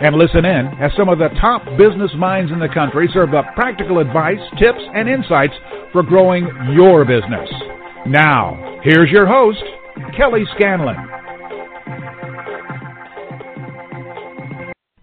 And 0.00 0.16
listen 0.16 0.44
in 0.44 0.66
as 0.80 0.92
some 0.96 1.08
of 1.08 1.18
the 1.18 1.28
top 1.40 1.64
business 1.78 2.10
minds 2.16 2.52
in 2.52 2.58
the 2.58 2.68
country 2.68 3.08
serve 3.12 3.34
up 3.34 3.46
practical 3.54 3.98
advice, 3.98 4.40
tips, 4.58 4.82
and 4.94 5.08
insights 5.08 5.54
for 5.92 6.02
growing 6.02 6.46
your 6.74 7.04
business. 7.04 7.48
Now, 8.06 8.78
here's 8.82 9.10
your 9.10 9.26
host, 9.26 9.62
Kelly 10.16 10.44
Scanlon. 10.54 11.15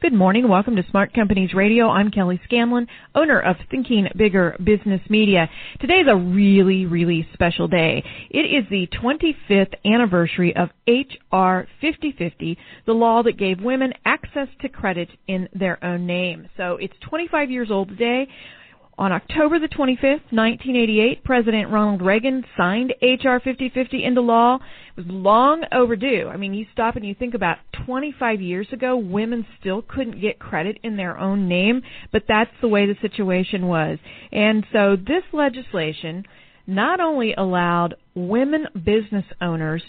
Good 0.04 0.12
morning. 0.12 0.50
Welcome 0.50 0.76
to 0.76 0.84
Smart 0.90 1.14
Companies 1.14 1.54
Radio. 1.54 1.88
I'm 1.88 2.12
Kelly 2.12 2.38
Scanlon, 2.44 2.88
owner 3.16 3.40
of 3.40 3.56
Thinking 3.72 4.10
Bigger 4.18 4.54
Business 4.62 5.00
Media. 5.10 5.50
Today 5.80 6.02
is 6.02 6.08
a 6.10 6.16
really, 6.18 6.86
really 6.86 7.26
special 7.32 7.70
day. 7.70 8.04
It 8.30 8.40
is 8.40 8.66
the 8.70 8.90
25th 9.02 9.74
anniversary 9.86 10.54
of 10.58 10.72
H.R. 10.88 11.70
5050, 11.80 12.58
the 12.86 12.92
law 12.92 13.24
that 13.24 13.38
gave 13.38 13.62
women 13.62 13.94
access 14.04 14.50
to 14.60 14.68
credit 14.68 15.08
in 15.30 15.48
their 15.54 15.82
own 15.82 16.06
name. 16.06 16.50
So 16.58 16.76
it's 16.82 16.96
25 17.08 17.50
years 17.50 17.72
old 17.72 17.88
today. 17.88 18.28
On 18.96 19.12
October 19.12 19.58
the 19.58 19.68
25th, 19.68 20.30
1988, 20.30 21.24
President 21.24 21.72
Ronald 21.72 22.04
Reagan 22.04 22.46
signed 22.56 22.94
H.R. 23.02 23.40
5050 23.40 24.04
into 24.04 24.22
law. 24.22 24.60
It 24.96 24.98
was 24.98 25.06
long 25.08 25.64
overdue. 25.72 26.30
I 26.32 26.38
mean, 26.38 26.54
you 26.54 26.68
stop 26.72 26.96
and 26.96 27.04
you 27.04 27.16
think 27.16 27.34
about 27.34 27.58
25 27.88 28.40
years 28.40 28.68
ago, 28.72 28.96
women 28.96 29.48
still 29.60 29.82
couldn't 29.82 30.22
get 30.22 30.38
credit 30.38 30.78
in 30.84 30.96
their 30.96 31.18
own 31.18 31.48
name, 31.48 31.82
but 32.12 32.26
that's 32.28 32.52
the 32.62 32.68
way 32.68 32.86
the 32.86 32.96
situation 33.02 33.66
was. 33.66 33.98
And 34.32 34.64
so 34.72 34.96
this 34.96 35.24
legislation 35.34 36.24
not 36.68 37.00
only 37.00 37.34
allowed 37.34 37.96
women 38.14 38.68
business 38.76 39.26
owners 39.42 39.84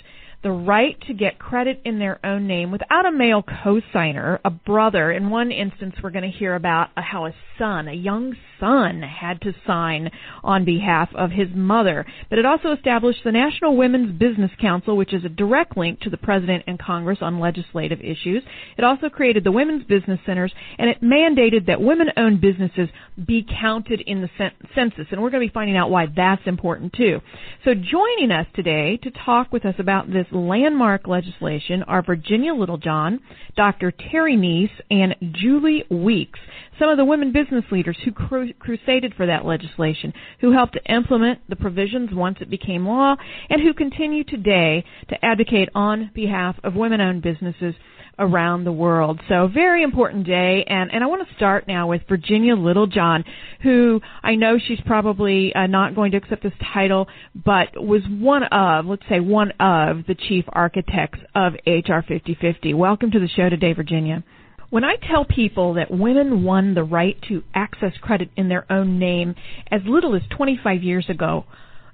the 0.45 0.53
right 0.53 1.00
to 1.09 1.14
get 1.14 1.39
credit 1.39 1.81
in 1.84 1.98
their 1.98 2.25
own 2.25 2.47
name 2.47 2.70
without 2.70 3.06
a 3.06 3.11
male 3.11 3.42
co-signer, 3.42 4.39
a 4.45 4.51
brother. 4.51 5.11
In 5.11 5.31
one 5.31 5.51
instance, 5.51 5.95
we're 6.03 6.11
going 6.11 6.31
to 6.31 6.39
hear 6.39 6.55
about 6.55 6.91
how 6.95 7.27
a 7.27 7.34
son, 7.59 7.89
a 7.89 7.95
young 7.95 8.36
son, 8.61 9.03
had 9.03 9.41
to 9.41 9.55
sign 9.67 10.11
on 10.42 10.64
behalf 10.64 11.09
of 11.14 11.31
his 11.31 11.48
mother. 11.55 12.05
But 12.28 12.39
it 12.39 12.45
also 12.45 12.73
established 12.73 13.20
the 13.25 13.33
National 13.33 13.77
Women's 13.77 14.19
Business 14.19 14.51
Council, 14.61 14.97
which 14.97 15.14
is 15.14 15.25
a 15.25 15.31
direct 15.31 15.77
link 15.77 16.01
to 16.01 16.11
the 16.11 16.19
President 16.19 16.64
and 16.67 16.79
Congress 16.79 17.19
on 17.23 17.41
legislative 17.41 18.01
issues. 18.01 18.42
It 18.77 18.84
also 18.84 19.08
created 19.08 19.45
the 19.45 19.53
Women's 19.53 19.84
Business 19.84 20.20
Centers, 20.27 20.53
and 20.79 20.91
it 20.91 21.01
mandated 21.03 21.67
that 21.67 21.81
women-owned 21.81 22.41
businesses 22.41 22.91
be 23.25 23.47
counted 23.61 24.03
in 24.03 24.20
the 24.20 24.51
census. 24.75 25.06
And 25.11 25.23
we're 25.23 25.31
going 25.31 25.42
to 25.42 25.48
be 25.48 25.55
finding 25.55 25.77
out 25.77 25.91
why 25.91 26.06
that's 26.14 26.42
important 26.47 26.92
too. 26.92 27.20
So 27.64 27.73
joining 27.73 28.31
us 28.31 28.47
today 28.55 28.98
to 29.05 29.11
talk 29.11 29.53
with 29.53 29.64
us 29.64 29.77
about 29.79 30.08
this 30.08 30.27
landmark 30.35 31.07
legislation 31.07 31.83
are 31.85 32.03
Virginia 32.03 32.55
Littlejohn, 32.55 33.21
Dr. 33.57 33.93
Terry 33.93 34.37
Neese, 34.37 34.71
and 34.91 35.15
Julie 35.33 35.85
Weeks, 35.91 36.39
some 36.79 36.89
of 36.89 36.97
the 36.97 37.05
women 37.05 37.33
business 37.33 37.65
leaders 37.71 37.97
who 38.05 38.13
cru- 38.13 38.53
crusaded 38.55 39.15
for 39.15 39.27
that 39.27 39.45
legislation, 39.45 40.13
who 40.41 40.53
helped 40.53 40.75
to 40.75 40.93
implement 40.93 41.39
the 41.49 41.57
provisions 41.57 42.11
once 42.13 42.39
it 42.41 42.51
became 42.51 42.87
law, 42.87 43.17
and 43.49 43.63
who 43.63 43.73
continue 43.75 44.25
today 44.25 44.85
to 45.09 45.25
advocate 45.25 45.69
on 45.75 46.11
behalf 46.15 46.57
of 46.65 46.75
women-owned 46.75 47.23
businesses 47.23 47.75
around 48.19 48.64
the 48.64 48.73
world. 48.73 49.20
So 49.29 49.48
very 49.48 49.83
important 49.83 50.27
day, 50.27 50.64
and 50.67 50.92
and 50.92 51.02
I 51.02 51.07
want 51.07 51.27
to 51.29 51.35
start 51.35 51.67
now 51.67 51.89
with 51.89 52.02
Virginia 52.08 52.55
Littlejohn, 52.55 53.25
who 53.63 54.01
I 54.23 54.35
know 54.35 54.58
she's 54.58 54.80
probably 54.86 55.55
uh, 55.55 55.67
not 55.67 55.95
going 55.95 56.13
to 56.13 56.19
accept 56.19 56.42
this 56.42 56.52
title, 56.73 57.08
but 57.35 57.69
was 57.75 58.02
one 58.08 58.45
of, 58.45 58.86
let's 58.86 59.02
say, 59.08 59.20
one 59.20 59.52
of 59.61 60.07
the 60.07 60.14
chief 60.14 60.45
architects 60.48 61.20
of 61.35 61.55
HR 61.67 62.01
5050. 62.07 62.75
Welcome 62.75 63.11
to 63.11 63.20
the 63.20 63.29
show 63.29 63.48
today, 63.48 63.73
Virginia. 63.73 64.23
When 64.70 64.85
I 64.85 64.96
tell 64.96 65.25
people 65.25 65.75
that 65.75 65.91
women 65.91 66.42
won 66.42 66.75
the 66.75 66.83
right 66.83 67.17
to 67.29 67.45
access 67.55 67.92
credit 68.01 68.31
in 68.36 68.48
their 68.48 68.70
own 68.73 68.98
name 68.98 69.36
as 69.70 69.83
little 69.86 70.17
as 70.17 70.23
25 70.36 70.83
years 70.83 71.08
ago, 71.08 71.45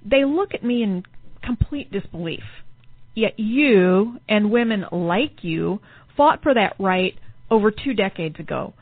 they 0.04 0.24
look 0.24 0.54
at 0.54 0.64
me 0.64 0.82
in 0.82 1.04
complete 1.42 1.90
disbelief. 1.92 2.42
Yet 3.14 3.38
you 3.38 4.18
and 4.28 4.50
women 4.50 4.86
like 4.92 5.42
you 5.42 5.80
fought 6.16 6.42
for 6.42 6.54
that 6.54 6.74
right 6.78 7.14
over 7.50 7.70
two 7.70 7.94
decades 7.94 8.38
ago. 8.38 8.74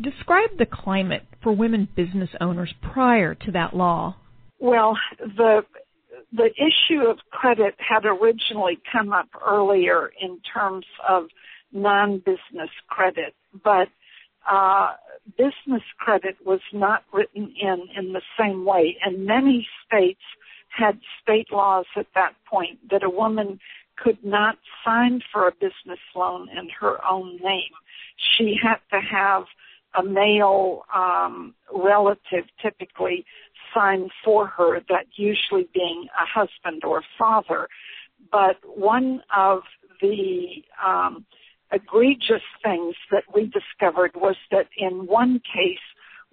Describe 0.00 0.50
the 0.58 0.66
climate 0.66 1.22
for 1.42 1.52
women 1.52 1.88
business 1.96 2.28
owners 2.40 2.72
prior 2.82 3.34
to 3.34 3.52
that 3.52 3.74
law. 3.74 4.16
Well, 4.58 4.96
the 5.18 5.62
the 6.32 6.50
issue 6.56 7.02
of 7.08 7.18
credit 7.30 7.74
had 7.78 8.04
originally 8.04 8.78
come 8.92 9.12
up 9.12 9.28
earlier 9.46 10.10
in 10.20 10.40
terms 10.52 10.84
of 11.08 11.24
non-business 11.72 12.70
credit, 12.88 13.34
but 13.64 13.88
uh, 14.50 14.92
business 15.36 15.82
credit 15.98 16.36
was 16.44 16.60
not 16.72 17.04
written 17.12 17.54
in 17.60 17.88
in 17.96 18.12
the 18.12 18.22
same 18.38 18.64
way, 18.64 18.96
and 19.04 19.24
many 19.24 19.66
states 19.86 20.20
had 20.68 20.98
state 21.22 21.50
laws 21.50 21.86
at 21.96 22.06
that 22.14 22.34
point 22.48 22.78
that 22.90 23.02
a 23.02 23.10
woman 23.10 23.58
could 23.96 24.18
not 24.24 24.56
sign 24.84 25.20
for 25.32 25.48
a 25.48 25.52
business 25.52 26.00
loan 26.14 26.48
in 26.50 26.68
her 26.80 26.98
own 27.04 27.36
name. 27.42 27.72
She 28.36 28.56
had 28.62 28.78
to 28.92 29.00
have 29.00 29.44
a 29.98 30.02
male 30.02 30.82
um, 30.94 31.54
relative 31.74 32.44
typically 32.60 33.24
sign 33.74 34.08
for 34.24 34.46
her, 34.46 34.80
that 34.88 35.06
usually 35.16 35.68
being 35.72 36.06
a 36.20 36.26
husband 36.26 36.84
or 36.84 37.02
father. 37.18 37.68
But 38.30 38.56
one 38.64 39.22
of 39.34 39.62
the 40.00 40.62
um, 40.84 41.24
egregious 41.72 42.42
things 42.62 42.94
that 43.10 43.24
we 43.34 43.50
discovered 43.50 44.12
was 44.14 44.36
that 44.50 44.68
in 44.76 45.06
one 45.06 45.40
case, 45.40 45.78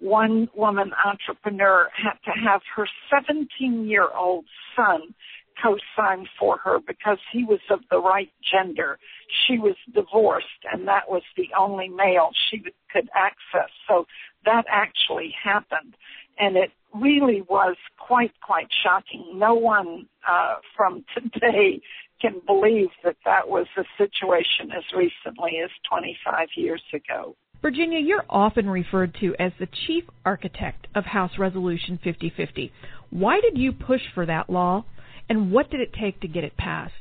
one 0.00 0.48
woman 0.54 0.92
entrepreneur 1.04 1.88
had 1.94 2.18
to 2.24 2.38
have 2.38 2.60
her 2.76 2.86
17 3.10 3.86
year 3.86 4.08
old 4.14 4.44
son 4.76 5.14
co-sign 5.62 6.26
for 6.38 6.58
her 6.58 6.78
because 6.86 7.18
he 7.32 7.44
was 7.44 7.60
of 7.70 7.80
the 7.90 7.98
right 7.98 8.30
gender. 8.52 8.98
She 9.46 9.58
was 9.58 9.76
divorced 9.94 10.46
and 10.72 10.86
that 10.88 11.08
was 11.08 11.22
the 11.36 11.48
only 11.58 11.88
male 11.88 12.30
she 12.50 12.62
could 12.92 13.08
access. 13.14 13.70
So 13.88 14.06
that 14.44 14.64
actually 14.70 15.34
happened. 15.42 15.94
And 16.38 16.56
it 16.56 16.70
really 16.94 17.42
was 17.48 17.76
quite, 17.98 18.32
quite 18.44 18.68
shocking. 18.82 19.32
No 19.34 19.54
one 19.54 20.08
uh, 20.28 20.56
from 20.76 21.04
today 21.32 21.80
can 22.20 22.40
believe 22.46 22.88
that 23.04 23.16
that 23.24 23.48
was 23.48 23.66
the 23.76 23.84
situation 23.98 24.70
as 24.76 24.84
recently 24.96 25.58
as 25.62 25.70
25 25.88 26.48
years 26.56 26.82
ago. 26.92 27.36
Virginia, 27.60 27.98
you're 27.98 28.24
often 28.28 28.68
referred 28.68 29.14
to 29.20 29.34
as 29.38 29.52
the 29.58 29.68
chief 29.86 30.04
architect 30.24 30.86
of 30.94 31.04
House 31.04 31.32
Resolution 31.38 31.98
5050. 32.04 32.70
Why 33.08 33.40
did 33.40 33.56
you 33.56 33.72
push 33.72 34.02
for 34.14 34.26
that 34.26 34.50
law 34.50 34.84
and 35.28 35.50
what 35.52 35.70
did 35.70 35.80
it 35.80 35.92
take 35.92 36.20
to 36.20 36.28
get 36.28 36.44
it 36.44 36.56
passed? 36.56 36.92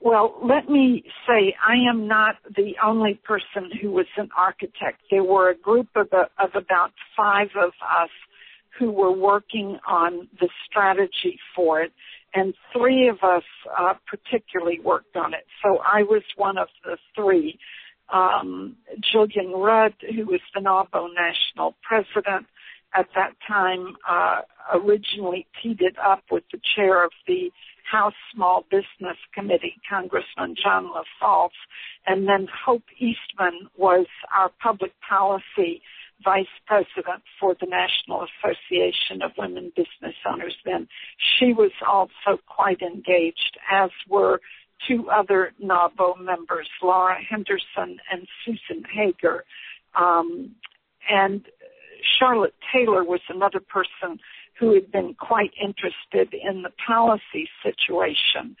Well, 0.00 0.34
let 0.42 0.68
me 0.68 1.02
say 1.26 1.54
I 1.66 1.76
am 1.88 2.06
not 2.06 2.36
the 2.54 2.74
only 2.84 3.14
person 3.24 3.70
who 3.80 3.90
was 3.90 4.06
an 4.18 4.28
architect. 4.36 5.00
There 5.10 5.24
were 5.24 5.48
a 5.48 5.56
group 5.56 5.88
of, 5.96 6.08
of 6.12 6.50
about 6.54 6.92
five 7.16 7.48
of 7.56 7.70
us 7.80 8.10
who 8.78 8.90
were 8.90 9.12
working 9.12 9.78
on 9.86 10.28
the 10.40 10.50
strategy 10.68 11.38
for 11.56 11.80
it, 11.80 11.92
and 12.34 12.52
three 12.76 13.08
of 13.08 13.22
us 13.22 13.44
uh, 13.78 13.94
particularly 14.06 14.78
worked 14.80 15.16
on 15.16 15.32
it. 15.32 15.46
So 15.62 15.78
I 15.78 16.02
was 16.02 16.22
one 16.36 16.58
of 16.58 16.68
the 16.84 16.98
three. 17.14 17.58
Um, 18.12 18.76
Gillian 19.10 19.52
Rudd, 19.52 19.94
who 20.14 20.26
was 20.26 20.40
the 20.54 20.60
NAWBO 20.60 21.08
national 21.14 21.74
president, 21.82 22.46
at 22.94 23.06
that 23.14 23.34
time 23.46 23.96
uh, 24.08 24.42
originally 24.74 25.46
teed 25.62 25.80
it 25.80 25.96
up 25.98 26.22
with 26.30 26.44
the 26.52 26.60
chair 26.76 27.04
of 27.04 27.10
the 27.26 27.50
House 27.90 28.14
Small 28.34 28.64
Business 28.70 29.18
Committee, 29.34 29.76
Congressman 29.88 30.54
John 30.62 30.90
LaFalce, 30.90 31.50
and 32.06 32.26
then 32.26 32.48
Hope 32.64 32.84
Eastman 32.98 33.68
was 33.76 34.06
our 34.34 34.50
public 34.62 34.92
policy 35.06 35.82
vice 36.24 36.46
president 36.66 37.22
for 37.38 37.54
the 37.60 37.66
National 37.66 38.24
Association 38.24 39.20
of 39.22 39.32
Women 39.36 39.72
Business 39.76 40.14
Owners 40.26 40.56
then. 40.64 40.88
She 41.38 41.52
was 41.52 41.72
also 41.86 42.40
quite 42.46 42.80
engaged, 42.80 43.58
as 43.70 43.90
were 44.08 44.40
two 44.88 45.08
other 45.10 45.52
NAWBO 45.62 46.20
members, 46.20 46.68
Laura 46.82 47.16
Henderson 47.22 47.98
and 48.10 48.26
Susan 48.44 48.84
Hager. 48.92 49.44
Um, 49.94 50.54
and 51.08 51.44
Charlotte 52.18 52.54
Taylor 52.72 53.04
was 53.04 53.20
another 53.28 53.60
person 53.60 54.18
who 54.58 54.74
had 54.74 54.90
been 54.92 55.14
quite 55.14 55.50
interested 55.60 56.34
in 56.34 56.62
the 56.62 56.70
policy 56.86 57.48
situation. 57.62 58.56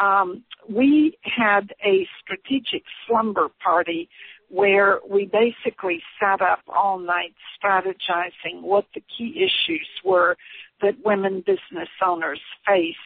Um, 0.00 0.44
we 0.68 1.18
had 1.22 1.74
a 1.84 2.06
strategic 2.22 2.84
slumber 3.06 3.48
party 3.62 4.08
where 4.48 5.00
we 5.08 5.26
basically 5.26 6.02
sat 6.20 6.42
up 6.42 6.60
all 6.68 6.98
night 6.98 7.34
strategizing 7.58 8.60
what 8.60 8.86
the 8.94 9.02
key 9.16 9.34
issues 9.36 9.88
were 10.04 10.36
that 10.82 10.94
women 11.04 11.42
business 11.46 11.88
owners 12.04 12.40
faced. 12.66 12.98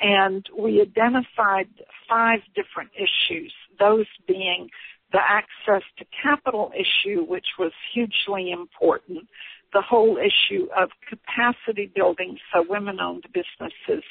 And 0.00 0.46
we 0.56 0.80
identified 0.82 1.68
five 2.08 2.40
different 2.54 2.90
issues, 2.96 3.52
those 3.78 4.06
being 4.26 4.68
the 5.14 5.20
access 5.20 5.88
to 5.96 6.04
capital 6.20 6.72
issue, 6.74 7.22
which 7.22 7.46
was 7.56 7.70
hugely 7.94 8.50
important, 8.50 9.28
the 9.72 9.80
whole 9.80 10.18
issue 10.18 10.66
of 10.76 10.90
capacity 11.08 11.88
building 11.94 12.36
so 12.52 12.64
women 12.68 12.98
owned 13.00 13.24
businesses 13.32 14.02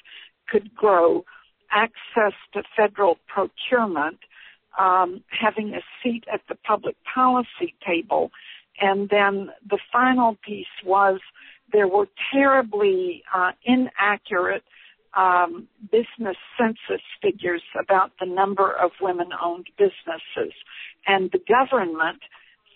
could 0.48 0.74
grow, 0.74 1.26
access 1.72 2.34
to 2.54 2.64
federal 2.78 3.18
procurement, 3.28 4.20
um, 4.80 5.22
having 5.28 5.74
a 5.74 5.82
seat 6.02 6.24
at 6.34 6.40
the 6.48 6.56
public 6.56 6.96
policy 7.14 7.76
table, 7.86 8.32
and 8.80 9.10
then 9.10 9.50
the 9.70 9.80
final 9.92 10.38
piece 10.46 10.66
was 10.86 11.20
there 11.74 11.88
were 11.88 12.08
terribly 12.32 13.24
uh, 13.36 13.52
inaccurate 13.66 14.64
um, 15.16 15.68
business 15.92 16.38
census 16.58 17.04
figures 17.22 17.62
about 17.80 18.12
the 18.20 18.26
number 18.26 18.72
of 18.72 18.92
women-owned 19.02 19.68
businesses, 19.78 20.54
and 21.08 21.32
the 21.32 21.42
government 21.48 22.20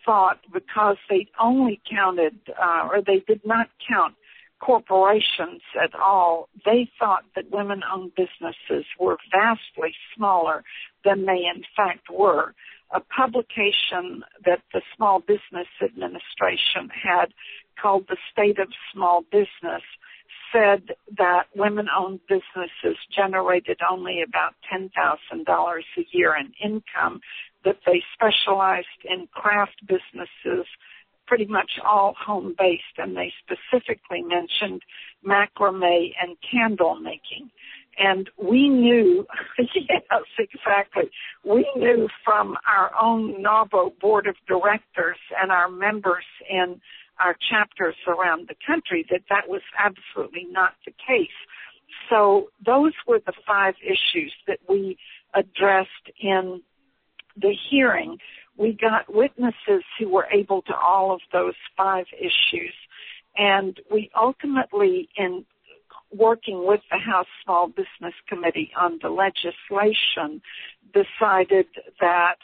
thought 0.05 0.39
because 0.53 0.97
they 1.09 1.27
only 1.39 1.81
counted 1.89 2.39
uh, 2.61 2.87
or 2.89 3.01
they 3.05 3.23
did 3.27 3.41
not 3.45 3.67
count 3.87 4.15
corporations 4.59 5.61
at 5.81 5.93
all, 5.93 6.49
they 6.65 6.89
thought 6.99 7.23
that 7.35 7.51
women-owned 7.51 8.11
businesses 8.15 8.85
were 8.99 9.17
vastly 9.31 9.93
smaller 10.15 10.63
than 11.05 11.25
they 11.25 11.43
in 11.53 11.63
fact 11.75 12.09
were. 12.11 12.53
A 12.91 13.01
publication 13.01 14.23
that 14.45 14.61
the 14.73 14.81
Small 14.95 15.19
Business 15.19 15.67
Administration 15.83 16.89
had 16.89 17.33
called 17.79 18.05
The 18.07 18.17
State 18.31 18.59
of 18.59 18.69
Small 18.93 19.23
Business 19.29 19.83
said 20.51 20.95
that 21.17 21.47
women-owned 21.55 22.19
businesses 22.27 22.97
generated 23.15 23.79
only 23.89 24.21
about 24.21 24.55
$10,000 24.71 24.89
a 25.97 26.07
year 26.11 26.35
in 26.35 26.53
income, 26.63 27.21
that 27.65 27.77
they 27.85 28.03
specialized 28.13 28.87
in 29.03 29.27
craft 29.33 29.81
businesses, 29.87 30.65
pretty 31.25 31.45
much 31.45 31.71
all 31.85 32.15
home-based, 32.17 32.97
and 32.97 33.15
they 33.15 33.33
specifically 33.43 34.21
mentioned 34.21 34.81
macrame 35.25 36.13
and 36.21 36.37
candle 36.49 36.95
making. 36.95 37.49
And 37.97 38.29
we 38.37 38.69
knew, 38.69 39.25
yes, 39.59 40.03
exactly. 40.37 41.09
We 41.43 41.69
knew 41.75 42.07
from 42.23 42.55
our 42.67 42.91
own 42.99 43.43
NAWBO 43.43 43.99
board 43.99 44.27
of 44.27 44.35
directors 44.47 45.17
and 45.41 45.51
our 45.51 45.69
members 45.69 46.25
in 46.49 46.79
our 47.23 47.35
chapters 47.49 47.95
around 48.07 48.47
the 48.47 48.55
country 48.65 49.05
that 49.09 49.21
that 49.29 49.47
was 49.47 49.61
absolutely 49.77 50.47
not 50.49 50.73
the 50.85 50.91
case. 50.91 51.29
So 52.09 52.49
those 52.65 52.93
were 53.07 53.19
the 53.25 53.33
five 53.45 53.75
issues 53.81 54.33
that 54.47 54.59
we 54.67 54.97
addressed 55.33 55.89
in 56.19 56.61
the 57.35 57.53
hearing. 57.69 58.17
We 58.57 58.73
got 58.73 59.13
witnesses 59.13 59.83
who 59.99 60.09
were 60.09 60.27
able 60.31 60.61
to 60.63 60.75
all 60.75 61.13
of 61.13 61.21
those 61.31 61.55
five 61.75 62.05
issues. 62.19 62.73
And 63.37 63.79
we 63.91 64.09
ultimately, 64.19 65.09
in 65.15 65.45
working 66.11 66.65
with 66.65 66.81
the 66.89 66.97
House 66.97 67.27
Small 67.43 67.67
Business 67.67 68.13
Committee 68.27 68.71
on 68.79 68.99
the 69.01 69.09
legislation, 69.09 70.41
decided 70.93 71.67
that 71.99 72.37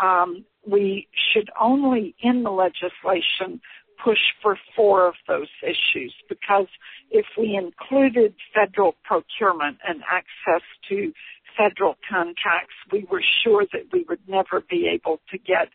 um, 0.00 0.44
we 0.66 1.08
should 1.32 1.50
only, 1.60 2.14
in 2.20 2.42
the 2.42 2.50
legislation, 2.50 3.60
push 4.02 4.18
for 4.42 4.58
four 4.74 5.08
of 5.08 5.14
those 5.26 5.48
issues 5.62 6.14
because 6.28 6.66
if 7.10 7.26
we 7.38 7.56
included 7.56 8.34
federal 8.54 8.94
procurement 9.04 9.78
and 9.86 10.02
access 10.10 10.62
to 10.88 11.12
federal 11.56 11.96
contracts, 12.08 12.74
we 12.92 13.06
were 13.10 13.22
sure 13.42 13.64
that 13.72 13.92
we 13.92 14.04
would 14.08 14.20
never 14.28 14.60
be 14.60 14.88
able 14.88 15.20
to 15.30 15.38
get 15.38 15.68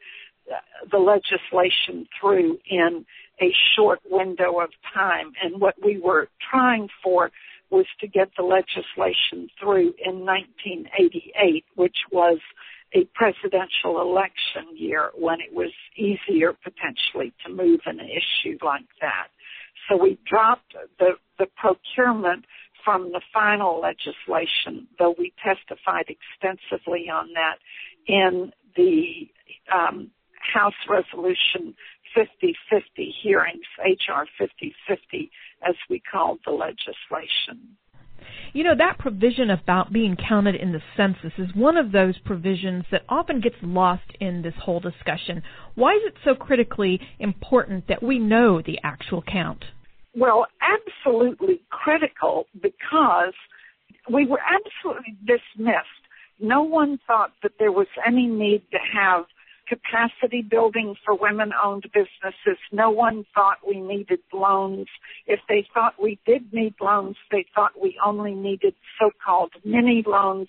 the 0.91 0.97
legislation 0.97 2.07
through 2.19 2.57
in 2.69 3.05
a 3.41 3.53
short 3.75 3.99
window 4.09 4.59
of 4.59 4.69
time. 4.93 5.33
And 5.41 5.61
what 5.61 5.75
we 5.83 5.99
were 5.99 6.27
trying 6.51 6.89
for 7.03 7.31
was 7.69 7.85
to 7.99 8.07
get 8.07 8.31
the 8.35 8.43
legislation 8.43 9.49
through 9.59 9.93
in 10.03 10.25
1988, 10.25 11.65
which 11.75 11.97
was 12.11 12.39
a 12.93 13.05
presidential 13.13 14.01
election 14.01 14.65
year 14.75 15.11
when 15.15 15.39
it 15.41 15.53
was 15.53 15.71
easier 15.95 16.53
potentially 16.53 17.33
to 17.45 17.51
move 17.51 17.81
an 17.85 17.99
issue 17.99 18.57
like 18.63 18.87
that. 19.01 19.27
So 19.87 19.97
we 19.97 20.17
dropped 20.25 20.75
the, 20.97 21.11
the 21.37 21.47
procurement 21.55 22.45
from 22.83 23.11
the 23.11 23.21
final 23.33 23.79
legislation, 23.79 24.87
though 24.97 25.15
we 25.17 25.33
testified 25.43 26.05
extensively 26.07 27.09
on 27.09 27.29
that 27.33 27.57
in 28.07 28.51
the 28.75 29.29
um, 29.73 30.09
House 30.53 30.73
Resolution 30.87 31.75
5050 32.15 33.13
hearings, 33.21 33.65
HR 33.77 34.25
5050, 34.37 35.31
as 35.67 35.75
we 35.89 35.99
called 35.99 36.39
the 36.45 36.51
legislation. 36.51 37.77
You 38.51 38.63
know, 38.63 38.75
that 38.75 38.97
provision 38.97 39.51
about 39.51 39.93
being 39.93 40.15
counted 40.15 40.55
in 40.55 40.71
the 40.71 40.81
census 40.97 41.31
is 41.37 41.53
one 41.53 41.77
of 41.77 41.91
those 41.91 42.17
provisions 42.25 42.83
that 42.91 43.03
often 43.07 43.41
gets 43.41 43.55
lost 43.61 44.09
in 44.19 44.41
this 44.41 44.55
whole 44.59 44.79
discussion. 44.79 45.43
Why 45.75 45.93
is 45.93 46.01
it 46.05 46.15
so 46.25 46.33
critically 46.33 46.99
important 47.19 47.87
that 47.87 48.01
we 48.01 48.17
know 48.17 48.61
the 48.61 48.79
actual 48.83 49.21
count? 49.21 49.63
Well, 50.15 50.47
absolutely 50.61 51.61
critical 51.69 52.47
because 52.61 53.33
we 54.11 54.25
were 54.25 54.41
absolutely 54.41 55.15
dismissed. 55.25 55.85
No 56.39 56.63
one 56.63 56.99
thought 57.05 57.33
that 57.43 57.51
there 57.59 57.71
was 57.71 57.87
any 58.05 58.25
need 58.25 58.63
to 58.71 58.77
have 58.93 59.25
capacity 59.69 60.41
building 60.41 60.95
for 61.05 61.15
women 61.15 61.51
owned 61.63 61.85
businesses. 61.93 62.59
No 62.71 62.89
one 62.89 63.25
thought 63.33 63.59
we 63.65 63.79
needed 63.79 64.19
loans. 64.33 64.87
If 65.27 65.39
they 65.47 65.65
thought 65.73 65.93
we 66.01 66.19
did 66.25 66.51
need 66.51 66.73
loans, 66.81 67.15
they 67.31 67.45
thought 67.53 67.79
we 67.81 67.97
only 68.03 68.33
needed 68.33 68.73
so 68.99 69.11
called 69.23 69.51
mini 69.63 70.03
loans. 70.05 70.47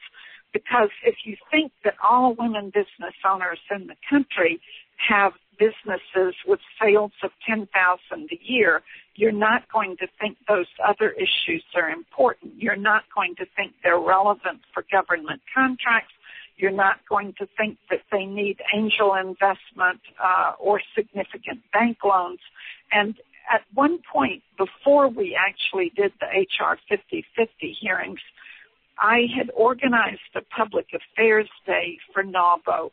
Because 0.52 0.90
if 1.04 1.14
you 1.24 1.36
think 1.50 1.70
that 1.84 1.94
all 2.02 2.34
women 2.36 2.72
business 2.74 3.14
owners 3.24 3.60
in 3.70 3.86
the 3.86 3.94
country 4.08 4.60
have 5.08 5.32
businesses 5.58 6.34
with 6.46 6.58
sales 6.82 7.12
of 7.22 7.30
10,000 7.46 7.68
a 8.12 8.38
year, 8.42 8.82
you're 9.14 9.30
not 9.30 9.70
going 9.72 9.96
to 9.98 10.06
think 10.18 10.38
those 10.48 10.66
other 10.84 11.10
issues 11.10 11.62
are 11.76 11.90
important. 11.90 12.54
You're 12.56 12.76
not 12.76 13.02
going 13.14 13.36
to 13.36 13.46
think 13.54 13.74
they're 13.84 14.00
relevant 14.00 14.60
for 14.72 14.84
government 14.90 15.42
contracts. 15.54 16.14
You're 16.60 16.70
not 16.70 16.96
going 17.08 17.34
to 17.38 17.46
think 17.56 17.78
that 17.88 18.02
they 18.12 18.24
need 18.24 18.58
angel 18.74 19.14
investment 19.14 20.00
uh, 20.22 20.52
or 20.58 20.80
significant 20.94 21.60
bank 21.72 21.98
loans. 22.04 22.40
And 22.92 23.14
at 23.50 23.62
one 23.74 23.98
point, 24.12 24.42
before 24.58 25.08
we 25.08 25.36
actually 25.38 25.90
did 25.96 26.12
the 26.20 26.26
HR 26.26 26.78
5050 26.88 27.76
hearings, 27.80 28.20
I 28.98 29.22
had 29.36 29.50
organized 29.56 30.20
a 30.34 30.42
public 30.42 30.88
affairs 30.92 31.48
day 31.66 31.98
for 32.12 32.22
NAWBO, 32.22 32.90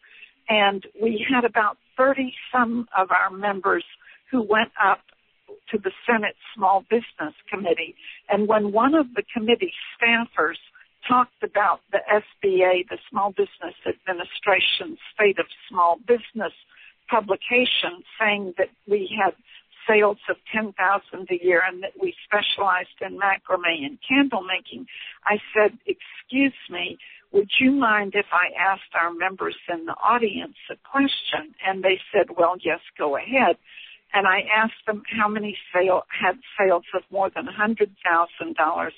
and 0.48 0.86
we 1.02 1.26
had 1.30 1.44
about 1.44 1.78
30 1.98 2.34
some 2.52 2.88
of 2.98 3.12
our 3.12 3.30
members 3.30 3.84
who 4.32 4.42
went 4.42 4.72
up 4.82 5.02
to 5.72 5.78
the 5.78 5.92
Senate 6.06 6.36
Small 6.56 6.86
Business 6.90 7.34
Committee. 7.50 7.96
And 8.30 8.48
when 8.48 8.72
one 8.72 8.96
of 8.96 9.14
the 9.16 9.24
committee 9.34 9.74
staffers 9.96 10.58
talked 11.08 11.44
about 11.44 11.82
the 11.92 12.00
SBA, 12.10 12.88
the 12.90 12.98
Small 13.10 13.32
Business 13.32 13.76
Administration 13.86 14.98
State 15.14 15.40
of 15.40 15.46
Small 15.70 15.98
Business 16.08 16.54
publication 17.10 18.04
saying 18.20 18.54
that 18.58 18.68
we 18.88 19.10
had 19.24 19.34
sales 19.88 20.18
of 20.30 20.36
10,000 20.54 20.74
a 21.32 21.46
year 21.46 21.62
and 21.66 21.82
that 21.82 21.94
we 22.02 22.14
specialized 22.26 23.00
in 23.02 23.18
macrame 23.18 23.86
and 23.86 23.98
candle 24.08 24.44
making. 24.44 24.86
I 25.24 25.38
said, 25.54 25.78
excuse 25.86 26.54
me, 26.70 26.98
would 27.32 27.50
you 27.60 27.72
mind 27.72 28.14
if 28.16 28.26
I 28.32 28.52
asked 28.60 28.94
our 29.00 29.14
members 29.14 29.56
in 29.70 29.86
the 29.86 29.94
audience 29.94 30.56
a 30.70 30.76
question? 30.90 31.56
And 31.66 31.84
they 31.84 32.00
said, 32.12 32.36
well, 32.38 32.56
yes, 32.62 32.80
go 32.98 33.16
ahead 33.16 33.58
and 34.14 34.28
I 34.28 34.42
asked 34.54 34.86
them 34.86 35.04
how 35.20 35.28
many 35.28 35.58
sale, 35.74 36.04
had 36.10 36.40
sales 36.58 36.86
of 36.94 37.04
more 37.12 37.30
than 37.30 37.46
$100,000 37.48 37.88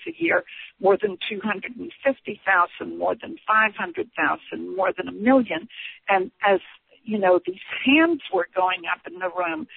a 0.08 0.24
year, 0.24 0.44
more 0.80 0.98
than 1.02 1.18
250,000, 1.30 2.98
more 2.98 3.16
than 3.20 3.38
500,000, 3.48 4.76
more 4.76 4.94
than 4.96 5.08
a 5.08 5.12
million. 5.12 5.68
And 6.08 6.32
as, 6.46 6.60
you 7.04 7.18
know, 7.18 7.40
these 7.46 7.60
hands 7.86 8.22
were 8.34 8.48
going 8.56 8.82
up 8.92 9.02
in 9.12 9.20
the 9.20 9.30
room, 9.30 9.68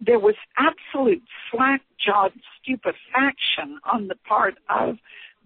there 0.00 0.18
was 0.18 0.34
absolute 0.56 1.22
slack-jawed 1.50 2.32
stupefaction 2.60 3.78
on 3.84 4.08
the 4.08 4.16
part 4.28 4.58
of 4.68 4.98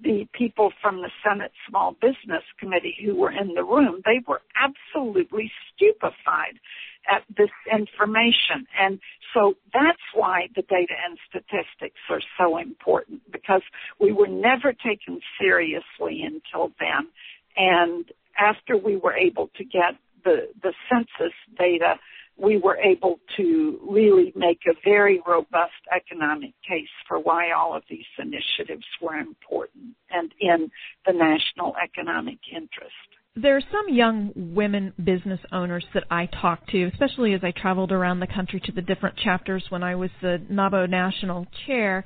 the 0.03 0.29
people 0.33 0.73
from 0.81 1.03
the 1.03 1.11
Senate 1.27 1.53
Small 1.69 1.93
Business 2.01 2.45
Committee 2.59 2.97
who 3.05 3.17
were 3.17 3.33
in 3.33 3.55
the 3.55 3.65
room. 3.65 4.01
They 4.05 4.21
were 4.27 4.43
absolutely 4.57 5.51
stupefied 5.75 6.61
at 7.09 7.23
this 7.37 7.51
information. 7.73 8.67
And 8.79 9.01
so 9.35 9.55
that's 9.73 9.99
why 10.15 10.49
the 10.55 10.63
data 10.63 10.95
and 11.09 11.19
statistics 11.29 12.01
are 12.11 12.21
so 12.39 12.59
important 12.59 13.23
because 13.33 13.63
we 13.99 14.13
were 14.13 14.29
never 14.29 14.73
taken 14.73 15.21
seriously 15.41 16.23
until 16.23 16.73
then. 16.79 17.09
And 17.57 18.05
after 18.39 18.77
we 18.77 18.97
were 18.97 19.15
able 19.15 19.51
to 19.57 19.65
get 19.65 19.97
the, 20.25 20.49
the 20.63 20.73
census 20.89 21.35
data, 21.59 21.95
we 22.39 22.57
were 22.57 22.77
able 22.77 23.19
to 23.37 23.81
really 23.89 24.33
make 24.37 24.61
a 24.69 24.75
very 24.85 25.21
robust 25.27 25.73
economic 25.95 26.55
case 26.67 26.89
for 27.07 27.19
why 27.19 27.51
all 27.51 27.77
of 27.77 27.83
these 27.91 28.07
initiatives 28.19 28.87
were 29.03 29.17
important 29.17 29.95
and 30.11 30.33
in 30.41 30.71
the 31.07 31.13
national 31.13 31.75
economic 31.83 32.39
interest. 32.55 32.95
There 33.35 33.57
are 33.57 33.63
some 33.73 33.95
young 33.95 34.33
women 34.35 34.93
business 35.03 35.41
owners 35.53 35.85
that 35.95 36.05
I 36.11 36.27
talk 36.27 36.67
to, 36.69 36.85
especially 36.93 37.35
as 37.35 37.41
I 37.45 37.53
traveled 37.53 37.93
around 37.93 38.21
the 38.21 38.27
country 38.27 38.61
to 38.65 38.73
the 38.73 38.83
different 38.83 39.17
chapters 39.17 39.65
when 39.69 39.83
I 39.83 39.95
was 39.95 40.11
the 40.21 40.43
NAWBO 40.51 40.89
national 40.89 41.47
chair. 41.67 42.05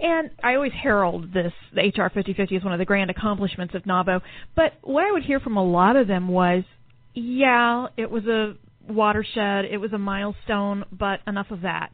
And 0.00 0.30
I 0.42 0.54
always 0.54 0.72
herald 0.72 1.34
this, 1.34 1.52
the 1.74 1.82
HR 1.82 2.08
5050 2.08 2.56
is 2.56 2.64
one 2.64 2.72
of 2.72 2.78
the 2.78 2.86
grand 2.86 3.10
accomplishments 3.10 3.74
of 3.74 3.82
NAWBO. 3.82 4.22
But 4.56 4.74
what 4.80 5.04
I 5.04 5.12
would 5.12 5.22
hear 5.22 5.40
from 5.40 5.58
a 5.58 5.64
lot 5.64 5.96
of 5.96 6.06
them 6.06 6.28
was, 6.28 6.64
yeah, 7.14 7.88
it 7.98 8.10
was 8.10 8.24
a 8.24 8.54
watershed, 8.88 9.64
it 9.66 9.78
was 9.78 9.92
a 9.92 9.98
milestone, 9.98 10.84
but 10.90 11.20
enough 11.26 11.50
of 11.50 11.62
that. 11.62 11.90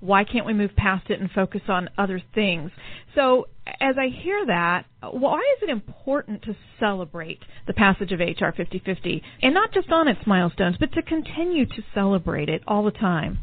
Why 0.00 0.22
can't 0.22 0.46
we 0.46 0.54
move 0.54 0.76
past 0.76 1.10
it 1.10 1.20
and 1.20 1.28
focus 1.30 1.62
on 1.68 1.90
other 1.98 2.22
things? 2.34 2.70
So, 3.16 3.48
as 3.80 3.96
I 3.98 4.06
hear 4.22 4.46
that, 4.46 4.84
why 5.02 5.38
is 5.56 5.62
it 5.62 5.70
important 5.70 6.42
to 6.42 6.56
celebrate 6.78 7.40
the 7.66 7.74
passage 7.74 8.12
of 8.12 8.20
HR 8.20 8.54
5050 8.56 9.22
and 9.42 9.52
not 9.52 9.72
just 9.72 9.90
on 9.90 10.06
its 10.06 10.20
milestones, 10.24 10.76
but 10.78 10.92
to 10.92 11.02
continue 11.02 11.66
to 11.66 11.82
celebrate 11.94 12.48
it 12.48 12.62
all 12.68 12.84
the 12.84 12.92
time? 12.92 13.40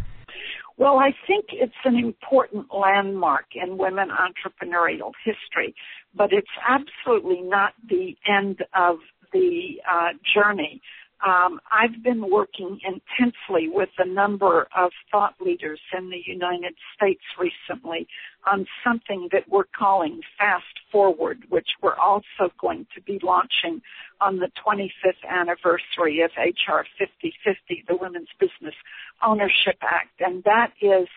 Well, 0.77 0.97
I 0.97 1.11
think 1.27 1.45
it's 1.51 1.73
an 1.85 1.95
important 1.95 2.67
landmark 2.73 3.45
in 3.55 3.77
women 3.77 4.09
entrepreneurial 4.09 5.11
history, 5.23 5.73
but 6.13 6.33
it's 6.33 6.47
absolutely 6.67 7.41
not 7.41 7.73
the 7.87 8.15
end 8.27 8.59
of 8.73 8.97
the 9.31 9.81
uh, 9.89 10.09
journey. 10.33 10.81
Um, 11.25 11.59
I've 11.71 12.03
been 12.03 12.29
working 12.29 12.79
intensely 12.83 13.69
with 13.69 13.89
a 13.97 14.05
number 14.05 14.67
of 14.75 14.91
thought 15.11 15.35
leaders 15.39 15.79
in 15.97 16.09
the 16.09 16.21
United 16.25 16.75
States 16.95 17.23
recently 17.39 18.07
on 18.45 18.67
something 18.83 19.29
that 19.31 19.47
we're 19.49 19.63
calling 19.77 20.21
Fast 20.37 20.65
Forward, 20.91 21.43
which 21.49 21.69
we're 21.81 21.95
also 21.95 22.51
going 22.59 22.85
to 22.95 23.01
be 23.01 23.19
launching 23.23 23.81
on 24.19 24.37
the 24.37 24.49
25th 24.65 25.27
anniversary 25.27 26.21
of 26.21 26.31
HR 26.37 26.83
5050, 26.99 27.85
the 27.87 27.95
Women's 27.95 28.29
Business 28.39 28.75
Ownership 29.23 29.77
Act. 29.81 30.19
And 30.19 30.43
that 30.43 30.73
is 30.81 31.07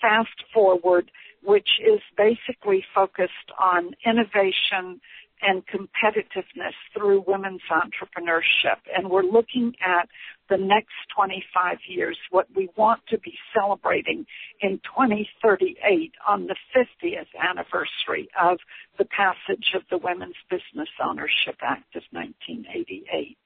Fast 0.00 0.44
Forward, 0.54 1.10
which 1.42 1.80
is 1.84 2.00
basically 2.16 2.84
focused 2.94 3.50
on 3.58 3.94
innovation, 4.06 5.00
and 5.42 5.62
competitiveness 5.66 6.74
through 6.94 7.24
women's 7.26 7.62
entrepreneurship. 7.70 8.78
And 8.96 9.10
we're 9.10 9.22
looking 9.22 9.72
at 9.84 10.08
the 10.48 10.56
next 10.56 10.92
25 11.14 11.78
years, 11.88 12.18
what 12.30 12.46
we 12.54 12.68
want 12.76 13.00
to 13.08 13.18
be 13.18 13.34
celebrating 13.54 14.26
in 14.60 14.80
2038 14.84 16.12
on 16.28 16.46
the 16.46 16.56
50th 16.76 17.26
anniversary 17.40 18.28
of 18.40 18.58
the 18.98 19.04
passage 19.06 19.72
of 19.74 19.82
the 19.90 19.98
Women's 19.98 20.34
Business 20.50 20.88
Ownership 21.02 21.56
Act 21.62 21.96
of 21.96 22.02
1988. 22.10 23.36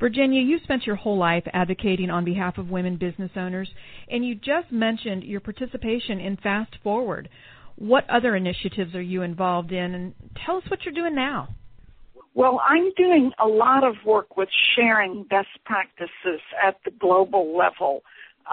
Virginia, 0.00 0.42
you 0.42 0.58
spent 0.64 0.86
your 0.86 0.96
whole 0.96 1.16
life 1.16 1.44
advocating 1.52 2.10
on 2.10 2.24
behalf 2.24 2.58
of 2.58 2.70
women 2.70 2.96
business 2.96 3.30
owners, 3.36 3.70
and 4.08 4.24
you 4.24 4.34
just 4.34 4.72
mentioned 4.72 5.22
your 5.22 5.40
participation 5.40 6.18
in 6.18 6.36
Fast 6.38 6.74
Forward. 6.82 7.28
What 7.76 8.08
other 8.08 8.36
initiatives 8.36 8.94
are 8.94 9.02
you 9.02 9.22
involved 9.22 9.72
in? 9.72 9.94
And 9.94 10.14
tell 10.44 10.56
us 10.56 10.64
what 10.68 10.84
you're 10.84 10.94
doing 10.94 11.14
now. 11.14 11.48
Well, 12.34 12.60
I'm 12.66 12.92
doing 12.96 13.32
a 13.38 13.46
lot 13.46 13.84
of 13.84 13.94
work 14.06 14.36
with 14.36 14.48
sharing 14.74 15.24
best 15.24 15.48
practices 15.64 16.40
at 16.66 16.76
the 16.84 16.90
global 16.90 17.56
level. 17.56 18.02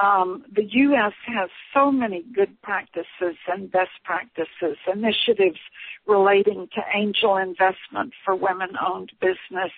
Um, 0.01 0.43
the 0.53 0.65
U.S. 0.65 1.13
has 1.25 1.49
so 1.73 1.91
many 1.91 2.23
good 2.35 2.61
practices 2.61 3.37
and 3.47 3.71
best 3.71 3.91
practices, 4.03 4.77
initiatives 4.91 5.59
relating 6.05 6.67
to 6.75 6.81
angel 6.93 7.37
investment 7.37 8.13
for 8.23 8.35
women 8.35 8.69
owned 8.85 9.11
business, 9.21 9.71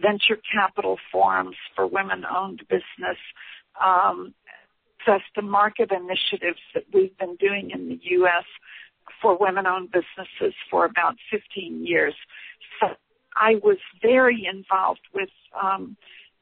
venture 0.00 0.38
capital 0.52 0.98
forums 1.10 1.56
for 1.74 1.86
women 1.86 2.24
owned 2.24 2.60
business, 2.68 3.18
um, 3.82 4.34
access 5.00 5.22
to 5.34 5.42
market 5.42 5.90
initiatives 5.90 6.60
that 6.74 6.84
we've 6.92 7.16
been 7.18 7.36
doing 7.36 7.70
in 7.72 7.88
the 7.88 7.98
U.S 8.02 8.44
for 9.20 9.36
women-owned 9.36 9.90
businesses 9.90 10.54
for 10.70 10.84
about 10.84 11.16
15 11.30 11.86
years. 11.86 12.14
So 12.80 12.88
I 13.36 13.56
was 13.62 13.78
very 14.02 14.46
involved 14.50 15.00
with 15.14 15.30
um, 15.60 15.96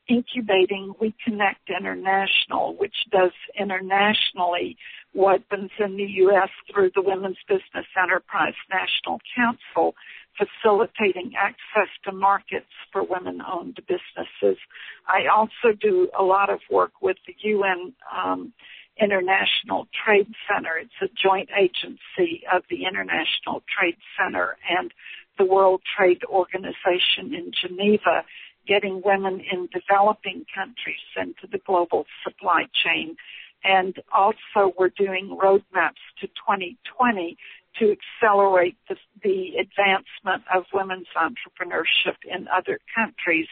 incubating 0.09 0.95
We 1.00 1.14
Connect 1.25 1.71
International, 1.71 2.76
which 2.76 2.95
does 3.11 3.33
internationally 3.59 4.76
what 5.12 5.43
happens 5.50 5.71
in 5.78 5.97
the 5.97 6.04
U.S. 6.04 6.50
through 6.73 6.90
the 6.95 7.02
Women's 7.02 7.38
Business 7.49 7.87
Enterprise 8.00 8.54
National 8.71 9.21
Council, 9.35 9.95
facilitating 10.37 11.33
access 11.38 11.88
to 12.04 12.12
markets 12.12 12.66
for 12.93 13.04
women-owned 13.04 13.81
businesses. 13.87 14.59
I 15.07 15.26
also 15.26 15.76
do 15.81 16.11
a 16.19 16.23
lot 16.23 16.50
of 16.50 16.61
work 16.71 17.00
with 17.00 17.16
the 17.26 17.35
UN 17.49 17.93
um, 18.14 18.52
International 19.01 19.89
Trade 19.93 20.33
Center. 20.49 20.79
It's 20.81 20.93
a 21.03 21.09
joint 21.15 21.49
agency 21.57 22.45
of 22.53 22.63
the 22.71 22.85
International 22.85 23.63
Trade 23.67 23.97
Center 24.19 24.57
and 24.69 24.93
the 25.39 25.45
World 25.45 25.83
Trade 25.97 26.23
Organization 26.29 27.35
in 27.35 27.51
Geneva, 27.53 28.25
getting 28.67 29.03
women 29.05 29.41
in 29.41 29.69
developing 29.73 30.47
countries 30.55 30.97
into 31.17 31.47
the 31.51 31.59
global 31.59 32.07
supply 32.23 32.67
chain. 32.73 33.17
And 33.65 33.97
also 34.13 34.73
we're 34.79 34.91
doing 34.91 35.37
roadmaps 35.43 36.03
to 36.21 36.27
2020 36.29 37.37
to 37.81 37.97
accelerate 37.97 38.77
the, 38.89 38.97
the 39.23 39.57
advancement 39.59 40.45
of 40.55 40.65
women's 40.73 41.09
entrepreneurship 41.17 42.17
in 42.31 42.47
other 42.49 42.79
countries 42.95 43.49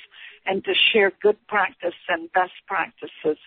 and 0.47 0.65
to 0.65 0.75
share 0.75 1.13
good 1.21 1.37
practice 1.49 1.95
and 2.09 2.33
best 2.33 2.53
practices 2.67 3.39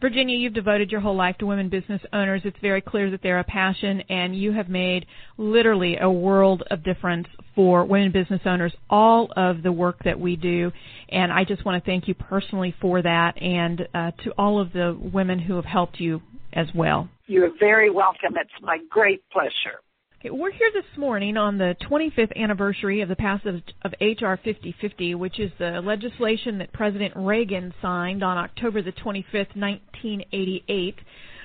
Virginia, 0.00 0.36
you've 0.36 0.54
devoted 0.54 0.90
your 0.90 1.02
whole 1.02 1.14
life 1.14 1.36
to 1.38 1.46
women 1.46 1.68
business 1.68 2.00
owners. 2.12 2.40
It's 2.44 2.56
very 2.62 2.80
clear 2.80 3.10
that 3.10 3.20
they're 3.22 3.40
a 3.40 3.44
passion, 3.44 4.02
and 4.08 4.34
you 4.34 4.50
have 4.52 4.68
made 4.68 5.04
literally 5.36 5.98
a 6.00 6.10
world 6.10 6.62
of 6.70 6.82
difference 6.82 7.26
for 7.54 7.84
women 7.84 8.10
business 8.10 8.40
owners, 8.46 8.72
all 8.88 9.30
of 9.36 9.62
the 9.62 9.72
work 9.72 10.02
that 10.04 10.18
we 10.18 10.36
do. 10.36 10.72
And 11.10 11.30
I 11.30 11.44
just 11.44 11.66
want 11.66 11.82
to 11.82 11.86
thank 11.86 12.08
you 12.08 12.14
personally 12.14 12.74
for 12.80 13.02
that 13.02 13.40
and 13.42 13.86
uh, 13.92 14.12
to 14.24 14.30
all 14.38 14.58
of 14.58 14.72
the 14.72 14.98
women 14.98 15.38
who 15.38 15.56
have 15.56 15.66
helped 15.66 16.00
you 16.00 16.22
as 16.54 16.68
well. 16.74 17.08
You're 17.26 17.52
very 17.58 17.90
welcome. 17.90 18.34
It's 18.36 18.50
my 18.62 18.78
great 18.88 19.22
pleasure. 19.30 19.80
Okay, 20.22 20.28
we're 20.28 20.50
here 20.50 20.70
this 20.74 20.98
morning 20.98 21.38
on 21.38 21.56
the 21.56 21.74
25th 21.90 22.36
anniversary 22.36 23.00
of 23.00 23.08
the 23.08 23.16
passage 23.16 23.64
of 23.80 23.94
H.R. 24.02 24.36
5050, 24.36 25.14
which 25.14 25.40
is 25.40 25.50
the 25.58 25.80
legislation 25.80 26.58
that 26.58 26.74
President 26.74 27.14
Reagan 27.16 27.72
signed 27.80 28.22
on 28.22 28.36
October 28.36 28.82
the 28.82 28.92
25th, 28.92 29.56
1988, 29.56 30.96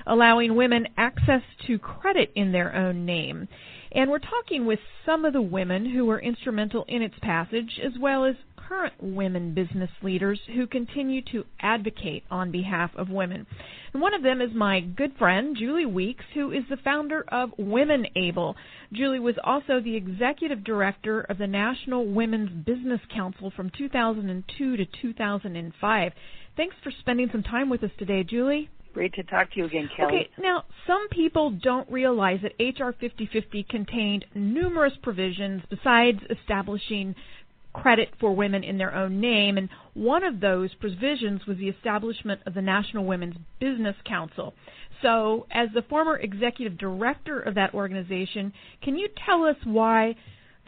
allowing 0.08 0.56
women 0.56 0.88
access 0.98 1.42
to 1.68 1.80
credit 1.80 2.32
in 2.36 2.52
their 2.52 2.76
own 2.76 3.06
name. 3.06 3.48
And 3.92 4.10
we're 4.10 4.20
talking 4.20 4.66
with 4.66 4.80
some 5.06 5.24
of 5.24 5.34
the 5.34 5.42
women 5.42 5.90
who 5.90 6.06
were 6.06 6.20
instrumental 6.20 6.84
in 6.88 7.02
its 7.02 7.16
passage, 7.22 7.80
as 7.84 7.94
well 8.00 8.26
as 8.26 8.36
current 8.68 8.94
women 9.00 9.54
business 9.54 9.90
leaders 10.02 10.40
who 10.54 10.68
continue 10.68 11.22
to 11.32 11.46
advocate 11.60 12.24
on 12.32 12.52
behalf 12.52 12.92
of 12.96 13.10
women. 13.10 13.46
And 13.94 14.02
one 14.02 14.14
of 14.14 14.24
them 14.24 14.42
is 14.42 14.54
my 14.54 14.82
good 14.82 15.14
friend, 15.18 15.56
Julie 15.58 15.86
Weeks, 15.86 16.26
who 16.34 16.52
is 16.52 16.64
the 16.70 16.78
founder 16.78 17.24
of 17.30 17.52
Women 17.58 18.06
Able. 18.16 18.56
Julie 18.92 19.20
was 19.20 19.36
also 19.44 19.80
the 19.80 19.96
executive 19.96 20.64
director 20.64 21.22
of 21.22 21.38
the 21.38 21.48
National 21.48 22.06
Women's 22.06 22.66
Business 22.66 23.02
Council 23.14 23.52
from 23.56 23.72
2002 23.78 24.78
to 24.78 24.86
2005. 25.02 26.12
Thanks 26.58 26.76
for 26.84 26.92
spending 27.00 27.30
some 27.32 27.44
time 27.44 27.70
with 27.70 27.84
us 27.84 27.92
today, 27.98 28.24
Julie. 28.24 28.70
Great 28.96 29.14
to 29.16 29.24
talk 29.24 29.52
to 29.52 29.60
you 29.60 29.66
again, 29.66 29.90
Kelly. 29.98 30.14
Okay, 30.16 30.30
now 30.40 30.64
some 30.88 31.10
people 31.10 31.52
don't 31.52 31.92
realize 31.92 32.40
that 32.44 32.54
HR 32.58 32.92
5050 32.98 33.64
contained 33.64 34.24
numerous 34.34 34.94
provisions 35.04 35.62
besides 35.70 36.20
establishing 36.30 37.14
credit 37.74 38.08
for 38.22 38.34
women 38.34 38.64
in 38.64 38.78
their 38.78 38.96
own 38.96 39.20
name, 39.20 39.58
and 39.58 39.68
one 39.96 40.24
of 40.24 40.40
those 40.40 40.74
provisions 40.76 41.46
was 41.46 41.58
the 41.58 41.68
establishment 41.68 42.40
of 42.46 42.54
the 42.54 42.62
National 42.62 43.04
Women's 43.04 43.36
Business 43.60 43.98
Council. 44.06 44.54
So, 45.02 45.46
as 45.52 45.68
the 45.74 45.82
former 45.82 46.16
executive 46.16 46.78
director 46.78 47.42
of 47.42 47.56
that 47.56 47.74
organization, 47.74 48.54
can 48.82 48.98
you 48.98 49.10
tell 49.26 49.44
us 49.44 49.58
why 49.66 50.16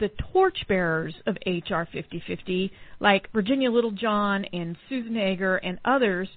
the 0.00 0.10
torchbearers 0.34 1.14
of 1.26 1.38
HR 1.46 1.88
5050, 1.90 2.72
like 3.00 3.32
Virginia 3.32 3.70
Littlejohn 3.70 4.44
and 4.52 4.76
Susan 4.90 5.14
Hager 5.14 5.56
and 5.56 5.78
others, 5.86 6.28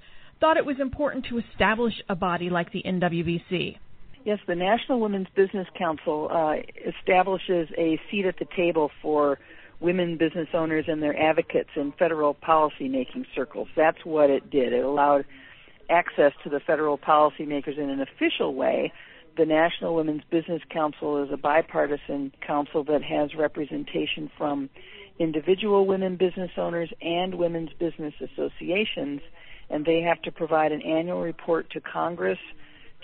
thought 0.41 0.57
it 0.57 0.65
was 0.65 0.79
important 0.81 1.25
to 1.29 1.37
establish 1.37 1.93
a 2.09 2.15
body 2.15 2.49
like 2.49 2.73
the 2.73 2.83
NWBC? 2.85 3.77
Yes, 4.25 4.39
the 4.47 4.55
National 4.55 4.99
Women's 4.99 5.27
Business 5.35 5.67
Council 5.77 6.29
uh, 6.29 6.55
establishes 6.85 7.69
a 7.77 7.99
seat 8.09 8.25
at 8.25 8.37
the 8.37 8.47
table 8.57 8.91
for 9.01 9.39
women 9.79 10.17
business 10.17 10.47
owners 10.53 10.85
and 10.87 11.01
their 11.01 11.17
advocates 11.17 11.69
in 11.75 11.93
federal 11.97 12.33
policy 12.33 12.87
making 12.87 13.25
circles. 13.35 13.67
That's 13.75 14.03
what 14.03 14.29
it 14.29 14.49
did. 14.51 14.73
It 14.73 14.83
allowed 14.83 15.25
access 15.89 16.33
to 16.43 16.49
the 16.49 16.59
federal 16.59 16.97
policymakers 16.97 17.77
in 17.77 17.89
an 17.89 18.01
official 18.01 18.53
way. 18.53 18.93
The 19.37 19.45
National 19.45 19.95
Women's 19.95 20.23
Business 20.29 20.61
Council 20.69 21.23
is 21.23 21.29
a 21.31 21.37
bipartisan 21.37 22.31
council 22.45 22.83
that 22.85 23.01
has 23.03 23.33
representation 23.35 24.29
from 24.37 24.69
individual 25.19 25.87
women 25.87 26.15
business 26.15 26.51
owners 26.57 26.91
and 27.01 27.35
women's 27.35 27.71
business 27.79 28.13
associations, 28.21 29.21
and 29.71 29.85
they 29.85 30.01
have 30.01 30.21
to 30.23 30.31
provide 30.31 30.71
an 30.71 30.81
annual 30.81 31.21
report 31.21 31.69
to 31.71 31.81
Congress, 31.81 32.39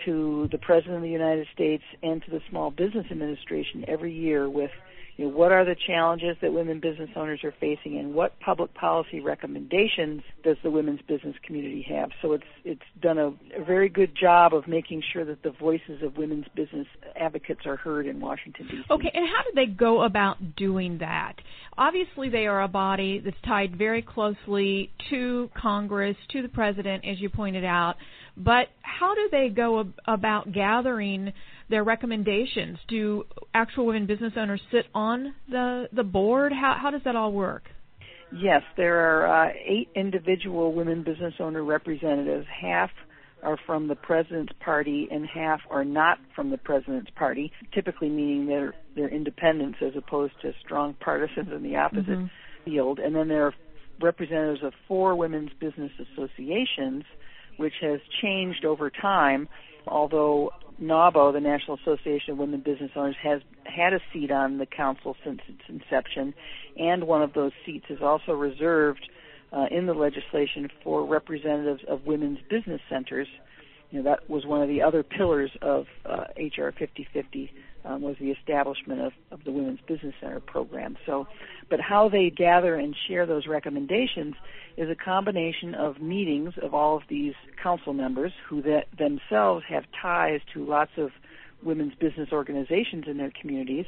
to 0.05 0.47
the 0.51 0.57
President 0.57 0.97
of 0.97 1.01
the 1.01 1.09
United 1.09 1.47
States, 1.53 1.83
and 2.03 2.23
to 2.23 2.31
the 2.31 2.41
Small 2.49 2.71
Business 2.71 3.05
Administration 3.09 3.85
every 3.87 4.13
year 4.13 4.49
with 4.49 4.71
you 5.17 5.25
know, 5.25 5.35
what 5.35 5.51
are 5.51 5.65
the 5.65 5.75
challenges 5.87 6.37
that 6.41 6.53
women 6.53 6.79
business 6.79 7.09
owners 7.15 7.43
are 7.43 7.53
facing 7.59 7.97
and 7.97 8.13
what 8.13 8.39
public 8.39 8.73
policy 8.75 9.19
recommendations 9.19 10.21
does 10.43 10.57
the 10.61 10.69
women's 10.69 11.01
business 11.07 11.35
community 11.43 11.83
have? 11.89 12.11
So 12.21 12.33
it's 12.33 12.43
it's 12.63 12.81
done 13.01 13.17
a, 13.17 13.27
a 13.59 13.65
very 13.65 13.89
good 13.89 14.15
job 14.15 14.53
of 14.53 14.67
making 14.67 15.01
sure 15.11 15.25
that 15.25 15.41
the 15.41 15.51
voices 15.51 16.03
of 16.03 16.17
women's 16.17 16.45
business 16.55 16.85
advocates 17.19 17.61
are 17.65 17.77
heard 17.77 18.05
in 18.05 18.19
Washington 18.19 18.67
D.C. 18.67 18.83
Okay, 18.91 19.11
and 19.11 19.27
how 19.27 19.41
do 19.43 19.51
they 19.55 19.65
go 19.65 20.03
about 20.03 20.55
doing 20.55 20.99
that? 20.99 21.33
Obviously, 21.79 22.29
they 22.29 22.45
are 22.45 22.61
a 22.61 22.67
body 22.67 23.19
that's 23.19 23.37
tied 23.43 23.75
very 23.75 24.03
closely 24.03 24.91
to 25.09 25.49
Congress, 25.59 26.15
to 26.31 26.43
the 26.43 26.49
president, 26.49 27.03
as 27.05 27.19
you 27.19 27.29
pointed 27.29 27.65
out. 27.65 27.95
But 28.37 28.67
how 28.83 29.15
do 29.15 29.29
they 29.31 29.49
go 29.49 29.79
ab- 29.79 29.93
about 30.05 30.51
gathering 30.51 31.33
their 31.69 31.83
recommendations? 31.83 32.77
Do 32.87 33.25
actual 33.53 33.87
women 33.87 34.05
business 34.05 34.33
owners 34.37 34.61
sit 34.71 34.85
on 34.93 35.33
the 35.49 35.89
the 35.91 36.03
board? 36.03 36.53
How 36.53 36.77
how 36.79 36.91
does 36.91 37.01
that 37.05 37.15
all 37.15 37.31
work? 37.31 37.63
Yes, 38.31 38.61
there 38.75 38.99
are 38.99 39.47
uh, 39.47 39.53
eight 39.65 39.89
individual 39.95 40.73
women 40.73 41.03
business 41.03 41.33
owner 41.39 41.63
representatives. 41.63 42.45
Half 42.61 42.91
are 43.43 43.57
from 43.65 43.87
the 43.87 43.95
president's 43.95 44.51
party 44.59 45.07
and 45.11 45.25
half 45.25 45.61
are 45.69 45.85
not 45.85 46.17
from 46.35 46.49
the 46.49 46.57
president's 46.57 47.11
party, 47.15 47.51
typically 47.73 48.09
meaning 48.09 48.47
they're 48.47 48.73
they're 48.95 49.09
independents 49.09 49.77
as 49.81 49.93
opposed 49.95 50.33
to 50.41 50.51
strong 50.63 50.93
partisans 50.95 51.49
in 51.55 51.63
the 51.63 51.75
opposite 51.75 52.07
mm-hmm. 52.07 52.25
field. 52.65 52.99
And 52.99 53.15
then 53.15 53.27
there 53.27 53.45
are 53.47 53.53
representatives 54.01 54.63
of 54.63 54.73
four 54.87 55.15
women's 55.15 55.51
business 55.59 55.91
associations, 55.99 57.03
which 57.57 57.73
has 57.81 57.99
changed 58.21 58.65
over 58.65 58.89
time, 58.89 59.47
although 59.85 60.51
NAWBO, 60.81 61.33
the 61.33 61.39
National 61.39 61.77
Association 61.77 62.33
of 62.33 62.37
Women 62.37 62.61
Business 62.61 62.91
Owners, 62.95 63.15
has 63.21 63.41
had 63.65 63.93
a 63.93 63.99
seat 64.13 64.31
on 64.31 64.57
the 64.57 64.65
council 64.65 65.15
since 65.23 65.41
its 65.47 65.61
inception, 65.67 66.33
and 66.77 67.05
one 67.05 67.21
of 67.21 67.33
those 67.33 67.51
seats 67.65 67.85
is 67.89 67.99
also 68.01 68.33
reserved 68.33 69.09
uh, 69.51 69.65
in 69.71 69.85
the 69.85 69.93
legislation 69.93 70.69
for 70.83 71.05
representatives 71.05 71.81
of 71.87 72.05
women's 72.05 72.39
business 72.49 72.81
centers. 72.89 73.27
You 73.91 73.99
know, 73.99 74.11
that 74.11 74.29
was 74.29 74.45
one 74.45 74.61
of 74.61 74.67
the 74.67 74.81
other 74.81 75.03
pillars 75.03 75.51
of 75.61 75.85
uh, 76.05 76.25
HR 76.37 76.71
5050 76.77 77.51
um, 77.87 78.01
was 78.01 78.15
the 78.19 78.31
establishment 78.31 79.01
of, 79.01 79.13
of 79.31 79.43
the 79.43 79.51
Women's 79.51 79.79
Business 79.87 80.13
Center 80.19 80.39
program. 80.39 80.97
So, 81.05 81.27
but 81.69 81.79
how 81.79 82.09
they 82.09 82.29
gather 82.29 82.75
and 82.75 82.95
share 83.07 83.25
those 83.25 83.47
recommendations 83.47 84.35
is 84.75 84.89
a 84.89 84.95
combination 84.95 85.73
of 85.73 86.01
meetings 86.01 86.53
of 86.61 86.73
all 86.73 86.97
of 86.97 87.03
these 87.09 87.33
council 87.61 87.93
members 87.93 88.33
who 88.47 88.61
that 88.63 88.85
themselves 88.97 89.63
have 89.69 89.85
ties 90.01 90.41
to 90.53 90.65
lots 90.65 90.91
of 90.97 91.11
women's 91.63 91.95
business 91.95 92.29
organizations 92.31 93.05
in 93.07 93.17
their 93.17 93.31
communities. 93.39 93.85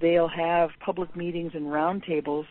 They'll 0.00 0.28
have 0.28 0.70
public 0.84 1.16
meetings 1.16 1.52
and 1.54 1.66
roundtables 1.66 2.46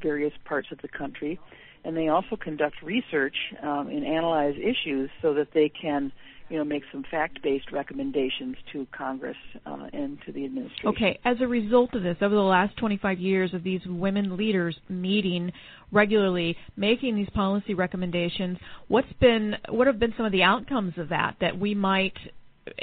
various 0.00 0.32
parts 0.44 0.68
of 0.70 0.78
the 0.82 0.88
country, 0.88 1.38
and 1.84 1.96
they 1.96 2.08
also 2.08 2.36
conduct 2.36 2.82
research 2.82 3.36
um, 3.62 3.88
and 3.88 4.04
analyze 4.04 4.54
issues 4.56 5.10
so 5.20 5.34
that 5.34 5.48
they 5.52 5.68
can 5.68 6.12
you 6.48 6.58
know, 6.58 6.64
make 6.64 6.82
some 6.92 7.04
fact-based 7.10 7.72
recommendations 7.72 8.56
to 8.72 8.86
Congress 8.96 9.36
uh, 9.64 9.88
and 9.92 10.18
to 10.24 10.32
the 10.32 10.44
administration. 10.44 10.88
Okay. 10.88 11.18
As 11.24 11.36
a 11.40 11.46
result 11.46 11.94
of 11.94 12.02
this, 12.02 12.16
over 12.20 12.34
the 12.34 12.40
last 12.40 12.76
25 12.76 13.18
years 13.18 13.52
of 13.52 13.64
these 13.64 13.80
women 13.86 14.36
leaders 14.36 14.76
meeting 14.88 15.52
regularly, 15.90 16.56
making 16.76 17.16
these 17.16 17.28
policy 17.30 17.74
recommendations, 17.74 18.58
what's 18.88 19.12
been 19.20 19.54
what 19.70 19.86
have 19.86 19.98
been 19.98 20.14
some 20.16 20.26
of 20.26 20.32
the 20.32 20.42
outcomes 20.42 20.94
of 20.98 21.08
that 21.08 21.36
that 21.40 21.58
we 21.58 21.74
might 21.74 22.14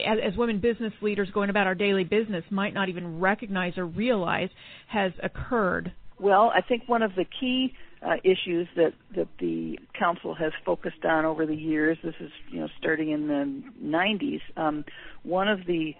as, 0.06 0.18
as 0.26 0.38
women 0.38 0.60
business 0.60 0.94
leaders 1.02 1.30
going 1.34 1.50
about 1.50 1.68
our 1.68 1.76
daily 1.76 2.04
business 2.04 2.44
might 2.50 2.74
not 2.74 2.90
even 2.90 3.20
recognize 3.20 3.78
or 3.78 3.86
realize 3.86 4.50
has 4.88 5.12
occurred? 5.22 5.92
Well, 6.20 6.52
I 6.56 6.62
think 6.62 6.84
one 6.88 7.02
of 7.02 7.12
the 7.16 7.26
key 7.40 7.74
uh, 8.06 8.16
issues 8.24 8.68
that 8.76 8.94
that 9.16 9.28
the 9.40 9.80
council 9.98 10.36
has 10.36 10.52
focused 10.66 11.06
on 11.06 11.26
over 11.26 11.46
the 11.46 11.56
years. 11.56 11.98
This 12.04 12.16
is 12.20 12.32
you 12.50 12.60
know 12.60 12.68
starting 12.78 13.12
in 13.12 13.28
the 13.28 13.64
90s. 13.84 14.42
Um, 14.58 14.86
one 15.24 15.48
of 15.48 15.66
the 15.66 15.94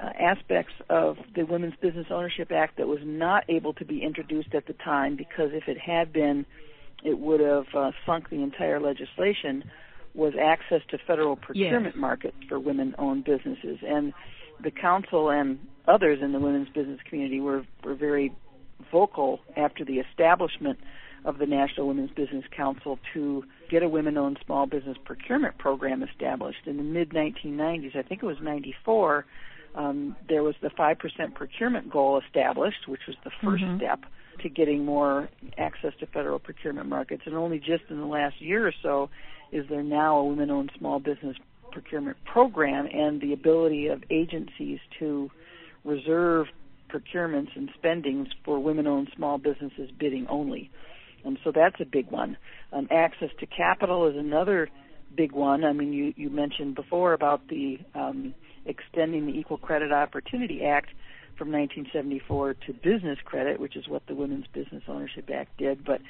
uh, 0.00 0.10
aspects 0.20 0.74
of 0.88 1.16
the 1.34 1.44
Women's 1.44 1.74
Business 1.80 2.06
Ownership 2.10 2.52
Act 2.52 2.76
that 2.78 2.86
was 2.86 3.00
not 3.02 3.44
able 3.48 3.72
to 3.74 3.84
be 3.84 4.02
introduced 4.02 4.54
at 4.54 4.66
the 4.66 4.74
time 4.74 5.16
because 5.16 5.50
if 5.52 5.64
it 5.66 5.78
had 5.78 6.12
been, 6.12 6.46
it 7.04 7.18
would 7.18 7.40
have 7.40 7.66
uh, 7.76 7.90
sunk 8.06 8.30
the 8.30 8.42
entire 8.42 8.80
legislation. 8.80 9.64
Was 10.14 10.32
access 10.40 10.80
to 10.90 10.98
federal 11.06 11.36
procurement 11.36 11.94
yes. 11.94 12.00
markets 12.00 12.36
for 12.48 12.58
women-owned 12.58 13.24
businesses, 13.24 13.78
and 13.86 14.12
the 14.64 14.70
council 14.70 15.30
and 15.30 15.60
others 15.86 16.18
in 16.22 16.32
the 16.32 16.40
women's 16.40 16.68
business 16.70 16.98
community 17.08 17.40
were 17.40 17.64
were 17.84 17.94
very 17.94 18.32
vocal 18.90 19.40
after 19.56 19.84
the 19.84 19.98
establishment 19.98 20.78
of 21.28 21.36
the 21.36 21.44
National 21.44 21.86
Women's 21.86 22.10
Business 22.10 22.44
Council 22.56 22.98
to 23.12 23.44
get 23.70 23.82
a 23.82 23.88
women 23.88 24.16
owned 24.16 24.38
small 24.46 24.64
business 24.64 24.96
procurement 25.04 25.58
program 25.58 26.02
established. 26.02 26.66
In 26.66 26.78
the 26.78 26.82
mid 26.82 27.10
1990s, 27.10 27.94
I 27.94 28.00
think 28.02 28.22
it 28.22 28.26
was 28.26 28.38
94, 28.40 29.26
um, 29.74 30.16
there 30.26 30.42
was 30.42 30.54
the 30.62 30.70
5% 30.70 31.34
procurement 31.34 31.90
goal 31.90 32.18
established, 32.26 32.88
which 32.88 33.02
was 33.06 33.14
the 33.24 33.30
1st 33.42 33.60
mm-hmm. 33.60 33.76
step 33.76 34.00
to 34.40 34.48
getting 34.48 34.86
more 34.86 35.28
access 35.58 35.92
to 36.00 36.06
federal 36.06 36.38
procurement 36.38 36.88
markets. 36.88 37.22
And 37.26 37.34
only 37.34 37.58
just 37.58 37.84
in 37.90 38.00
the 38.00 38.06
last 38.06 38.40
year 38.40 38.66
or 38.66 38.72
so 38.82 39.10
is 39.52 39.66
there 39.68 39.82
now 39.82 40.16
a 40.16 40.24
women 40.24 40.50
owned 40.50 40.72
small 40.78 40.98
business 40.98 41.36
procurement 41.72 42.16
program 42.24 42.88
and 42.90 43.20
the 43.20 43.34
ability 43.34 43.88
of 43.88 44.02
agencies 44.08 44.78
to 44.98 45.30
reserve 45.84 46.46
procurements 46.88 47.54
and 47.54 47.68
spendings 47.74 48.28
for 48.46 48.58
women 48.58 48.86
owned 48.86 49.10
small 49.14 49.36
businesses 49.36 49.90
bidding 49.98 50.26
only. 50.28 50.70
Um, 51.24 51.38
so 51.44 51.52
that's 51.54 51.80
a 51.80 51.84
big 51.84 52.10
one. 52.10 52.36
Um, 52.72 52.88
access 52.90 53.30
to 53.40 53.46
capital 53.46 54.06
is 54.06 54.16
another 54.16 54.68
big 55.16 55.32
one. 55.32 55.64
I 55.64 55.72
mean, 55.72 55.92
you, 55.92 56.12
you 56.16 56.30
mentioned 56.30 56.74
before 56.74 57.12
about 57.12 57.48
the 57.48 57.78
um, 57.94 58.34
extending 58.66 59.26
the 59.26 59.32
Equal 59.32 59.58
Credit 59.58 59.92
Opportunity 59.92 60.64
Act 60.64 60.90
from 61.36 61.52
1974 61.52 62.54
to 62.66 62.72
business 62.72 63.18
credit, 63.24 63.60
which 63.60 63.76
is 63.76 63.88
what 63.88 64.06
the 64.06 64.14
Women's 64.14 64.46
Business 64.52 64.82
Ownership 64.88 65.30
Act 65.32 65.56
did. 65.56 65.84
But 65.84 66.00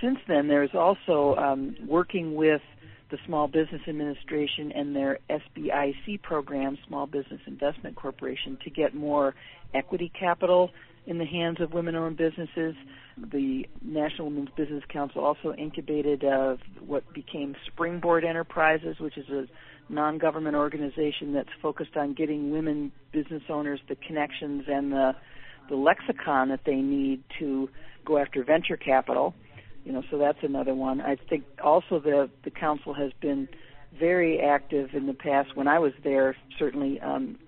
since 0.00 0.18
then, 0.28 0.48
there's 0.48 0.74
also 0.74 1.34
um, 1.36 1.76
working 1.86 2.34
with 2.34 2.62
the 3.10 3.18
Small 3.26 3.48
Business 3.48 3.80
Administration 3.88 4.70
and 4.72 4.94
their 4.94 5.18
SBIC 5.30 6.22
program, 6.22 6.78
Small 6.86 7.06
Business 7.06 7.40
Investment 7.46 7.96
Corporation, 7.96 8.58
to 8.64 8.70
get 8.70 8.94
more 8.94 9.34
equity 9.74 10.12
capital 10.18 10.70
in 11.08 11.16
the 11.16 11.24
hands 11.24 11.56
of 11.58 11.72
women-owned 11.72 12.18
businesses. 12.18 12.74
The 13.16 13.66
National 13.82 14.28
Women's 14.28 14.50
Business 14.54 14.84
Council 14.92 15.24
also 15.24 15.54
incubated 15.54 16.22
uh, 16.22 16.56
what 16.86 17.02
became 17.14 17.56
Springboard 17.66 18.24
Enterprises, 18.24 18.96
which 19.00 19.16
is 19.16 19.26
a 19.30 19.46
non-government 19.88 20.54
organization 20.54 21.32
that's 21.32 21.48
focused 21.62 21.96
on 21.96 22.12
getting 22.12 22.50
women 22.50 22.92
business 23.10 23.42
owners 23.48 23.80
the 23.88 23.96
connections 23.96 24.64
and 24.68 24.92
the 24.92 25.12
the 25.70 25.76
lexicon 25.76 26.48
that 26.48 26.60
they 26.64 26.76
need 26.76 27.22
to 27.38 27.68
go 28.04 28.18
after 28.18 28.44
venture 28.44 28.76
capital. 28.76 29.34
You 29.84 29.92
know, 29.92 30.02
so 30.10 30.18
that's 30.18 30.38
another 30.42 30.74
one. 30.74 31.00
I 31.00 31.16
think 31.16 31.44
also 31.64 32.00
the 32.00 32.28
the 32.44 32.50
council 32.50 32.92
has 32.92 33.12
been 33.22 33.48
very 33.98 34.40
active 34.40 34.90
in 34.92 35.06
the 35.06 35.14
past. 35.14 35.56
When 35.56 35.68
I 35.68 35.78
was 35.78 35.92
there, 36.04 36.36
certainly 36.58 37.00
um, 37.00 37.38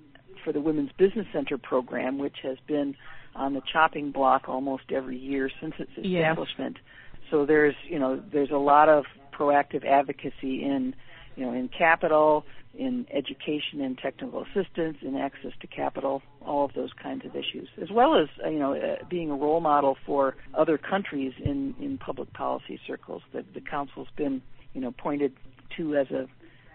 for 0.43 0.53
the 0.55 0.61
Women's 0.63 0.93
Business 0.97 1.27
Center 1.31 1.59
program, 1.59 2.19
which 2.19 2.37
has 2.43 2.57
been 2.67 2.97
on 3.35 3.55
the 3.55 3.63
chopping 3.73 4.11
block 4.11 4.49
almost 4.49 4.85
every 4.91 5.19
year 5.19 5.51
since 5.61 5.75
its 5.79 5.91
establishment. 5.97 6.79
So 7.31 7.47
there's 7.47 7.75
you 7.89 7.99
know 7.99 8.23
there's 8.33 8.51
a 8.51 8.57
lot 8.57 8.89
of 8.89 9.05
proactive 9.33 9.85
advocacy 9.85 10.63
in 10.63 10.95
you 11.37 11.47
know 11.47 11.53
in 11.53 11.69
capital, 11.69 12.45
in 12.75 13.07
education 13.13 13.81
and 13.81 13.97
technical 13.99 14.43
assistance, 14.45 14.99
in 15.03 15.17
access 15.17 15.53
to 15.61 15.67
capital, 15.67 16.23
all 16.45 16.65
of 16.65 16.75
those 16.75 16.91
kinds 17.01 17.25
of 17.25 17.35
issues, 17.35 17.69
as 17.81 17.91
well 17.91 18.17
as 18.17 18.29
uh, 18.45 18.49
you 18.49 18.59
know 18.59 18.75
uh, 18.75 18.97
being 19.09 19.31
a 19.31 19.35
role 19.35 19.61
model 19.61 19.97
for 20.07 20.37
other 20.55 20.79
countries 20.79 21.33
in 21.43 21.75
in 21.81 21.99
public 21.99 22.33
policy 22.33 22.81
circles. 22.87 23.23
That 23.33 23.55
the 23.55 23.61
council's 23.61 24.09
been 24.17 24.43
you 24.75 24.81
know 24.81 24.93
pointed 24.93 25.33
to 25.77 25.97
as 25.97 26.11
a 26.11 26.27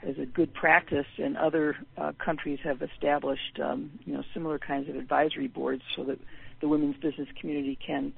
as 0.06 0.18
a 0.20 0.26
good 0.26 0.54
practice, 0.54 1.08
and 1.18 1.36
other 1.38 1.76
uh, 1.98 2.12
countries 2.24 2.60
have 2.64 2.82
established 2.82 3.60
um, 3.64 3.92
you 4.06 4.14
know 4.14 4.24
similar 4.34 4.60
kinds 4.60 4.90
of 4.90 4.96
advisory 4.96 5.48
boards 5.48 5.84
so 5.96 6.04
that 6.04 6.20
the 6.62 6.68
women's 6.68 6.96
business 6.98 7.28
community 7.40 7.78
can 7.86 8.14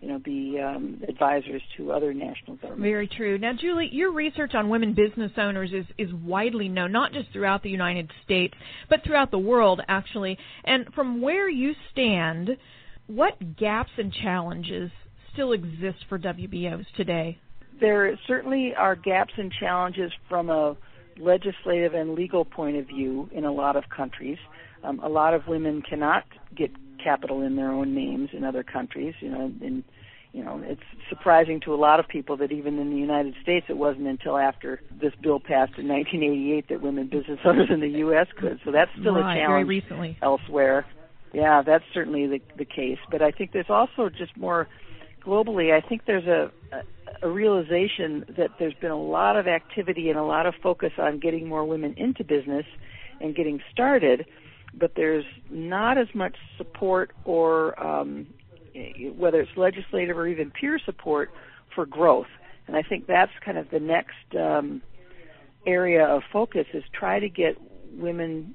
you 0.00 0.08
know, 0.08 0.18
be 0.18 0.58
um, 0.58 1.02
advisors 1.08 1.62
to 1.76 1.92
other 1.92 2.14
national 2.14 2.56
governments. 2.56 2.82
Very 2.82 3.06
true. 3.06 3.36
Now, 3.36 3.52
Julie, 3.52 3.90
your 3.92 4.12
research 4.12 4.54
on 4.54 4.70
women 4.70 4.94
business 4.94 5.32
owners 5.36 5.72
is, 5.72 5.84
is 5.98 6.12
widely 6.24 6.68
known, 6.68 6.90
not 6.90 7.12
just 7.12 7.30
throughout 7.32 7.62
the 7.62 7.68
United 7.68 8.10
States, 8.24 8.54
but 8.88 9.04
throughout 9.04 9.30
the 9.30 9.38
world, 9.38 9.82
actually. 9.88 10.38
And 10.64 10.86
from 10.94 11.20
where 11.20 11.50
you 11.50 11.74
stand, 11.92 12.56
what 13.08 13.56
gaps 13.56 13.90
and 13.98 14.12
challenges 14.12 14.90
still 15.34 15.52
exist 15.52 15.98
for 16.08 16.18
WBOs 16.18 16.86
today? 16.96 17.38
There 17.78 18.18
certainly 18.26 18.74
are 18.74 18.96
gaps 18.96 19.34
and 19.36 19.52
challenges 19.60 20.12
from 20.28 20.48
a 20.48 20.76
legislative 21.18 21.92
and 21.92 22.14
legal 22.14 22.46
point 22.46 22.76
of 22.76 22.86
view 22.86 23.28
in 23.32 23.44
a 23.44 23.52
lot 23.52 23.76
of 23.76 23.84
countries. 23.94 24.38
Um, 24.82 25.00
a 25.00 25.08
lot 25.08 25.34
of 25.34 25.46
women 25.46 25.82
cannot 25.82 26.24
get 26.56 26.70
capital 27.02 27.42
in 27.42 27.56
their 27.56 27.70
own 27.70 27.94
names 27.94 28.30
in 28.32 28.44
other 28.44 28.62
countries. 28.62 29.14
You 29.20 29.30
know, 29.30 29.52
and 29.62 29.84
you 30.32 30.44
know, 30.44 30.60
it's 30.64 30.82
surprising 31.08 31.60
to 31.64 31.74
a 31.74 31.76
lot 31.76 31.98
of 31.98 32.06
people 32.08 32.36
that 32.36 32.52
even 32.52 32.78
in 32.78 32.90
the 32.90 32.96
United 32.96 33.34
States, 33.42 33.66
it 33.68 33.76
wasn't 33.76 34.06
until 34.06 34.38
after 34.38 34.80
this 34.90 35.12
bill 35.20 35.40
passed 35.40 35.76
in 35.76 35.88
1988 35.88 36.68
that 36.68 36.82
women 36.82 37.08
business 37.08 37.40
owners 37.44 37.68
in 37.70 37.80
the 37.80 37.88
U.S. 38.00 38.28
could. 38.38 38.60
So 38.64 38.70
that's 38.70 38.90
still 38.98 39.14
right, 39.14 39.36
a 39.36 39.40
challenge 39.40 39.48
very 39.50 39.64
recently. 39.64 40.18
elsewhere. 40.22 40.86
Yeah, 41.32 41.62
that's 41.62 41.84
certainly 41.94 42.26
the 42.26 42.40
the 42.56 42.64
case. 42.64 42.98
But 43.10 43.22
I 43.22 43.30
think 43.30 43.52
there's 43.52 43.70
also 43.70 44.08
just 44.08 44.36
more 44.36 44.68
globally. 45.24 45.72
I 45.72 45.86
think 45.86 46.02
there's 46.06 46.26
a, 46.26 46.50
a 46.72 46.82
a 47.22 47.28
realization 47.28 48.24
that 48.36 48.50
there's 48.58 48.74
been 48.74 48.90
a 48.90 49.00
lot 49.00 49.36
of 49.36 49.46
activity 49.46 50.08
and 50.08 50.18
a 50.18 50.22
lot 50.22 50.46
of 50.46 50.54
focus 50.62 50.92
on 50.98 51.18
getting 51.18 51.48
more 51.48 51.64
women 51.64 51.94
into 51.96 52.24
business 52.24 52.64
and 53.20 53.34
getting 53.34 53.60
started 53.70 54.26
but 54.74 54.92
there's 54.96 55.24
not 55.50 55.98
as 55.98 56.08
much 56.14 56.36
support 56.56 57.12
or 57.24 57.80
um, 57.82 58.26
whether 59.16 59.40
it's 59.40 59.56
legislative 59.56 60.16
or 60.16 60.26
even 60.26 60.50
peer 60.50 60.78
support 60.84 61.30
for 61.74 61.86
growth. 61.86 62.28
And 62.66 62.76
I 62.76 62.82
think 62.82 63.06
that's 63.06 63.32
kind 63.44 63.58
of 63.58 63.70
the 63.70 63.80
next 63.80 64.36
um, 64.38 64.82
area 65.66 66.04
of 66.04 66.22
focus 66.32 66.66
is 66.72 66.84
try 66.92 67.18
to 67.18 67.28
get 67.28 67.56
women 67.92 68.54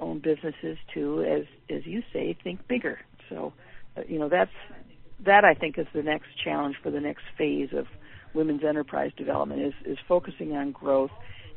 owned 0.00 0.22
businesses 0.22 0.78
to, 0.94 1.22
as 1.22 1.44
as 1.68 1.86
you 1.86 2.02
say, 2.12 2.36
think 2.42 2.66
bigger. 2.66 2.98
So, 3.28 3.52
uh, 3.96 4.02
you 4.08 4.18
know, 4.18 4.28
that's 4.28 4.50
that 5.24 5.44
I 5.44 5.54
think 5.54 5.78
is 5.78 5.86
the 5.94 6.02
next 6.02 6.28
challenge 6.42 6.76
for 6.82 6.90
the 6.90 7.00
next 7.00 7.24
phase 7.36 7.68
of 7.72 7.86
women's 8.32 8.64
enterprise 8.64 9.12
development 9.16 9.60
is 9.60 9.74
is 9.84 9.98
focusing 10.08 10.56
on 10.56 10.72
growth 10.72 11.10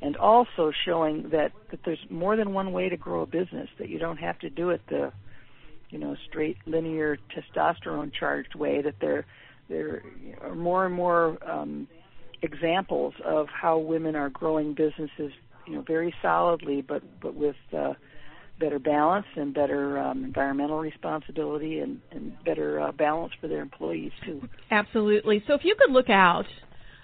and 0.03 0.17
also 0.17 0.71
showing 0.85 1.29
that 1.31 1.51
that 1.71 1.79
there's 1.85 2.05
more 2.09 2.35
than 2.35 2.53
one 2.53 2.71
way 2.71 2.89
to 2.89 2.97
grow 2.97 3.21
a 3.21 3.25
business 3.25 3.69
that 3.79 3.89
you 3.89 3.97
don't 3.97 4.17
have 4.17 4.37
to 4.39 4.49
do 4.49 4.69
it 4.69 4.81
the 4.89 5.11
you 5.89 5.97
know 5.97 6.15
straight 6.29 6.57
linear 6.65 7.17
testosterone 7.33 8.11
charged 8.13 8.53
way 8.55 8.81
that 8.81 8.95
there 8.99 9.25
there 9.69 10.03
are 10.41 10.53
more 10.53 10.85
and 10.85 10.93
more 10.93 11.37
um, 11.49 11.87
examples 12.41 13.13
of 13.25 13.47
how 13.47 13.77
women 13.77 14.15
are 14.15 14.29
growing 14.29 14.73
businesses 14.73 15.31
you 15.65 15.73
know 15.73 15.83
very 15.87 16.13
solidly 16.21 16.81
but 16.81 17.01
but 17.21 17.33
with 17.33 17.55
uh, 17.75 17.93
better 18.59 18.79
balance 18.79 19.25
and 19.35 19.53
better 19.53 19.97
um, 19.97 20.23
environmental 20.23 20.79
responsibility 20.79 21.79
and, 21.79 21.99
and 22.11 22.33
better 22.45 22.79
uh, 22.79 22.91
balance 22.91 23.33
for 23.41 23.47
their 23.47 23.61
employees 23.61 24.11
too. 24.23 24.41
Absolutely. 24.69 25.43
So 25.47 25.53
if 25.53 25.61
you 25.63 25.75
could 25.75 25.91
look 25.91 26.09
out 26.09 26.45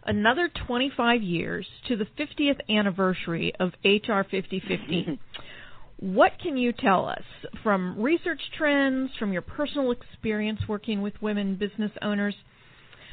another 0.04 0.50
25 0.68 1.22
years 1.22 1.66
to 1.88 1.96
the 1.96 2.06
50th 2.18 2.60
anniversary 2.70 3.54
of 3.60 3.70
HR 3.84 4.24
5050. 4.30 5.20
what 6.00 6.32
can 6.42 6.56
you 6.58 6.72
tell 6.72 7.08
us 7.08 7.24
from 7.64 8.02
research 8.02 8.42
trends, 8.58 9.12
from 9.20 9.34
your 9.34 9.42
personal 9.42 9.92
experience 9.92 10.60
working 10.68 11.02
with 11.02 11.14
women 11.22 11.56
business 11.56 11.92
owners, 12.02 12.36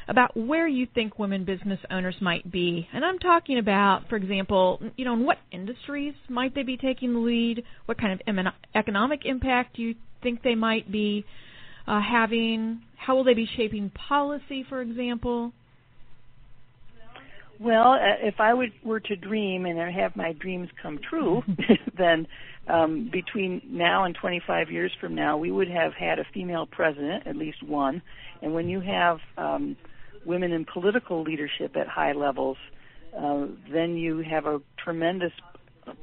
about 0.07 0.37
where 0.37 0.67
you 0.67 0.87
think 0.95 1.19
women 1.19 1.43
business 1.43 1.79
owners 1.91 2.15
might 2.21 2.49
be? 2.49 2.87
And 2.93 3.03
I'm 3.03 3.19
talking 3.19 3.59
about, 3.59 4.07
for 4.09 4.15
example, 4.15 4.81
you 4.95 5.03
know, 5.03 5.13
in 5.13 5.25
what 5.25 5.37
industries 5.51 6.13
might 6.29 6.55
they 6.55 6.63
be 6.63 6.77
taking 6.77 7.13
the 7.13 7.19
lead? 7.19 7.63
What 7.85 7.99
kind 7.99 8.13
of 8.13 8.45
economic 8.73 9.25
impact 9.25 9.75
do 9.75 9.81
you 9.81 9.95
think 10.23 10.41
they 10.41 10.55
might 10.55 10.89
be 10.89 11.25
uh, 11.87 11.99
having? 11.99 12.81
How 12.95 13.15
will 13.15 13.25
they 13.25 13.33
be 13.33 13.49
shaping 13.57 13.89
policy, 13.89 14.65
for 14.69 14.81
example? 14.81 15.51
Well, 17.59 17.93
uh, 17.93 18.17
if 18.21 18.35
I 18.39 18.53
would, 18.53 18.71
were 18.83 18.99
to 18.99 19.15
dream 19.15 19.65
and 19.65 19.79
have 19.79 20.15
my 20.15 20.33
dreams 20.33 20.69
come 20.81 20.99
true, 21.09 21.43
then 21.97 22.27
um, 22.67 23.09
between 23.11 23.61
now 23.65 24.03
and 24.03 24.15
25 24.15 24.71
years 24.71 24.91
from 24.99 25.15
now, 25.15 25.37
we 25.37 25.51
would 25.51 25.69
have 25.69 25.93
had 25.93 26.19
a 26.19 26.25
female 26.33 26.65
president, 26.65 27.25
at 27.25 27.35
least 27.35 27.63
one. 27.63 28.01
And 28.41 28.53
when 28.53 28.69
you 28.69 28.81
have 28.81 29.19
um, 29.37 29.75
women 30.25 30.51
in 30.51 30.65
political 30.65 31.23
leadership 31.23 31.75
at 31.75 31.87
high 31.87 32.13
levels, 32.13 32.57
uh, 33.17 33.47
then 33.71 33.95
you 33.97 34.19
have 34.19 34.45
a 34.45 34.61
tremendous 34.83 35.31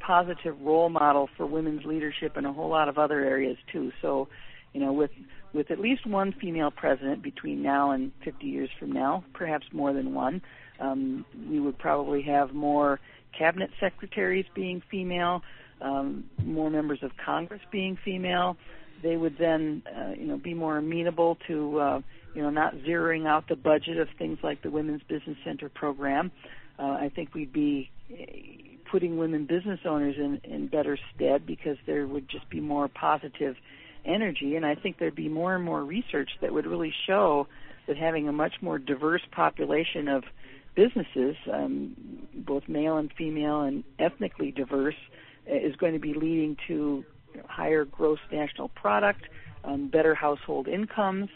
positive 0.00 0.60
role 0.62 0.88
model 0.88 1.28
for 1.36 1.46
women's 1.46 1.84
leadership 1.84 2.36
in 2.36 2.46
a 2.46 2.52
whole 2.52 2.70
lot 2.70 2.88
of 2.88 2.98
other 2.98 3.20
areas 3.20 3.58
too. 3.70 3.92
So, 4.00 4.28
you 4.72 4.80
know, 4.80 4.92
with 4.92 5.10
with 5.52 5.70
at 5.70 5.78
least 5.78 6.04
one 6.04 6.32
female 6.40 6.72
president 6.72 7.22
between 7.22 7.62
now 7.62 7.92
and 7.92 8.10
50 8.24 8.44
years 8.44 8.70
from 8.80 8.90
now, 8.90 9.22
perhaps 9.34 9.66
more 9.72 9.92
than 9.92 10.12
one 10.12 10.42
um, 10.80 11.24
we 11.48 11.60
would 11.60 11.78
probably 11.78 12.22
have 12.22 12.52
more 12.52 13.00
cabinet 13.36 13.70
secretaries 13.80 14.46
being 14.54 14.82
female, 14.90 15.42
um, 15.80 16.24
more 16.42 16.70
members 16.70 17.00
of 17.02 17.10
Congress 17.24 17.60
being 17.70 17.98
female. 18.04 18.56
They 19.02 19.16
would 19.16 19.36
then, 19.38 19.82
uh, 19.86 20.12
you 20.18 20.26
know, 20.26 20.38
be 20.38 20.54
more 20.54 20.78
amenable 20.78 21.36
to, 21.46 21.78
uh, 21.78 22.00
you 22.34 22.42
know, 22.42 22.50
not 22.50 22.74
zeroing 22.76 23.26
out 23.26 23.48
the 23.48 23.56
budget 23.56 23.98
of 23.98 24.08
things 24.18 24.38
like 24.42 24.62
the 24.62 24.70
Women's 24.70 25.02
Business 25.02 25.36
Center 25.44 25.68
program. 25.68 26.30
Uh, 26.78 26.82
I 26.82 27.12
think 27.14 27.34
we'd 27.34 27.52
be 27.52 27.90
uh, 28.10 28.90
putting 28.90 29.18
women 29.18 29.46
business 29.46 29.80
owners 29.84 30.16
in, 30.16 30.40
in 30.44 30.68
better 30.68 30.98
stead 31.14 31.46
because 31.46 31.76
there 31.86 32.06
would 32.06 32.28
just 32.28 32.48
be 32.48 32.60
more 32.60 32.88
positive 32.88 33.56
energy. 34.04 34.56
And 34.56 34.64
I 34.64 34.74
think 34.74 34.98
there'd 34.98 35.14
be 35.14 35.28
more 35.28 35.54
and 35.54 35.64
more 35.64 35.82
research 35.82 36.30
that 36.40 36.52
would 36.52 36.66
really 36.66 36.92
show 37.06 37.46
that 37.86 37.96
having 37.96 38.28
a 38.28 38.32
much 38.32 38.54
more 38.60 38.78
diverse 38.78 39.22
population 39.32 40.08
of 40.08 40.24
businesses, 40.74 41.36
um, 41.52 41.96
both 42.34 42.68
male 42.68 42.96
and 42.96 43.12
female 43.16 43.62
and 43.62 43.84
ethnically 43.98 44.50
diverse, 44.50 44.96
uh, 45.50 45.54
is 45.54 45.76
going 45.76 45.92
to 45.92 45.98
be 45.98 46.14
leading 46.14 46.56
to 46.68 47.04
higher 47.48 47.84
gross 47.84 48.18
national 48.32 48.68
product, 48.68 49.22
um, 49.64 49.88
better 49.88 50.14
household 50.14 50.68
incomes, 50.68 51.28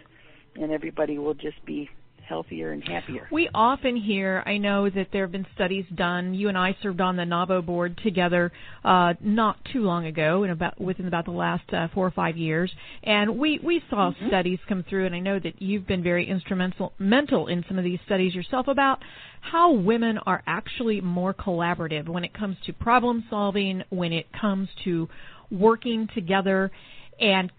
and 0.55 0.73
everybody 0.73 1.19
will 1.19 1.35
just 1.35 1.65
be 1.65 1.89
healthier 2.29 2.73
and 2.73 2.87
happier. 2.87 3.27
We 3.33 3.49
often 3.55 3.97
hear, 3.97 4.43
I 4.45 4.59
know 4.59 4.91
that 4.91 5.09
there 5.13 5.23
have 5.23 5.33
been 5.33 5.47
studies 5.55 5.87
done. 5.95 6.35
You 6.35 6.49
and 6.49 6.59
I 6.59 6.77
served 6.83 7.01
on 7.01 7.17
the 7.17 7.23
NAWBO 7.23 7.65
board 7.65 7.99
together 8.03 8.53
uh, 8.85 9.15
not 9.21 9.57
too 9.73 9.83
long 9.83 10.07
ago, 10.07 10.45
in 10.45 10.51
about 10.51 10.81
within 10.81 11.07
about 11.07 11.25
the 11.25 11.31
last 11.31 11.73
uh, 11.73 11.89
four 11.95 12.07
or 12.07 12.11
five 12.11 12.37
years, 12.37 12.71
and 13.03 13.39
we 13.39 13.59
we 13.63 13.83
saw 13.89 14.11
mm-hmm. 14.11 14.29
studies 14.29 14.59
come 14.69 14.85
through. 14.89 15.07
And 15.07 15.15
I 15.15 15.21
know 15.21 15.39
that 15.39 15.61
you've 15.61 15.87
been 15.87 16.03
very 16.03 16.29
instrumental 16.29 16.93
mental 16.99 17.47
in 17.47 17.65
some 17.67 17.79
of 17.79 17.85
these 17.85 18.01
studies 18.05 18.35
yourself 18.35 18.69
about 18.69 18.99
how 19.41 19.73
women 19.73 20.19
are 20.19 20.43
actually 20.47 21.01
more 21.01 21.33
collaborative 21.33 22.09
when 22.09 22.25
it 22.25 22.35
comes 22.35 22.57
to 22.67 22.73
problem 22.73 23.25
solving, 23.31 23.83
when 23.89 24.13
it 24.13 24.27
comes 24.39 24.69
to 24.85 25.09
working 25.51 26.09
together 26.15 26.71
and 27.21 27.51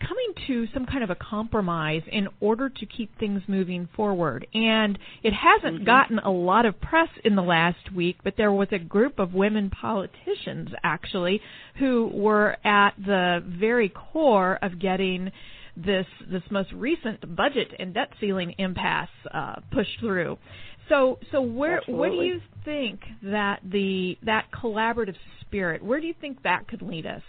coming 0.00 0.32
to 0.46 0.66
some 0.72 0.86
kind 0.86 1.02
of 1.02 1.10
a 1.10 1.16
compromise 1.16 2.02
in 2.10 2.28
order 2.40 2.68
to 2.68 2.86
keep 2.86 3.16
things 3.18 3.42
moving 3.46 3.88
forward. 3.94 4.46
And 4.54 4.98
it 5.22 5.32
hasn't 5.32 5.76
mm-hmm. 5.76 5.84
gotten 5.84 6.18
a 6.18 6.30
lot 6.30 6.66
of 6.66 6.80
press 6.80 7.08
in 7.24 7.34
the 7.36 7.42
last 7.42 7.92
week, 7.94 8.16
but 8.24 8.34
there 8.36 8.52
was 8.52 8.68
a 8.72 8.78
group 8.78 9.18
of 9.18 9.34
women 9.34 9.70
politicians 9.70 10.70
actually 10.82 11.40
who 11.78 12.10
were 12.12 12.56
at 12.64 12.90
the 12.98 13.42
very 13.46 13.88
core 13.88 14.58
of 14.62 14.78
getting 14.78 15.30
this 15.76 16.06
this 16.30 16.42
most 16.50 16.72
recent 16.72 17.36
budget 17.36 17.68
and 17.78 17.94
debt 17.94 18.08
ceiling 18.20 18.54
impasse 18.58 19.08
uh, 19.32 19.56
pushed 19.72 20.00
through. 20.00 20.36
So 20.88 21.18
so 21.30 21.40
where 21.40 21.78
Absolutely. 21.78 22.00
where 22.00 22.10
do 22.10 22.26
you 22.26 22.40
think 22.64 23.00
that 23.22 23.60
the 23.64 24.18
that 24.24 24.46
collaborative 24.52 25.16
spirit 25.42 25.82
where 25.82 26.00
do 26.00 26.06
you 26.06 26.14
think 26.20 26.42
that 26.42 26.66
could 26.68 26.82
lead 26.82 27.06
us? 27.06 27.22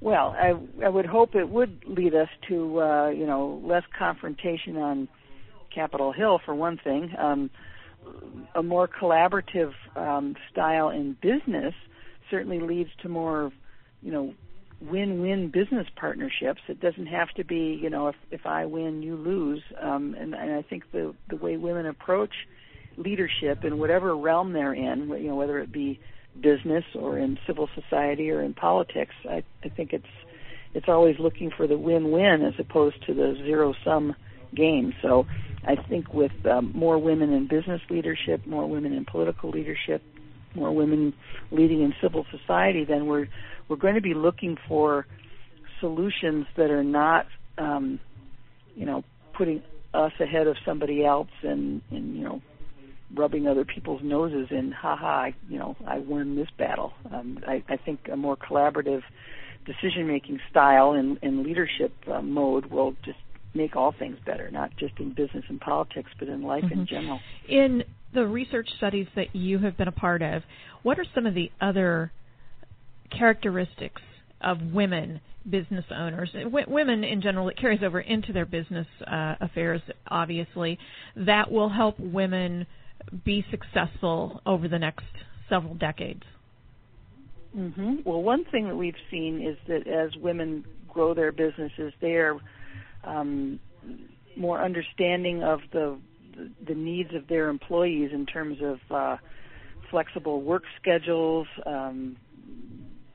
Well, 0.00 0.34
I, 0.38 0.54
I 0.84 0.88
would 0.88 1.06
hope 1.06 1.34
it 1.34 1.48
would 1.48 1.82
lead 1.86 2.14
us 2.14 2.28
to, 2.48 2.80
uh, 2.80 3.08
you 3.08 3.26
know, 3.26 3.60
less 3.64 3.82
confrontation 3.98 4.76
on 4.76 5.08
Capitol 5.74 6.12
Hill 6.12 6.40
for 6.44 6.54
one 6.54 6.78
thing, 6.82 7.12
um, 7.18 7.50
a 8.54 8.62
more 8.62 8.88
collaborative 8.88 9.72
um, 9.96 10.36
style 10.50 10.90
in 10.90 11.16
business 11.20 11.74
certainly 12.30 12.60
leads 12.60 12.90
to 13.02 13.08
more, 13.08 13.52
you 14.02 14.12
know, 14.12 14.34
win-win 14.80 15.50
business 15.50 15.86
partnerships. 15.96 16.60
It 16.68 16.80
doesn't 16.80 17.06
have 17.06 17.28
to 17.36 17.44
be, 17.44 17.78
you 17.82 17.90
know, 17.90 18.08
if 18.08 18.16
if 18.30 18.46
I 18.46 18.64
win, 18.64 19.02
you 19.02 19.16
lose. 19.16 19.62
Um, 19.80 20.14
and, 20.18 20.34
and 20.34 20.52
I 20.52 20.62
think 20.62 20.84
the 20.92 21.14
the 21.28 21.36
way 21.36 21.56
women 21.56 21.86
approach 21.86 22.32
leadership 22.96 23.64
in 23.64 23.78
whatever 23.78 24.16
realm 24.16 24.52
they're 24.52 24.74
in, 24.74 25.08
you 25.08 25.28
know, 25.28 25.36
whether 25.36 25.58
it 25.58 25.72
be 25.72 26.00
business 26.40 26.84
or 26.94 27.18
in 27.18 27.38
civil 27.46 27.68
society 27.74 28.30
or 28.30 28.42
in 28.42 28.54
politics, 28.54 29.14
I, 29.28 29.42
I 29.64 29.68
think 29.68 29.92
it's 29.92 30.06
it's 30.74 30.88
always 30.88 31.18
looking 31.18 31.50
for 31.56 31.66
the 31.66 31.78
win-win 31.78 32.42
as 32.44 32.54
opposed 32.58 33.04
to 33.06 33.14
the 33.14 33.34
zero-sum 33.44 34.14
game. 34.54 34.92
So 35.00 35.26
I 35.64 35.76
think 35.76 36.12
with 36.12 36.32
um, 36.44 36.72
more 36.74 36.98
women 36.98 37.32
in 37.32 37.48
business 37.48 37.80
leadership, 37.88 38.46
more 38.46 38.68
women 38.68 38.92
in 38.92 39.04
political 39.04 39.50
leadership, 39.50 40.02
more 40.54 40.72
women 40.74 41.14
leading 41.50 41.82
in 41.82 41.94
civil 42.02 42.26
society, 42.30 42.84
then 42.84 43.06
we're 43.06 43.28
we're 43.68 43.76
going 43.76 43.94
to 43.94 44.00
be 44.00 44.14
looking 44.14 44.56
for 44.66 45.06
solutions 45.80 46.46
that 46.56 46.70
are 46.70 46.84
not, 46.84 47.26
um, 47.58 48.00
you 48.74 48.86
know, 48.86 49.04
putting 49.36 49.62
us 49.94 50.12
ahead 50.20 50.46
of 50.46 50.56
somebody 50.64 51.04
else 51.04 51.28
and, 51.42 51.82
and 51.90 52.16
you 52.16 52.24
know, 52.24 52.40
rubbing 53.14 53.46
other 53.46 53.64
people's 53.64 54.02
noses 54.02 54.48
in, 54.50 54.72
haha, 54.72 55.06
I, 55.06 55.34
you 55.48 55.58
know, 55.58 55.76
I 55.86 55.98
won 55.98 56.36
this 56.36 56.48
battle. 56.58 56.92
Um, 57.12 57.38
I, 57.46 57.62
I 57.68 57.76
think 57.76 58.00
a 58.12 58.16
more 58.16 58.36
collaborative 58.36 59.02
decision-making 59.64 60.40
style 60.50 60.92
and, 60.92 61.18
and 61.22 61.42
leadership 61.42 61.92
uh, 62.12 62.22
mode 62.22 62.66
will 62.66 62.94
just 63.04 63.18
make 63.54 63.76
all 63.76 63.94
things 63.98 64.18
better, 64.26 64.50
not 64.50 64.70
just 64.78 64.92
in 64.98 65.14
business 65.14 65.44
and 65.48 65.60
politics, 65.60 66.10
but 66.18 66.28
in 66.28 66.42
life 66.42 66.64
mm-hmm. 66.64 66.80
in 66.80 66.86
general. 66.86 67.20
In 67.48 67.82
the 68.14 68.26
research 68.26 68.68
studies 68.76 69.06
that 69.16 69.34
you 69.34 69.58
have 69.58 69.76
been 69.76 69.88
a 69.88 69.92
part 69.92 70.22
of, 70.22 70.42
what 70.82 70.98
are 70.98 71.04
some 71.14 71.26
of 71.26 71.34
the 71.34 71.50
other 71.60 72.12
characteristics 73.16 74.02
of 74.40 74.58
women 74.72 75.20
business 75.48 75.84
owners, 75.90 76.30
w- 76.32 76.66
women 76.68 77.04
in 77.04 77.22
general, 77.22 77.48
it 77.48 77.56
carries 77.58 77.82
over 77.82 78.00
into 78.00 78.32
their 78.32 78.46
business 78.46 78.86
uh, 79.06 79.34
affairs, 79.40 79.80
obviously, 80.08 80.78
that 81.16 81.50
will 81.50 81.70
help 81.70 81.98
women 81.98 82.66
be 83.24 83.44
successful 83.50 84.40
over 84.46 84.68
the 84.68 84.78
next 84.78 85.06
several 85.48 85.74
decades? 85.74 86.22
Mm-hmm. 87.56 87.96
Well, 88.04 88.22
one 88.22 88.44
thing 88.44 88.68
that 88.68 88.76
we've 88.76 88.94
seen 89.10 89.40
is 89.46 89.56
that 89.68 89.86
as 89.86 90.14
women 90.16 90.64
grow 90.88 91.14
their 91.14 91.32
businesses, 91.32 91.92
they 92.00 92.12
are 92.12 92.38
um, 93.04 93.58
more 94.36 94.62
understanding 94.62 95.42
of 95.42 95.60
the 95.72 95.98
the 96.68 96.74
needs 96.74 97.12
of 97.14 97.26
their 97.26 97.48
employees 97.48 98.10
in 98.12 98.24
terms 98.24 98.58
of 98.62 98.78
uh, 98.94 99.16
flexible 99.90 100.40
work 100.40 100.62
schedules, 100.80 101.48
um, 101.66 102.16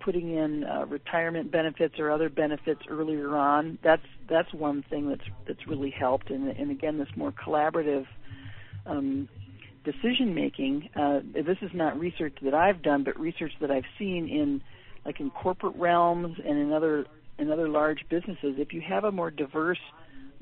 putting 0.03 0.35
in 0.35 0.65
uh, 0.65 0.85
retirement 0.87 1.49
benefits 1.49 1.95
or 1.99 2.11
other 2.11 2.27
benefits 2.27 2.81
earlier 2.89 3.37
on. 3.37 3.77
That's 3.83 4.03
that's 4.29 4.53
one 4.53 4.83
thing 4.89 5.07
that's 5.07 5.29
that's 5.47 5.67
really 5.67 5.91
helped. 5.91 6.31
And, 6.31 6.49
and 6.49 6.69
again, 6.71 6.97
this 6.97 7.07
more 7.15 7.31
collaborative 7.31 8.05
um, 8.85 9.29
decision 9.83 10.33
making. 10.33 10.89
Uh, 10.95 11.19
this 11.33 11.57
is 11.61 11.71
not 11.73 11.99
research 11.99 12.35
that 12.41 12.53
I've 12.53 12.81
done, 12.81 13.03
but 13.03 13.19
research 13.19 13.51
that 13.61 13.71
I've 13.71 13.85
seen 13.97 14.29
in 14.29 14.61
like 15.05 15.19
in 15.19 15.29
corporate 15.29 15.75
realms 15.75 16.37
and 16.43 16.57
in 16.57 16.71
other 16.71 17.05
in 17.37 17.51
other 17.51 17.67
large 17.67 18.05
businesses. 18.09 18.55
If 18.57 18.73
you 18.73 18.81
have 18.81 19.03
a 19.03 19.11
more 19.11 19.31
diverse 19.31 19.79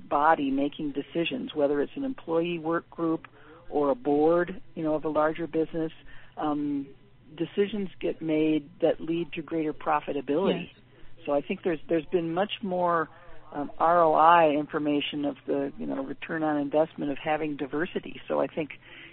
body 0.10 0.52
making 0.52 0.94
decisions, 0.94 1.56
whether 1.56 1.82
it's 1.82 1.94
an 1.96 2.04
employee 2.04 2.60
work 2.60 2.90
group 2.90 3.28
or 3.70 3.90
a 3.90 3.96
board, 3.96 4.62
you 4.76 4.84
know, 4.84 4.96
of 4.96 5.06
a 5.06 5.10
larger 5.10 5.48
business, 5.48 5.92
um, 6.38 6.88
decisions 7.36 7.90
get 8.00 8.22
made 8.22 8.70
that 8.82 9.00
lead 9.00 9.32
to 9.34 9.42
greater 9.42 9.74
profitability. 9.74 10.68
Yes. 10.68 10.82
So 11.26 11.34
I 11.34 11.42
think 11.42 11.64
there's 11.64 11.80
there's 11.88 12.06
been 12.06 12.34
much 12.34 12.52
more 12.62 13.10
um, 13.54 13.72
ROI 13.80 14.58
information 14.58 15.26
of 15.26 15.38
the 15.46 15.72
you 15.78 15.86
know 15.86 16.04
return 16.04 16.44
on 16.44 16.58
investment 16.58 17.12
of 17.12 17.18
having 17.18 17.58
diversity. 17.58 18.22
So 18.28 18.40
I 18.40 18.48
think 18.48 18.72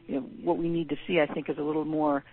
you 0.09 0.17
know 0.17 0.27
what 0.43 0.59
we 0.59 0.69
need 0.69 0.89
to 0.89 0.97
see 1.07 1.21
I 1.21 1.33
think 1.33 1.49
is 1.49 1.59
a 1.59 1.63
little 1.63 1.85
more 1.85 2.25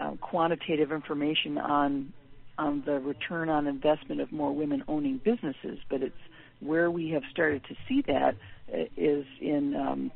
um, 0.00 0.16
quantitative 0.18 0.92
information 0.92 1.58
on 1.58 2.12
on 2.58 2.82
the 2.86 2.98
return 3.00 3.50
on 3.50 3.66
investment 3.66 4.20
of 4.20 4.32
more 4.32 4.54
women 4.54 4.82
owning 4.88 5.20
businesses. 5.22 5.78
But 5.90 6.02
it's 6.02 6.14
where 6.60 6.90
we 6.90 7.10
have 7.10 7.22
started 7.30 7.62
to 7.64 7.74
see 7.86 8.02
that 8.06 8.34
uh, 8.72 8.84
in 8.96 9.74
um, 9.76 10.10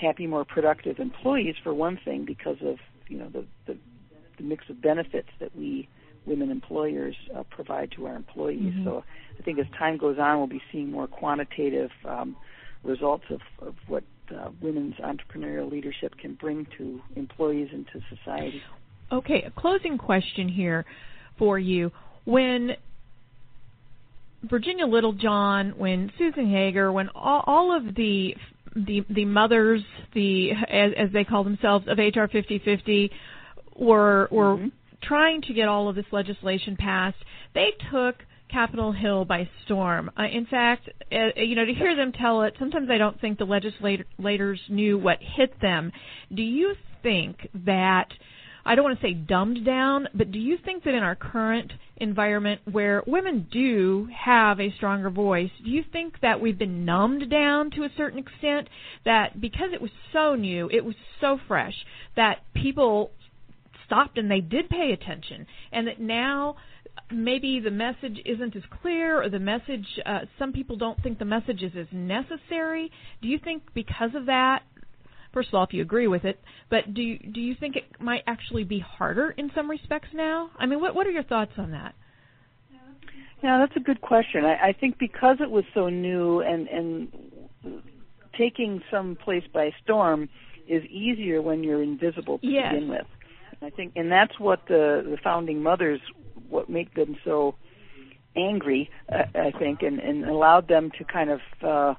happy, 0.00 0.26
more 0.26 0.44
productive 0.44 0.98
employees 0.98 1.56
for 1.62 1.74
one 1.74 1.98
thing 2.04 2.24
because 2.24 2.58
of 2.62 2.76
you 3.08 3.18
know 3.18 3.28
the, 3.28 3.44
the 3.66 3.78
the 4.36 4.44
mix 4.44 4.68
of 4.68 4.80
benefits 4.80 5.28
that 5.40 5.54
we 5.56 5.88
women 6.24 6.50
employers 6.50 7.16
uh, 7.36 7.42
provide 7.50 7.90
to 7.92 8.06
our 8.06 8.14
employees. 8.14 8.72
Mm-hmm. 8.74 8.84
So 8.84 9.04
I 9.38 9.42
think 9.42 9.58
as 9.58 9.66
time 9.76 9.96
goes 9.96 10.18
on, 10.18 10.38
we'll 10.38 10.46
be 10.46 10.62
seeing 10.70 10.90
more 10.90 11.08
quantitative 11.08 11.90
um, 12.04 12.36
results 12.84 13.24
of, 13.30 13.40
of 13.60 13.74
what 13.88 14.04
uh, 14.32 14.50
women's 14.60 14.94
entrepreneurial 14.96 15.70
leadership 15.70 16.16
can 16.18 16.34
bring 16.34 16.66
to 16.78 17.00
employees 17.16 17.68
and 17.72 17.86
to 17.92 18.00
society. 18.16 18.62
Okay, 19.10 19.42
a 19.42 19.50
closing 19.50 19.98
question 19.98 20.48
here 20.48 20.84
for 21.38 21.58
you. 21.58 21.92
When 22.24 22.72
Virginia 24.44 24.86
Littlejohn, 24.86 25.74
when 25.76 26.10
Susan 26.18 26.50
Hager, 26.50 26.90
when 26.92 27.08
all, 27.10 27.42
all 27.46 27.76
of 27.76 27.94
the 27.94 28.34
the 28.74 29.04
the 29.10 29.24
mothers, 29.24 29.82
the 30.14 30.52
as, 30.52 30.92
as 30.96 31.12
they 31.12 31.24
call 31.24 31.44
themselves 31.44 31.86
of 31.88 31.98
HR 31.98 32.26
5050 32.26 33.10
were 33.76 34.28
were 34.30 34.56
mm-hmm. 34.56 34.68
trying 35.02 35.42
to 35.42 35.52
get 35.52 35.68
all 35.68 35.88
of 35.88 35.94
this 35.94 36.06
legislation 36.10 36.76
passed. 36.76 37.18
They 37.54 37.72
took 37.90 38.16
Capitol 38.52 38.92
Hill 38.92 39.24
by 39.24 39.48
storm. 39.64 40.10
Uh, 40.18 40.24
in 40.24 40.46
fact, 40.46 40.88
uh, 41.10 41.40
you 41.40 41.56
know, 41.56 41.64
to 41.64 41.74
hear 41.74 41.96
them 41.96 42.12
tell 42.12 42.42
it, 42.42 42.54
sometimes 42.58 42.88
I 42.90 42.98
don't 42.98 43.20
think 43.20 43.38
the 43.38 43.44
legislators 43.44 44.60
knew 44.68 44.98
what 44.98 45.18
hit 45.20 45.60
them. 45.60 45.90
Do 46.34 46.42
you 46.42 46.74
think 47.02 47.48
that 47.66 48.08
I 48.64 48.74
don't 48.74 48.84
want 48.84 49.00
to 49.00 49.06
say 49.06 49.14
dumbed 49.14 49.64
down, 49.64 50.08
but 50.14 50.30
do 50.30 50.38
you 50.38 50.56
think 50.64 50.84
that 50.84 50.94
in 50.94 51.02
our 51.02 51.16
current 51.16 51.72
environment 51.96 52.60
where 52.70 53.02
women 53.06 53.48
do 53.50 54.08
have 54.16 54.60
a 54.60 54.72
stronger 54.76 55.10
voice, 55.10 55.50
do 55.64 55.70
you 55.70 55.82
think 55.92 56.20
that 56.20 56.40
we've 56.40 56.58
been 56.58 56.84
numbed 56.84 57.28
down 57.28 57.70
to 57.72 57.82
a 57.82 57.90
certain 57.96 58.20
extent 58.20 58.68
that 59.04 59.40
because 59.40 59.70
it 59.72 59.80
was 59.80 59.90
so 60.12 60.36
new, 60.36 60.68
it 60.70 60.84
was 60.84 60.94
so 61.20 61.38
fresh, 61.48 61.74
that 62.14 62.40
people 62.54 63.10
stopped 63.84 64.16
and 64.16 64.30
they 64.30 64.40
did 64.40 64.68
pay 64.68 64.92
attention, 64.92 65.46
and 65.72 65.88
that 65.88 66.00
now 66.00 66.56
maybe 67.12 67.60
the 67.60 67.70
message 67.70 68.18
isn't 68.24 68.56
as 68.56 68.62
clear 68.80 69.22
or 69.22 69.28
the 69.28 69.38
message 69.38 69.86
uh, 70.06 70.20
some 70.38 70.52
people 70.52 70.76
don't 70.76 71.00
think 71.02 71.18
the 71.18 71.24
message 71.24 71.62
is 71.62 71.72
as 71.78 71.86
necessary. 71.92 72.90
Do 73.20 73.28
you 73.28 73.38
think 73.38 73.62
because 73.74 74.10
of 74.14 74.26
that 74.26 74.62
first 75.32 75.48
of 75.48 75.54
all 75.54 75.64
if 75.64 75.72
you 75.72 75.82
agree 75.82 76.08
with 76.08 76.24
it 76.24 76.40
but 76.68 76.92
do 76.92 77.00
you 77.00 77.18
do 77.18 77.40
you 77.40 77.54
think 77.58 77.76
it 77.76 77.84
might 78.00 78.22
actually 78.26 78.64
be 78.64 78.78
harder 78.78 79.30
in 79.30 79.50
some 79.54 79.70
respects 79.70 80.08
now? 80.14 80.50
I 80.58 80.66
mean 80.66 80.80
what 80.80 80.94
what 80.94 81.06
are 81.06 81.10
your 81.10 81.22
thoughts 81.24 81.52
on 81.58 81.70
that? 81.72 81.94
Yeah 83.42 83.58
that's 83.58 83.76
a 83.76 83.80
good 83.80 84.00
question. 84.00 84.44
I, 84.44 84.68
I 84.68 84.72
think 84.78 84.98
because 84.98 85.38
it 85.40 85.50
was 85.50 85.64
so 85.74 85.88
new 85.88 86.40
and 86.40 86.68
and 86.68 87.08
taking 88.38 88.82
some 88.90 89.16
place 89.16 89.44
by 89.52 89.70
storm 89.84 90.28
is 90.68 90.84
easier 90.84 91.42
when 91.42 91.62
you're 91.62 91.82
invisible 91.82 92.38
to 92.38 92.46
yes. 92.46 92.72
begin 92.72 92.88
with. 92.88 93.06
I 93.60 93.70
think, 93.70 93.92
and 93.96 94.10
that's 94.10 94.38
what 94.38 94.60
the 94.66 95.02
the 95.04 95.18
founding 95.22 95.62
mothers, 95.62 96.00
what 96.52 96.68
make 96.68 96.94
them 96.94 97.16
so 97.24 97.54
angry, 98.36 98.90
I 99.10 99.52
think, 99.58 99.82
and, 99.82 99.98
and 99.98 100.24
allowed 100.24 100.68
them 100.68 100.90
to 100.98 101.04
kind 101.04 101.30
of 101.30 101.40
uh, 101.62 101.94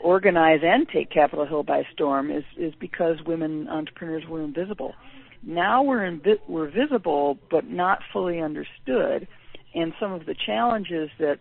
organize 0.00 0.60
and 0.62 0.88
take 0.88 1.10
Capitol 1.10 1.46
Hill 1.46 1.62
by 1.62 1.82
storm 1.92 2.30
is 2.30 2.44
is 2.56 2.72
because 2.78 3.16
women 3.26 3.68
entrepreneurs 3.68 4.24
were 4.28 4.42
invisible. 4.42 4.94
Now 5.42 5.82
we're 5.82 6.10
invi- 6.10 6.40
we're 6.48 6.70
visible, 6.70 7.38
but 7.50 7.68
not 7.68 8.00
fully 8.12 8.40
understood, 8.40 9.26
and 9.74 9.92
some 9.98 10.12
of 10.12 10.26
the 10.26 10.34
challenges 10.46 11.10
that 11.18 11.38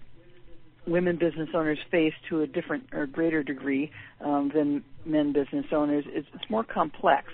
women 0.88 1.18
business 1.18 1.50
owners 1.54 1.78
face 1.92 2.14
to 2.30 2.42
a 2.42 2.48
different 2.48 2.90
or 2.94 3.06
greater 3.06 3.44
degree 3.44 3.92
um, 4.22 4.52
than 4.54 4.84
men 5.06 5.34
business 5.34 5.66
owners 5.72 6.06
is 6.14 6.26
it's 6.34 6.50
more 6.50 6.64
complex 6.64 7.32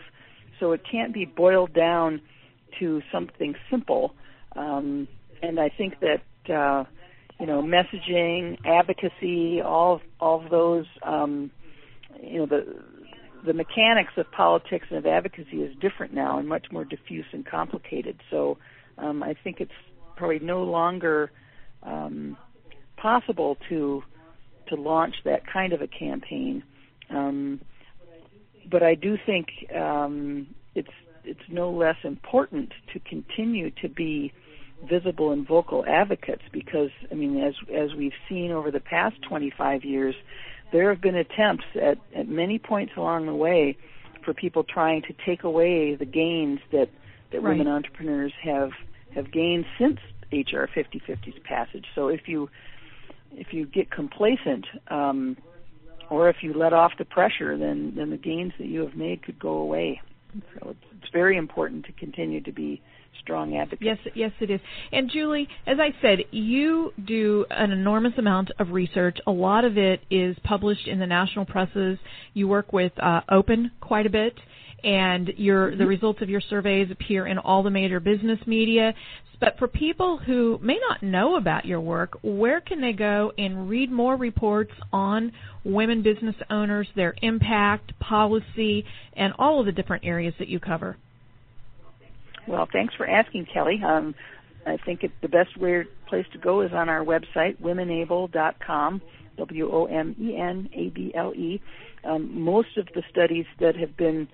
so 0.60 0.72
it 0.72 0.82
can't 0.89 1.13
be 1.13 1.26
boiled 1.26 1.74
down 1.74 2.22
to 2.80 3.02
something 3.12 3.56
simple. 3.70 4.15
Um, 4.56 5.08
and 5.41 5.60
I 5.60 5.70
think 5.70 5.96
that 6.00 6.54
uh, 6.54 6.86
you 7.39 7.46
know 7.46 7.62
messaging, 7.62 8.58
advocacy, 8.65 9.62
all 9.62 10.02
all 10.20 10.44
of 10.44 10.50
those 10.50 10.86
um, 11.04 11.52
you 12.22 12.39
know 12.39 12.46
the 12.46 12.65
the 13.46 13.54
mechanics 13.54 14.13
of 14.18 14.30
politics 14.32 14.88
and 14.89 14.98
of 14.98 15.06
advocacy 15.06 15.62
is 15.62 15.76
different 15.80 16.13
now 16.13 16.39
and 16.39 16.48
much 16.48 16.65
more 16.72 16.84
diffuse 16.84 17.26
and 17.32 17.46
complicated. 17.46 18.20
So 18.32 18.58
um, 18.98 19.22
I 19.22 19.36
think 19.44 19.60
it's 19.60 19.72
probably 20.15 20.39
no 20.39 20.63
longer 20.63 21.32
um, 21.84 22.38
possible 22.98 23.58
to 23.70 24.04
to 24.68 24.76
launch 24.76 25.15
that 25.26 25.46
kind 25.46 25.74
of 25.74 25.82
a 25.82 25.88
campaign. 25.88 26.63
Um, 27.10 27.62
but 28.70 28.82
I 28.82 28.96
do 28.96 29.18
think 29.26 29.48
um, 29.76 30.48
it's 30.74 30.89
it's 31.24 31.48
no 31.50 31.72
less 31.72 31.98
important 32.04 32.72
to 32.94 33.00
continue 33.00 33.72
to 33.82 33.89
be 33.89 34.34
visible 34.83 35.31
and 35.31 35.47
vocal 35.47 35.85
advocates 35.88 36.43
because 36.51 36.89
I 37.11 37.15
mean 37.15 37.41
as 37.41 37.53
as 37.73 37.93
we've 37.95 38.13
seen 38.29 38.51
over 38.51 38.71
the 38.71 38.79
past 38.79 39.15
25 39.27 39.83
years 39.83 40.15
there 40.71 40.89
have 40.89 41.01
been 41.01 41.15
attempts 41.15 41.65
at 41.75 41.97
at 42.15 42.27
many 42.27 42.59
points 42.59 42.93
along 42.97 43.25
the 43.25 43.35
way 43.35 43.77
for 44.23 44.33
people 44.33 44.63
trying 44.63 45.01
to 45.03 45.13
take 45.25 45.43
away 45.43 45.95
the 45.95 46.05
gains 46.05 46.59
that 46.71 46.89
that 47.31 47.41
right. 47.41 47.57
women 47.57 47.67
entrepreneurs 47.67 48.33
have 48.43 48.71
have 49.13 49.31
gained 49.31 49.65
since 49.79 49.99
HR 50.31 50.67
5050's 50.75 51.39
passage. 51.43 51.85
So 51.95 52.07
if 52.07 52.27
you 52.27 52.49
if 53.31 53.53
you 53.53 53.65
get 53.65 53.91
complacent 53.91 54.65
um, 54.88 55.38
or 56.09 56.29
if 56.29 56.38
you 56.41 56.53
let 56.53 56.73
off 56.73 56.93
the 56.97 57.05
pressure, 57.05 57.57
then 57.57 57.93
then 57.95 58.09
the 58.09 58.17
gains 58.17 58.53
that 58.57 58.67
you 58.67 58.81
have 58.81 58.95
made 58.95 59.23
could 59.23 59.39
go 59.39 59.51
away. 59.51 60.01
So 60.59 60.71
it's, 60.71 60.85
it's 60.97 61.11
very 61.13 61.38
important 61.38 61.85
to 61.85 61.93
continue 61.93 62.41
to 62.41 62.51
be 62.51 62.81
strong 63.21 63.56
advocate. 63.56 63.86
Yes, 63.86 63.97
yes, 64.13 64.32
it 64.39 64.49
is. 64.49 64.60
And 64.91 65.10
Julie, 65.10 65.47
as 65.67 65.78
I 65.80 65.89
said, 66.01 66.19
you 66.32 66.93
do 67.06 67.45
an 67.49 67.71
enormous 67.71 68.13
amount 68.17 68.51
of 68.60 68.71
research. 68.71 69.17
A 69.28 69.32
lot 69.32 69.65
of 69.65 69.78
it 69.78 70.01
is 70.10 70.36
published 70.43 70.88
in 70.88 70.99
the 70.99 71.08
national 71.08 71.45
presses. 71.45 71.97
You 72.34 72.47
work 72.47 72.73
with 72.73 72.91
uh, 73.01 73.21
Open 73.30 73.71
quite 73.82 74.06
a 74.06 74.10
bit 74.10 74.36
and 74.84 75.30
your 75.38 75.71
the 75.71 75.78
mm-hmm. 75.78 75.88
results 75.88 76.21
of 76.21 76.30
your 76.30 76.41
surveys 76.41 76.91
appear 76.91 77.25
in 77.25 77.39
all 77.39 77.63
the 77.63 77.71
major 77.71 77.99
business 77.99 78.39
media. 78.45 78.93
But 79.39 79.58
for 79.60 79.67
people 79.67 80.17
who 80.17 80.60
may 80.62 80.80
not 80.89 81.04
know 81.04 81.36
about 81.36 81.65
your 81.65 81.82
work, 81.82 82.17
where 82.21 82.62
can 82.62 82.80
they 82.80 82.93
go 82.93 83.34
and 83.38 83.67
read 83.69 83.91
more 83.91 84.15
reports 84.15 84.71
on 84.93 85.34
women 85.65 86.04
business 86.04 86.36
owners, 86.49 86.88
their 86.95 87.15
impact, 87.21 87.99
policy, 87.99 88.86
and 89.13 89.34
all 89.38 89.60
of 89.60 89.65
the 89.65 89.73
different 89.73 90.06
areas 90.06 90.34
that 90.39 90.47
you 90.47 90.60
cover? 90.60 90.95
Well, 92.47 92.67
thanks 92.71 92.93
for 92.95 93.08
asking, 93.08 93.47
Kelly. 93.51 93.81
Um, 93.84 94.15
I 94.65 94.77
think 94.77 95.03
it, 95.03 95.12
the 95.21 95.27
best 95.27 95.58
way, 95.58 95.84
place 96.08 96.25
to 96.34 96.38
go 96.38 96.62
is 96.62 96.71
on 96.73 96.89
our 96.89 97.03
website, 97.03 97.60
womenable.com, 97.62 99.01
W-O-M-E-N-A-B-L-E. 99.38 99.91
Um, 102.03 102.41
most 102.41 102.77
of 102.77 102.88
the 102.93 103.03
studies 103.10 103.45
that 103.60 103.75
have 103.75 103.97
been 103.97 104.27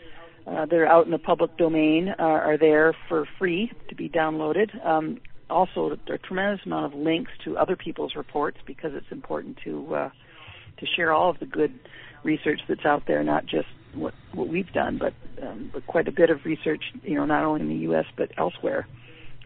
uh, 0.47 0.65
that 0.65 0.73
are 0.75 0.87
out 0.87 1.05
in 1.05 1.11
the 1.11 1.19
public 1.19 1.55
domain 1.57 2.09
uh, 2.17 2.23
are 2.23 2.57
there 2.57 2.95
for 3.07 3.27
free 3.37 3.71
to 3.89 3.95
be 3.95 4.09
downloaded. 4.09 4.83
Um, 4.85 5.21
also, 5.49 5.97
a 6.09 6.17
tremendous 6.17 6.65
amount 6.65 6.93
of 6.93 6.99
links 6.99 7.31
to 7.43 7.57
other 7.57 7.75
people's 7.75 8.15
reports 8.15 8.57
because 8.65 8.91
it's 8.95 9.11
important 9.11 9.57
to 9.63 9.93
uh, 9.93 10.09
to 10.79 10.85
share 10.95 11.11
all 11.11 11.29
of 11.29 11.37
the 11.39 11.45
good 11.45 11.77
research 12.23 12.61
that's 12.67 12.85
out 12.85 13.03
there, 13.05 13.23
not 13.23 13.45
just 13.45 13.67
what 13.93 14.13
what 14.33 14.47
we've 14.47 14.71
done, 14.71 14.97
but 14.97 15.13
um, 15.45 15.69
but 15.73 15.85
quite 15.87 16.07
a 16.07 16.11
bit 16.11 16.29
of 16.29 16.39
research, 16.45 16.83
you 17.03 17.15
know, 17.15 17.25
not 17.25 17.43
only 17.43 17.61
in 17.61 17.69
the 17.69 17.83
U.S. 17.83 18.05
but 18.17 18.31
elsewhere, 18.37 18.87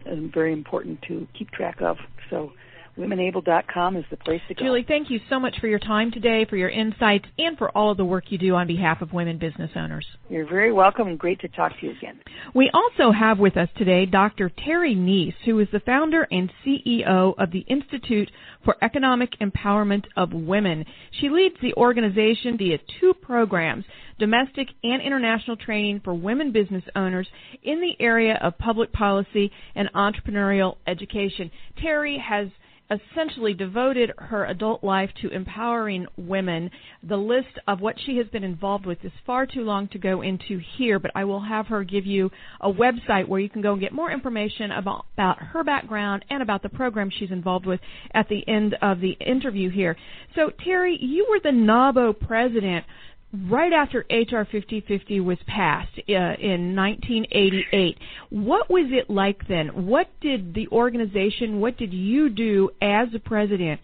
and 0.04 0.32
very 0.32 0.52
important 0.52 1.02
to 1.08 1.26
keep 1.36 1.50
track 1.50 1.80
of. 1.80 1.96
So 2.30 2.52
womenable.com 2.98 3.96
is 3.96 4.04
the 4.10 4.16
place 4.16 4.40
to 4.48 4.54
go. 4.54 4.64
Julie, 4.64 4.84
thank 4.86 5.10
you 5.10 5.20
so 5.28 5.38
much 5.38 5.58
for 5.60 5.66
your 5.66 5.78
time 5.78 6.10
today, 6.10 6.46
for 6.48 6.56
your 6.56 6.70
insights, 6.70 7.26
and 7.38 7.56
for 7.58 7.70
all 7.76 7.90
of 7.90 7.96
the 7.96 8.04
work 8.04 8.24
you 8.28 8.38
do 8.38 8.54
on 8.54 8.66
behalf 8.66 9.02
of 9.02 9.12
women 9.12 9.38
business 9.38 9.70
owners. 9.76 10.06
You're 10.28 10.48
very 10.48 10.72
welcome 10.72 11.08
and 11.08 11.18
great 11.18 11.40
to 11.40 11.48
talk 11.48 11.78
to 11.80 11.86
you 11.86 11.92
again. 11.92 12.18
We 12.54 12.70
also 12.72 13.12
have 13.12 13.38
with 13.38 13.56
us 13.56 13.68
today 13.76 14.06
Dr. 14.06 14.50
Terry 14.64 14.94
Neese, 14.94 15.34
who 15.44 15.58
is 15.60 15.68
the 15.72 15.80
founder 15.80 16.26
and 16.30 16.50
CEO 16.64 17.34
of 17.38 17.50
the 17.50 17.64
Institute 17.68 18.30
for 18.64 18.76
Economic 18.82 19.38
Empowerment 19.40 20.04
of 20.16 20.32
Women. 20.32 20.84
She 21.20 21.28
leads 21.28 21.56
the 21.60 21.74
organization 21.74 22.56
via 22.56 22.78
two 23.00 23.14
programs, 23.14 23.84
domestic 24.18 24.68
and 24.82 25.02
international 25.02 25.56
training 25.56 26.00
for 26.02 26.14
women 26.14 26.52
business 26.52 26.84
owners 26.94 27.28
in 27.62 27.80
the 27.80 27.96
area 28.02 28.38
of 28.42 28.56
public 28.58 28.92
policy 28.92 29.52
and 29.74 29.90
entrepreneurial 29.94 30.76
education. 30.86 31.50
Terry 31.80 32.18
has 32.18 32.48
essentially 32.90 33.54
devoted 33.54 34.12
her 34.18 34.44
adult 34.46 34.84
life 34.84 35.10
to 35.22 35.28
empowering 35.28 36.06
women. 36.16 36.70
The 37.02 37.16
list 37.16 37.58
of 37.66 37.80
what 37.80 37.96
she 38.04 38.16
has 38.18 38.26
been 38.28 38.44
involved 38.44 38.86
with 38.86 39.04
is 39.04 39.12
far 39.24 39.46
too 39.46 39.62
long 39.62 39.88
to 39.88 39.98
go 39.98 40.22
into 40.22 40.60
here, 40.76 40.98
but 40.98 41.10
I 41.14 41.24
will 41.24 41.40
have 41.40 41.66
her 41.66 41.84
give 41.84 42.06
you 42.06 42.30
a 42.60 42.72
website 42.72 43.28
where 43.28 43.40
you 43.40 43.50
can 43.50 43.62
go 43.62 43.72
and 43.72 43.80
get 43.80 43.92
more 43.92 44.10
information 44.10 44.70
about, 44.72 45.06
about 45.14 45.38
her 45.38 45.64
background 45.64 46.24
and 46.30 46.42
about 46.42 46.62
the 46.62 46.68
program 46.68 47.10
she's 47.10 47.30
involved 47.30 47.66
with 47.66 47.80
at 48.12 48.28
the 48.28 48.46
end 48.48 48.76
of 48.82 49.00
the 49.00 49.12
interview 49.12 49.70
here. 49.70 49.96
So, 50.34 50.50
Terry, 50.64 50.98
you 51.00 51.26
were 51.28 51.40
the 51.40 51.56
NAWBO 51.56 52.20
president 52.20 52.84
right 53.32 53.72
after 53.72 54.00
HR 54.10 54.44
5050 54.50 55.20
was 55.20 55.38
passed 55.46 55.98
uh, 55.98 56.12
in 56.38 56.74
1988. 56.74 57.98
What 58.30 58.70
was 58.70 58.90
it 58.90 59.10
like 59.10 59.46
then? 59.48 59.86
What 59.86 60.08
did 60.20 60.54
the 60.54 60.68
organization, 60.68 61.60
what 61.60 61.76
did 61.76 61.92
you 61.92 62.28
do 62.28 62.70
as 62.80 63.08
a 63.14 63.18
president 63.18 63.80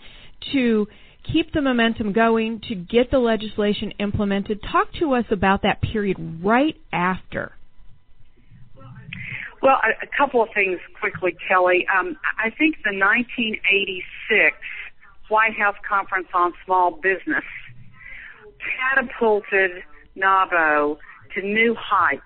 to 0.53 0.87
keep 1.33 1.53
the 1.53 1.61
momentum 1.61 2.13
going, 2.13 2.61
to 2.69 2.75
get 2.75 3.11
the 3.11 3.19
legislation 3.19 3.93
implemented? 3.99 4.61
Talk 4.71 4.93
to 5.01 5.15
us 5.15 5.25
about 5.31 5.63
that 5.63 5.81
period 5.81 6.41
right 6.43 6.77
after. 6.93 7.53
Well, 9.63 9.77
a, 9.77 10.05
a 10.05 10.09
couple 10.19 10.43
of 10.43 10.49
things 10.55 10.81
quickly, 10.99 11.37
Kelly. 11.49 11.87
Um, 11.87 12.17
I 12.37 12.51
think 12.51 12.77
the 12.83 12.91
1986 12.99 14.57
White 15.29 15.55
House 15.57 15.77
Conference 15.89 16.27
on 16.35 16.53
Small 16.65 16.91
Business 17.01 17.45
catapulted 18.63 19.83
NAWBO 20.17 20.99
to 21.35 21.43
new 21.43 21.75
heights 21.79 22.23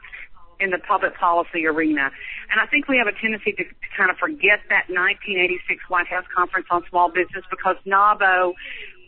in 0.59 0.70
the 0.70 0.79
public 0.79 1.16
policy 1.16 1.66
arena. 1.66 2.11
And 2.51 2.61
I 2.61 2.66
think 2.66 2.88
we 2.88 2.96
have 2.99 3.07
a 3.07 3.12
tendency 3.12 3.53
to, 3.53 3.64
to 3.64 3.88
kind 3.96 4.11
of 4.11 4.16
forget 4.16 4.61
that 4.68 4.88
1986 4.88 5.83
White 5.88 6.09
House 6.09 6.25
Conference 6.35 6.66
on 6.70 6.83
Small 6.88 7.11
Business 7.11 7.44
because 7.51 7.77
NAWBO 7.87 8.55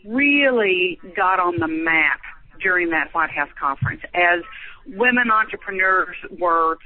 really 0.05 0.99
got 1.15 1.39
on 1.39 1.59
the 1.59 1.67
map 1.67 2.21
during 2.61 2.89
that 2.89 3.13
White 3.13 3.31
House 3.31 3.49
conference 3.59 4.01
as 4.13 4.43
women 4.87 5.31
entrepreneurs 5.31 6.15
were 6.39 6.77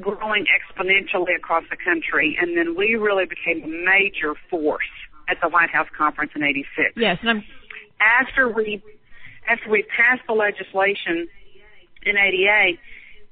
growing 0.00 0.46
exponentially 0.46 1.36
across 1.36 1.64
the 1.70 1.76
country 1.76 2.36
and 2.40 2.56
then 2.56 2.74
we 2.76 2.94
really 2.94 3.24
became 3.26 3.62
a 3.62 3.68
major 3.68 4.34
force 4.48 4.90
at 5.28 5.38
the 5.42 5.48
White 5.48 5.70
House 5.70 5.88
conference 5.96 6.32
in 6.34 6.42
86. 6.42 6.92
Yes, 6.96 7.18
and 7.20 7.30
I'm 7.30 7.44
after 8.00 8.48
we 8.48 8.82
after 9.48 9.70
we 9.70 9.82
passed 9.84 10.22
the 10.26 10.34
legislation 10.34 11.28
in 12.02 12.16
88, 12.16 12.78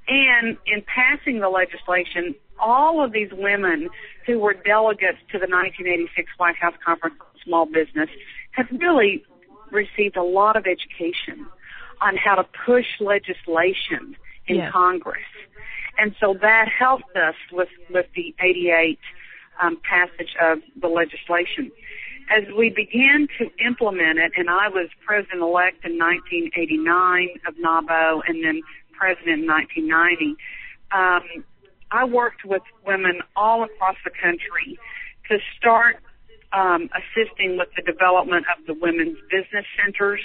and 0.09 0.57
in 0.66 0.83
passing 0.83 1.40
the 1.40 1.49
legislation, 1.49 2.35
all 2.59 3.05
of 3.05 3.12
these 3.12 3.31
women 3.33 3.88
who 4.27 4.38
were 4.38 4.55
delegates 4.55 5.18
to 5.33 5.38
the 5.38 5.47
1986 5.47 6.31
White 6.38 6.57
House 6.57 6.75
Conference 6.85 7.16
on 7.21 7.27
Small 7.44 7.66
Business 7.66 8.09
have 8.53 8.66
really 8.73 9.25
received 9.71 10.16
a 10.16 10.23
lot 10.23 10.57
of 10.57 10.64
education 10.66 11.47
on 12.01 12.16
how 12.16 12.37
to 12.37 12.44
push 12.66 12.87
legislation 13.01 14.16
in 14.47 14.57
yes. 14.57 14.73
Congress. 14.73 15.18
And 15.99 16.14
so 16.21 16.35
that 16.40 16.68
helped 16.68 17.16
us 17.16 17.35
with, 17.53 17.68
with 17.90 18.07
the 18.14 18.35
88 18.40 18.99
um, 19.61 19.79
passage 19.88 20.37
of 20.40 20.59
the 20.81 20.88
legislation 20.88 21.73
as 22.31 22.45
we 22.57 22.71
began 22.71 23.29
to 23.38 23.49
implement 23.64 24.19
it, 24.19 24.33
and 24.37 24.51
I 24.51 24.69
was 24.69 24.88
president-elect 25.05 25.85
in 25.85 25.99
1989 25.99 27.29
of 27.47 27.55
NAWBO 27.55 28.21
and 28.29 28.45
then 28.45 28.61
president 28.93 29.43
in 29.43 29.47
1990, 29.47 30.37
um, 30.93 31.45
I 31.91 32.05
worked 32.05 32.45
with 32.45 32.62
women 32.87 33.21
all 33.37 33.64
across 33.64 33.97
the 34.05 34.11
country 34.11 34.79
to 35.29 35.38
start 35.57 35.97
um, 36.53 36.91
assisting 36.93 37.57
with 37.57 37.69
the 37.77 37.83
development 37.83 38.47
of 38.53 38.67
the 38.67 38.75
women's 38.75 39.19
business 39.31 39.64
centers. 39.83 40.21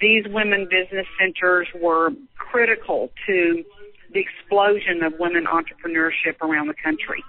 These 0.00 0.24
women 0.28 0.68
business 0.70 1.06
centers 1.18 1.68
were 1.74 2.10
critical 2.36 3.10
to 3.26 3.64
the 4.12 4.20
explosion 4.20 5.02
of 5.02 5.14
women 5.18 5.44
entrepreneurship 5.44 6.40
around 6.40 6.68
the 6.68 6.74
country. 6.82 7.22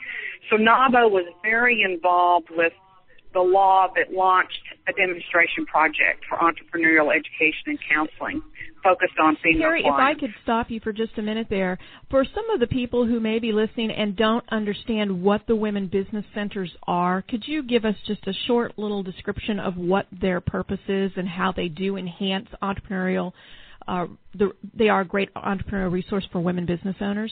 So 0.49 0.55
NAWBO 0.55 1.11
was 1.11 1.25
very 1.43 1.81
involved 1.81 2.49
with 2.51 2.73
the 3.33 3.39
law 3.39 3.87
that 3.95 4.11
launched 4.11 4.61
a 4.87 4.93
demonstration 4.93 5.65
project 5.65 6.23
for 6.27 6.37
entrepreneurial 6.37 7.13
education 7.13 7.67
and 7.67 7.79
counseling 7.87 8.41
focused 8.83 9.19
on 9.21 9.37
female 9.43 9.61
Terry, 9.61 9.81
clients. 9.81 9.99
if 9.99 10.17
I 10.17 10.19
could 10.19 10.33
stop 10.43 10.71
you 10.71 10.79
for 10.79 10.93
just 10.93 11.17
a 11.17 11.21
minute 11.21 11.47
there. 11.49 11.77
For 12.09 12.23
some 12.23 12.49
of 12.49 12.59
the 12.59 12.67
people 12.67 13.05
who 13.05 13.19
may 13.19 13.39
be 13.39 13.51
listening 13.51 13.91
and 13.91 14.15
don't 14.15 14.45
understand 14.49 15.21
what 15.21 15.41
the 15.47 15.55
women 15.55 15.87
business 15.87 16.25
centers 16.33 16.71
are, 16.87 17.21
could 17.21 17.43
you 17.45 17.61
give 17.61 17.85
us 17.85 17.95
just 18.07 18.25
a 18.25 18.33
short 18.47 18.79
little 18.79 19.03
description 19.03 19.59
of 19.59 19.75
what 19.75 20.07
their 20.11 20.41
purpose 20.41 20.79
is 20.87 21.11
and 21.17 21.27
how 21.27 21.51
they 21.51 21.67
do 21.67 21.97
enhance 21.97 22.47
entrepreneurial 22.63 23.33
uh, 23.87 24.05
the, 24.35 24.51
they 24.77 24.87
are 24.87 25.01
a 25.01 25.05
great 25.05 25.33
entrepreneurial 25.33 25.91
resource 25.91 26.27
for 26.31 26.39
women 26.39 26.65
business 26.65 26.95
owners? 27.01 27.31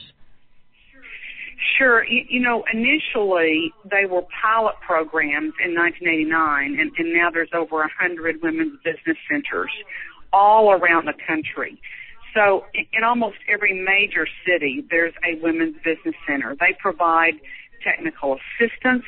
Sure. 1.76 2.04
You, 2.04 2.24
you 2.28 2.40
know, 2.40 2.64
initially 2.72 3.72
they 3.90 4.06
were 4.06 4.22
pilot 4.42 4.76
programs 4.86 5.54
in 5.64 5.74
1989, 5.74 6.78
and, 6.78 6.92
and 6.96 7.12
now 7.12 7.30
there's 7.30 7.50
over 7.52 7.76
100 7.76 8.42
women's 8.42 8.78
business 8.84 9.16
centers 9.30 9.70
all 10.32 10.70
around 10.72 11.06
the 11.06 11.14
country. 11.26 11.80
So 12.34 12.64
in 12.74 13.02
almost 13.02 13.38
every 13.48 13.72
major 13.74 14.28
city, 14.46 14.84
there's 14.90 15.14
a 15.24 15.40
women's 15.42 15.76
business 15.82 16.14
center. 16.26 16.54
They 16.54 16.76
provide 16.78 17.34
technical 17.82 18.36
assistance 18.36 19.04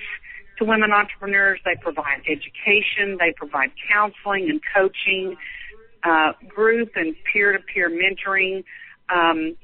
to 0.58 0.64
women 0.64 0.90
entrepreneurs. 0.92 1.60
They 1.64 1.76
provide 1.80 2.22
education. 2.28 3.18
They 3.18 3.32
provide 3.36 3.70
counseling 3.92 4.48
and 4.50 4.60
coaching, 4.74 5.36
uh, 6.02 6.32
group 6.48 6.92
and 6.96 7.14
peer-to-peer 7.32 7.90
mentoring. 7.90 8.64
Um, 9.14 9.56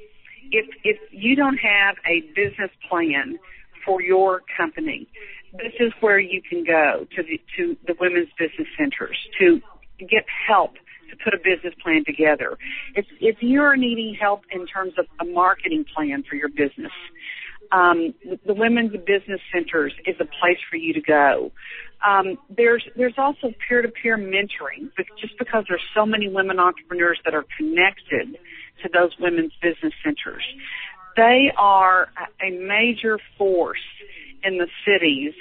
if 0.53 0.66
if 0.84 0.99
you 1.11 1.36
don't 1.36 1.59
have 1.59 1.97
a 2.07 2.20
business 2.34 2.70
plan 2.88 3.38
for 3.84 4.03
your 4.03 4.42
company, 4.57 5.09
this 5.53 5.72
is 5.80 5.92
where 6.01 6.18
you 6.18 6.42
can 6.42 6.64
go 6.64 7.07
to 7.16 7.22
the 7.22 7.40
to 7.57 7.76
the 7.86 7.94
women's 8.01 8.28
business 8.38 8.68
centers 8.78 9.16
to 9.38 9.61
get 10.01 10.24
help 10.47 10.74
to 11.11 11.16
put 11.22 11.34
a 11.34 11.38
business 11.38 11.74
plan 11.82 12.05
together. 12.05 12.59
If 12.94 13.07
if 13.20 13.36
you're 13.40 13.76
needing 13.76 14.16
help 14.20 14.42
in 14.51 14.66
terms 14.66 14.94
of 14.99 15.07
a 15.20 15.24
marketing 15.24 15.84
plan 15.94 16.24
for 16.28 16.36
your 16.36 16.49
business, 16.49 16.92
um, 17.72 18.14
the 18.44 18.55
women's 18.55 18.92
business 19.07 19.40
centers 19.53 19.92
is 20.07 20.16
a 20.20 20.24
place 20.24 20.59
for 20.70 20.76
you 20.76 20.92
to 20.94 21.01
go. 21.01 21.53
Um, 22.07 22.36
there's 22.55 22.84
there's 22.97 23.14
also 23.16 23.53
peer-to-peer 23.66 24.18
mentoring, 24.18 24.90
but 24.97 25.07
just 25.20 25.38
because 25.38 25.64
there's 25.68 25.84
so 25.94 26.05
many 26.05 26.28
women 26.28 26.59
entrepreneurs 26.59 27.18
that 27.24 27.34
are 27.34 27.44
connected 27.57 28.38
to 28.83 28.89
those 28.93 29.11
women's 29.18 29.53
business 29.62 29.93
centers, 30.05 30.45
they 31.16 31.53
are 31.57 32.09
a 32.43 32.51
major 32.51 33.18
force 33.39 33.79
in 34.45 34.59
the 34.59 34.68
cities 34.85 35.33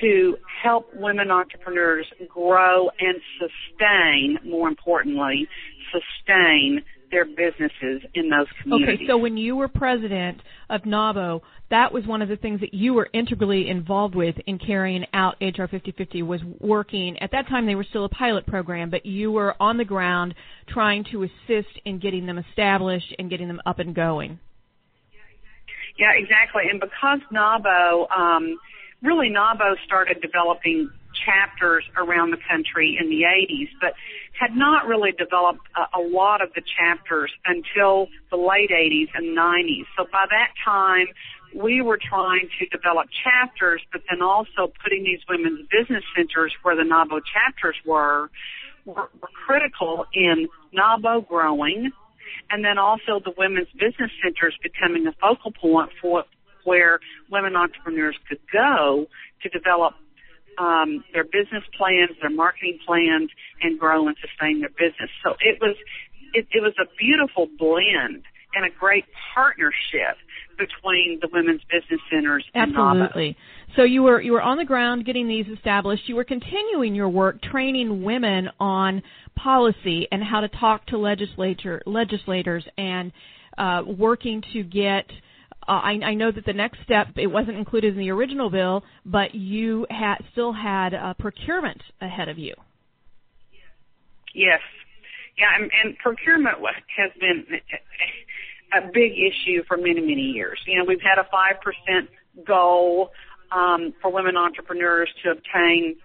to 0.00 0.36
help 0.62 0.92
women 0.94 1.30
entrepreneurs 1.30 2.06
grow 2.28 2.90
and 2.98 3.20
sustain, 3.38 4.38
more 4.44 4.68
importantly, 4.68 5.48
sustain 5.92 6.82
their 7.12 7.26
businesses 7.26 8.02
in 8.14 8.28
those 8.28 8.46
communities. 8.60 9.00
Okay, 9.00 9.06
so 9.06 9.16
when 9.16 9.36
you 9.36 9.54
were 9.54 9.68
president 9.68 10.40
of 10.68 10.82
NAWBO, 10.82 11.42
that 11.70 11.92
was 11.92 12.04
one 12.06 12.22
of 12.22 12.28
the 12.28 12.36
things 12.36 12.60
that 12.60 12.74
you 12.74 12.94
were 12.94 13.08
integrally 13.12 13.68
involved 13.68 14.14
with 14.14 14.34
in 14.46 14.58
carrying 14.58 15.04
out 15.12 15.36
HR 15.40 15.68
5050 15.70 16.22
was 16.22 16.40
working. 16.58 17.18
At 17.18 17.30
that 17.32 17.46
time, 17.48 17.66
they 17.66 17.74
were 17.74 17.86
still 17.88 18.04
a 18.04 18.08
pilot 18.08 18.46
program, 18.46 18.90
but 18.90 19.06
you 19.06 19.30
were 19.30 19.54
on 19.60 19.76
the 19.76 19.84
ground 19.84 20.34
trying 20.66 21.04
to 21.12 21.22
assist 21.22 21.68
in 21.84 22.00
getting 22.00 22.26
them 22.26 22.38
established 22.38 23.14
and 23.18 23.30
getting 23.30 23.46
them 23.46 23.60
up 23.66 23.78
and 23.78 23.94
going. 23.94 24.40
Yeah, 25.98 26.12
exactly. 26.16 26.62
And 26.70 26.80
because 26.80 27.20
NAWBO, 27.30 28.10
um, 28.10 28.58
really 29.02 29.28
NAWBO 29.28 29.74
started 29.84 30.20
developing 30.22 30.90
chapters 31.24 31.84
around 31.96 32.30
the 32.30 32.38
country 32.48 32.98
in 33.00 33.08
the 33.08 33.22
80s, 33.22 33.68
but 33.80 33.94
had 34.38 34.56
not 34.56 34.86
really 34.86 35.12
developed 35.12 35.60
a, 35.76 35.98
a 35.98 36.02
lot 36.02 36.42
of 36.42 36.50
the 36.54 36.62
chapters 36.62 37.30
until 37.44 38.08
the 38.30 38.36
late 38.36 38.70
80s 38.70 39.08
and 39.14 39.36
90s. 39.36 39.84
So 39.96 40.04
by 40.10 40.26
that 40.30 40.52
time, 40.64 41.06
we 41.54 41.82
were 41.82 41.98
trying 41.98 42.48
to 42.58 42.66
develop 42.66 43.08
chapters, 43.24 43.82
but 43.92 44.02
then 44.10 44.22
also 44.22 44.72
putting 44.82 45.04
these 45.04 45.20
women's 45.28 45.68
business 45.68 46.02
centers 46.16 46.52
where 46.62 46.76
the 46.76 46.82
NAWBO 46.82 47.20
chapters 47.32 47.76
were, 47.84 48.30
were, 48.84 49.10
were 49.20 49.28
critical 49.46 50.06
in 50.14 50.48
NAWBO 50.74 51.28
growing, 51.28 51.92
and 52.50 52.64
then 52.64 52.78
also 52.78 53.20
the 53.22 53.32
women's 53.36 53.68
business 53.72 54.10
centers 54.22 54.56
becoming 54.62 55.06
a 55.06 55.12
focal 55.20 55.52
point 55.52 55.90
for 56.00 56.24
where 56.64 57.00
women 57.30 57.56
entrepreneurs 57.56 58.16
could 58.28 58.38
go 58.52 59.06
to 59.42 59.48
develop 59.48 59.94
um, 60.58 61.04
their 61.12 61.24
business 61.24 61.64
plans, 61.76 62.10
their 62.20 62.30
marketing 62.30 62.78
plans, 62.86 63.30
and 63.62 63.78
grow 63.78 64.06
and 64.08 64.16
sustain 64.20 64.60
their 64.60 64.70
business. 64.70 65.10
So 65.22 65.34
it 65.40 65.58
was 65.60 65.76
it, 66.34 66.46
it 66.52 66.62
was 66.62 66.74
a 66.80 66.86
beautiful 66.98 67.48
blend 67.58 68.24
and 68.54 68.64
a 68.66 68.70
great 68.70 69.04
partnership 69.34 70.16
between 70.58 71.18
the 71.20 71.28
women's 71.32 71.62
business 71.64 72.00
centers 72.10 72.44
Absolutely. 72.54 73.36
So 73.76 73.84
you 73.84 74.02
were 74.02 74.20
you 74.20 74.32
were 74.32 74.42
on 74.42 74.58
the 74.58 74.64
ground 74.64 75.06
getting 75.06 75.28
these 75.28 75.46
established. 75.46 76.02
You 76.06 76.16
were 76.16 76.24
continuing 76.24 76.94
your 76.94 77.08
work 77.08 77.40
training 77.42 78.02
women 78.02 78.50
on 78.60 79.02
policy 79.34 80.06
and 80.12 80.22
how 80.22 80.40
to 80.40 80.48
talk 80.48 80.86
to 80.86 80.98
legislature 80.98 81.80
legislators 81.86 82.64
and 82.76 83.12
uh, 83.56 83.82
working 83.86 84.42
to 84.52 84.62
get 84.62 85.06
uh, 85.68 85.72
I, 85.72 85.98
I 86.04 86.14
know 86.14 86.32
that 86.32 86.44
the 86.44 86.52
next 86.52 86.78
step 86.84 87.08
it 87.16 87.26
wasn't 87.26 87.56
included 87.56 87.94
in 87.94 87.98
the 87.98 88.10
original 88.10 88.50
bill, 88.50 88.82
but 89.04 89.34
you 89.34 89.86
had 89.90 90.16
still 90.32 90.52
had 90.52 90.94
uh, 90.94 91.14
procurement 91.18 91.80
ahead 92.00 92.28
of 92.28 92.38
you. 92.38 92.54
Yes, 94.34 94.60
yeah, 95.38 95.46
and, 95.58 95.70
and 95.84 95.96
procurement 95.98 96.56
has 96.96 97.10
been 97.20 97.44
a 98.72 98.86
big 98.92 99.12
issue 99.12 99.62
for 99.68 99.76
many 99.76 100.00
many 100.00 100.32
years. 100.34 100.58
You 100.66 100.78
know, 100.78 100.84
we've 100.86 101.02
had 101.02 101.18
a 101.18 101.28
five 101.30 101.60
percent 101.62 102.10
goal 102.46 103.10
um, 103.50 103.94
for 104.00 104.10
women 104.10 104.36
entrepreneurs 104.36 105.10
to 105.22 105.30
obtain 105.30 105.96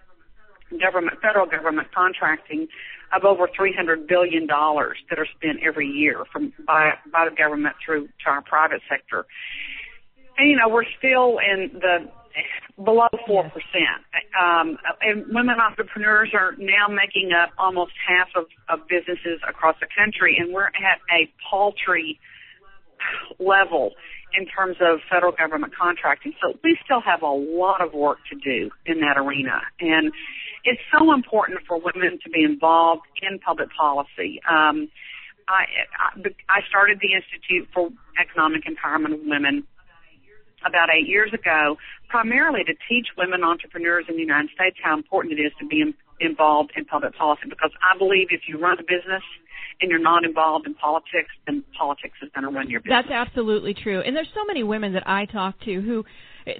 government 0.80 1.18
federal 1.22 1.46
government 1.46 1.88
contracting 1.94 2.68
of 3.14 3.24
over 3.24 3.48
$300 3.48 4.06
billion 4.06 4.46
that 4.46 5.18
are 5.18 5.26
spent 5.36 5.60
every 5.66 5.86
year 5.88 6.24
from 6.30 6.52
by, 6.66 6.92
by 7.10 7.26
the 7.28 7.34
government 7.34 7.74
through 7.84 8.06
to 8.06 8.30
our 8.30 8.42
private 8.42 8.82
sector. 8.88 9.24
And, 10.36 10.50
you 10.50 10.56
know, 10.56 10.68
we're 10.68 10.84
still 10.98 11.38
in 11.38 11.70
the 11.80 12.10
below 12.84 13.08
4%. 13.28 13.50
Um, 14.38 14.78
and 15.00 15.24
women 15.28 15.56
entrepreneurs 15.58 16.30
are 16.32 16.54
now 16.58 16.86
making 16.88 17.32
up 17.32 17.50
almost 17.58 17.92
half 18.06 18.28
of, 18.36 18.44
of 18.68 18.86
businesses 18.88 19.40
across 19.48 19.76
the 19.80 19.88
country, 19.96 20.36
and 20.38 20.52
we're 20.52 20.66
at 20.66 21.00
a 21.10 21.32
paltry 21.50 22.20
level 23.38 23.92
in 24.36 24.46
terms 24.46 24.76
of 24.80 25.00
federal 25.10 25.32
government 25.32 25.72
contracting. 25.74 26.32
So 26.42 26.58
we 26.62 26.78
still 26.84 27.00
have 27.00 27.22
a 27.22 27.30
lot 27.30 27.80
of 27.80 27.94
work 27.94 28.18
to 28.30 28.36
do 28.36 28.70
in 28.86 29.00
that 29.00 29.16
arena. 29.16 29.60
And 29.80 30.12
it's 30.64 30.80
so 30.92 31.12
important 31.12 31.60
for 31.66 31.80
women 31.80 32.18
to 32.22 32.30
be 32.30 32.44
involved 32.44 33.02
in 33.22 33.38
public 33.38 33.68
policy. 33.72 34.40
Um, 34.48 34.88
I, 35.48 35.64
I 36.48 36.60
started 36.68 37.00
the 37.00 37.14
Institute 37.14 37.68
for 37.72 37.88
Economic 38.20 38.64
Empowerment 38.68 39.14
of 39.14 39.20
Women 39.24 39.64
about 40.66 40.88
eight 40.92 41.08
years 41.08 41.32
ago, 41.32 41.76
primarily 42.08 42.64
to 42.64 42.74
teach 42.88 43.06
women 43.16 43.44
entrepreneurs 43.44 44.04
in 44.08 44.16
the 44.16 44.20
United 44.20 44.50
States 44.50 44.76
how 44.82 44.94
important 44.94 45.38
it 45.38 45.42
is 45.42 45.52
to 45.60 45.66
be 45.66 45.80
in, 45.80 45.94
involved 46.20 46.72
in 46.76 46.84
public 46.84 47.16
policy. 47.16 47.48
Because 47.48 47.70
I 47.80 47.96
believe 47.96 48.28
if 48.30 48.42
you 48.48 48.58
run 48.58 48.78
a 48.78 48.82
business 48.82 49.22
and 49.80 49.90
you're 49.90 50.00
not 50.00 50.24
involved 50.24 50.66
in 50.66 50.74
politics, 50.74 51.30
then 51.46 51.62
politics 51.76 52.14
is 52.22 52.30
going 52.34 52.44
to 52.44 52.50
run 52.50 52.68
your 52.68 52.80
business. 52.80 53.04
That's 53.08 53.28
absolutely 53.28 53.74
true. 53.74 54.00
And 54.00 54.14
there's 54.14 54.28
so 54.34 54.44
many 54.44 54.62
women 54.62 54.92
that 54.94 55.08
I 55.08 55.26
talk 55.26 55.60
to 55.60 55.80
who 55.80 56.04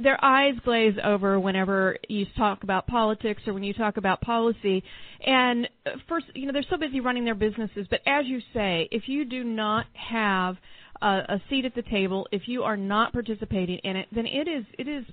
their 0.03 0.23
eyes 0.23 0.55
glaze 0.65 0.95
over 1.03 1.41
whenever 1.41 1.97
you 2.09 2.27
talk 2.37 2.63
about 2.63 2.87
politics 2.87 3.43
or 3.47 3.55
when 3.55 3.63
you 3.63 3.73
talk 3.73 3.97
about 3.97 4.21
policy. 4.21 4.83
And 5.25 5.69
first, 6.09 6.27
you 6.35 6.47
know, 6.47 6.53
they're 6.53 6.65
so 6.71 6.77
busy 6.77 7.01
running 7.01 7.25
their 7.25 7.35
businesses. 7.35 7.87
But 7.91 8.01
as 8.07 8.27
you 8.27 8.41
say, 8.53 8.89
if 8.93 9.09
you 9.09 9.25
do 9.25 9.45
not 9.45 9.87
have 9.95 10.57
a, 11.01 11.07
a 11.07 11.43
seat 11.49 11.65
at 11.65 11.75
the 11.75 11.83
table, 11.83 12.29
if 12.33 12.43
you 12.47 12.63
are 12.63 12.77
not 12.77 13.13
participating 13.13 13.79
in 13.79 13.97
it, 13.97 14.09
then 14.13 14.27
it 14.27 14.49
is 14.49 14.65
it 14.79 14.89
is 14.89 15.05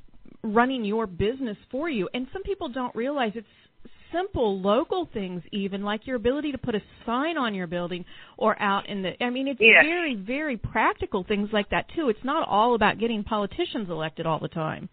running 0.44 0.86
your 0.86 1.08
business 1.08 1.58
for 1.72 1.90
you. 1.90 2.08
And 2.14 2.28
some 2.32 2.44
people 2.44 2.70
don't 2.70 2.96
realize 2.96 3.32
it's 3.36 3.48
simple 4.16 4.60
local 4.60 5.10
things 5.14 5.42
even 5.52 5.84
like 5.84 6.08
your 6.08 6.16
ability 6.16 6.52
to 6.52 6.58
put 6.58 6.76
a 6.76 6.82
sign 7.06 7.38
on 7.38 7.54
your 7.54 7.68
building 7.68 8.06
or 8.38 8.60
out 8.62 8.88
in 8.88 9.02
the 9.02 9.12
I 9.24 9.30
mean 9.30 9.48
it's 9.48 9.60
yes. 9.60 9.84
very 9.84 10.16
very 10.16 10.58
practical 10.58 11.24
things 11.24 11.50
like 11.52 11.70
that 11.70 11.86
too. 11.96 12.10
It's 12.10 12.24
not 12.24 12.48
all 12.48 12.76
about 12.76 13.00
getting 13.00 13.24
politicians 13.24 13.90
elected 13.90 14.26
all 14.26 14.40
the 14.40 14.48
time. 14.48 14.90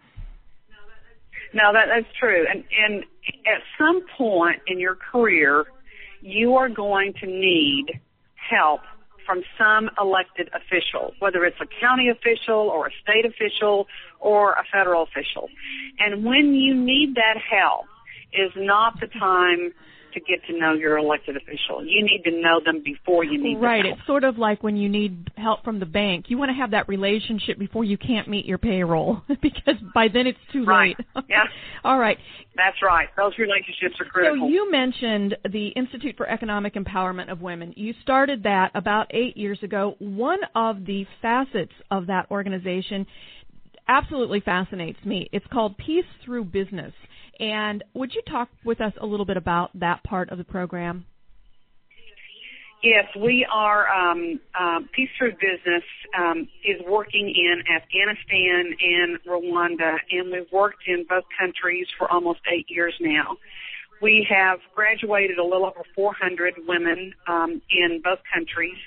No, 1.55 1.73
that 1.73 1.87
that's 1.95 2.13
true. 2.19 2.45
And 2.51 2.65
and 2.85 3.05
at 3.47 3.63
some 3.79 4.03
point 4.17 4.61
in 4.67 4.81
your 4.81 4.97
career 4.97 5.65
you 6.21 6.55
are 6.55 6.69
going 6.69 7.15
to 7.21 7.27
need 7.27 7.87
help 8.51 8.81
from 9.27 9.43
some 9.57 9.89
elected 10.01 10.51
official, 10.53 11.15
whether 11.21 11.45
it's 11.45 11.57
a 11.61 11.67
county 11.81 12.09
official 12.09 12.69
or 12.69 12.89
a 12.89 12.91
state 13.03 13.25
official 13.25 13.87
or 14.19 14.53
a 14.53 14.65
federal 14.73 15.05
official. 15.05 15.49
And 15.99 16.25
when 16.25 16.55
you 16.55 16.75
need 16.75 17.15
that 17.15 17.39
help, 17.39 17.87
is 18.33 18.53
not 18.57 19.01
the 19.01 19.07
time 19.19 19.73
to 20.15 20.21
get 20.21 20.45
to 20.47 20.59
know 20.59 20.75
your 20.75 20.99
elected 20.99 21.37
official. 21.37 21.85
You 21.85 22.05
need 22.05 22.23
to 22.25 22.31
know 22.31 22.61
them 22.65 22.83
before 22.85 23.25
you 23.25 23.43
need 23.43 23.57
right. 23.57 23.83
Right. 23.83 23.87
It's 23.87 24.07
sort 24.07 24.25
of 24.25 24.39
like 24.39 24.63
when 24.63 24.77
you 24.77 24.89
need 24.89 25.31
help 25.37 25.65
from 25.65 25.81
the 25.81 25.87
bank. 25.87 26.27
You 26.29 26.39
want 26.39 26.51
to 26.51 26.55
have 26.55 26.73
that 26.73 26.89
relationship 26.89 27.59
before 27.59 27.85
you 27.85 27.97
can't 27.97 28.29
meet 28.29 28.45
your 28.45 28.59
payroll 28.59 29.23
because 29.43 29.77
by 29.95 30.09
then 30.13 30.27
it's 30.27 30.39
too 30.53 30.65
right. 30.65 30.97
late. 31.15 31.25
yeah. 31.31 31.45
All 31.85 31.99
right. 31.99 32.19
That's 32.55 32.77
right. 32.83 33.09
Those 33.17 33.33
relationships 33.39 33.99
are 34.01 34.05
critical. 34.05 34.47
So 34.47 34.49
you 34.49 34.71
mentioned 34.71 35.37
the 35.51 35.69
Institute 35.69 36.17
for 36.17 36.29
Economic 36.29 36.75
Empowerment 36.75 37.33
of 37.33 37.41
Women. 37.41 37.73
You 37.77 37.95
started 38.03 38.43
that 38.43 38.73
about 38.75 39.07
eight 39.15 39.37
years 39.37 39.59
ago. 39.63 39.97
One 39.99 40.41
of 40.55 40.85
the 40.85 41.07
facets 41.23 41.73
of 41.91 42.09
that 42.09 42.31
organization 42.31 43.07
absolutely 43.89 44.41
fascinates 44.41 44.99
me. 45.05 45.29
It's 45.33 45.47
called 45.51 45.77
Peace 45.79 46.05
Through 46.25 46.45
Business. 46.45 46.93
And 47.41 47.83
would 47.95 48.15
you 48.15 48.23
talk 48.29 48.49
with 48.65 48.81
us 48.81 48.93
a 49.01 49.07
little 49.07 49.27
bit 49.27 49.37
about 49.37 49.71
that 49.79 50.05
part 50.05 50.31
of 50.31 50.39
the 50.39 50.45
program? 50.45 51.07
Yes, 52.83 53.05
we 53.17 53.47
are. 53.51 53.87
Um, 53.89 54.41
uh, 54.59 54.81
Peace 54.93 55.09
Through 55.17 55.35
Business 55.35 55.85
um, 56.19 56.49
is 56.65 56.81
working 56.89 57.29
in 57.29 57.63
Afghanistan 57.73 58.75
and 58.83 59.19
Rwanda, 59.25 59.99
and 60.11 60.33
we've 60.33 60.51
worked 60.53 60.83
in 60.89 61.07
both 61.09 61.23
countries 61.39 61.87
for 61.97 62.11
almost 62.11 62.41
eight 62.53 62.67
years 62.69 62.95
now. 63.01 63.37
We 64.03 64.27
have 64.29 64.59
graduated 64.75 65.39
a 65.39 65.45
little 65.45 65.65
over 65.65 65.85
400 65.95 66.55
women 66.67 67.15
um, 67.29 67.63
in 67.71 68.01
both 68.03 68.19
countries. 68.35 68.79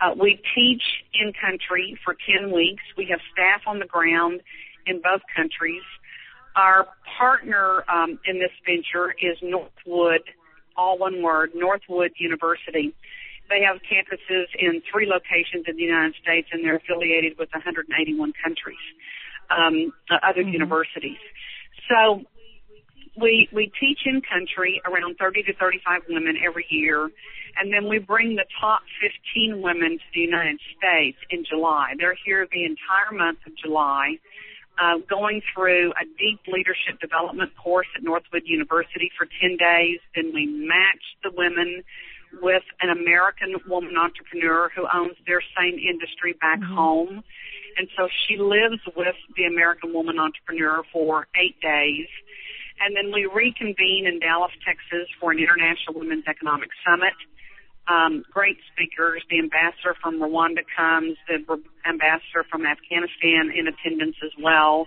Uh, 0.00 0.14
we 0.18 0.40
teach 0.54 0.82
in 1.12 1.34
country 1.38 1.98
for 2.02 2.16
10 2.40 2.50
weeks. 2.50 2.82
We 2.96 3.08
have 3.10 3.20
staff 3.30 3.60
on 3.66 3.78
the 3.78 3.86
ground 3.86 4.40
in 4.86 5.02
both 5.02 5.20
countries. 5.36 5.82
Our 6.56 6.86
partner 7.18 7.84
um, 7.88 8.18
in 8.26 8.38
this 8.38 8.50
venture 8.66 9.14
is 9.20 9.36
Northwood, 9.42 10.22
all 10.76 10.98
one 10.98 11.22
word, 11.22 11.50
Northwood 11.54 12.12
University. 12.18 12.94
They 13.48 13.62
have 13.62 13.78
campuses 13.82 14.46
in 14.58 14.82
three 14.90 15.06
locations 15.06 15.64
in 15.66 15.76
the 15.76 15.82
United 15.82 16.14
States, 16.20 16.48
and 16.52 16.64
they're 16.64 16.76
affiliated 16.76 17.38
with 17.38 17.48
181 17.52 18.32
countries, 18.42 18.76
um, 19.50 19.92
uh, 20.10 20.16
other 20.22 20.42
mm-hmm. 20.42 20.52
universities. 20.52 21.22
So 21.88 22.22
we 23.20 23.48
we 23.52 23.72
teach 23.80 24.00
in 24.06 24.22
country 24.22 24.80
around 24.86 25.16
30 25.18 25.42
to 25.44 25.54
35 25.54 26.02
women 26.08 26.36
every 26.44 26.66
year, 26.70 27.10
and 27.56 27.72
then 27.72 27.88
we 27.88 27.98
bring 27.98 28.36
the 28.36 28.44
top 28.60 28.80
15 29.00 29.62
women 29.62 29.98
to 29.98 30.04
the 30.14 30.20
United 30.20 30.60
States 30.76 31.18
in 31.30 31.44
July. 31.44 31.94
They're 31.98 32.16
here 32.24 32.46
the 32.50 32.64
entire 32.64 33.16
month 33.16 33.38
of 33.46 33.52
July, 33.56 34.18
uh, 34.80 34.98
going 35.08 35.42
through 35.54 35.92
a 35.92 36.04
deep 36.18 36.40
leadership 36.46 37.00
development 37.00 37.52
course 37.56 37.86
at 37.96 38.02
Northwood 38.02 38.42
University 38.44 39.10
for 39.16 39.26
10 39.40 39.56
days. 39.56 39.98
Then 40.14 40.32
we 40.34 40.46
match 40.46 41.02
the 41.22 41.30
women 41.36 41.82
with 42.42 42.62
an 42.80 42.90
American 42.90 43.56
woman 43.66 43.96
entrepreneur 43.96 44.70
who 44.74 44.86
owns 44.92 45.16
their 45.26 45.42
same 45.58 45.78
industry 45.78 46.34
back 46.40 46.60
mm-hmm. 46.60 46.74
home. 46.74 47.24
And 47.76 47.88
so 47.96 48.08
she 48.26 48.36
lives 48.36 48.82
with 48.96 49.16
the 49.36 49.44
American 49.44 49.92
woman 49.92 50.18
entrepreneur 50.18 50.82
for 50.92 51.26
eight 51.34 51.60
days 51.60 52.08
and 52.80 52.94
then 52.94 53.12
we 53.12 53.26
reconvene 53.26 54.06
in 54.06 54.20
Dallas, 54.20 54.52
Texas 54.64 55.08
for 55.20 55.32
an 55.32 55.38
International 55.38 55.98
Women's 55.98 56.26
Economic 56.26 56.70
Summit. 56.86 57.14
Um, 57.88 58.22
great 58.30 58.58
speakers. 58.72 59.22
The 59.30 59.38
ambassador 59.38 59.96
from 60.00 60.20
Rwanda 60.20 60.60
comes, 60.76 61.16
the 61.26 61.40
ambassador 61.88 62.44
from 62.50 62.66
Afghanistan 62.66 63.50
in 63.56 63.66
attendance 63.66 64.16
as 64.22 64.32
well. 64.42 64.86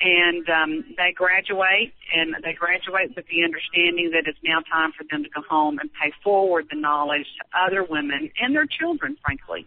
And 0.00 0.48
um, 0.48 0.84
they 0.96 1.12
graduate, 1.14 1.92
and 2.16 2.34
they 2.42 2.54
graduate 2.54 3.14
with 3.14 3.26
the 3.26 3.44
understanding 3.44 4.12
that 4.14 4.24
it's 4.26 4.38
now 4.42 4.60
time 4.72 4.92
for 4.96 5.04
them 5.10 5.22
to 5.24 5.28
go 5.28 5.42
home 5.46 5.78
and 5.78 5.90
pay 5.92 6.10
forward 6.24 6.68
the 6.70 6.80
knowledge 6.80 7.26
to 7.36 7.44
other 7.66 7.84
women 7.84 8.30
and 8.40 8.54
their 8.54 8.64
children, 8.64 9.18
frankly, 9.22 9.66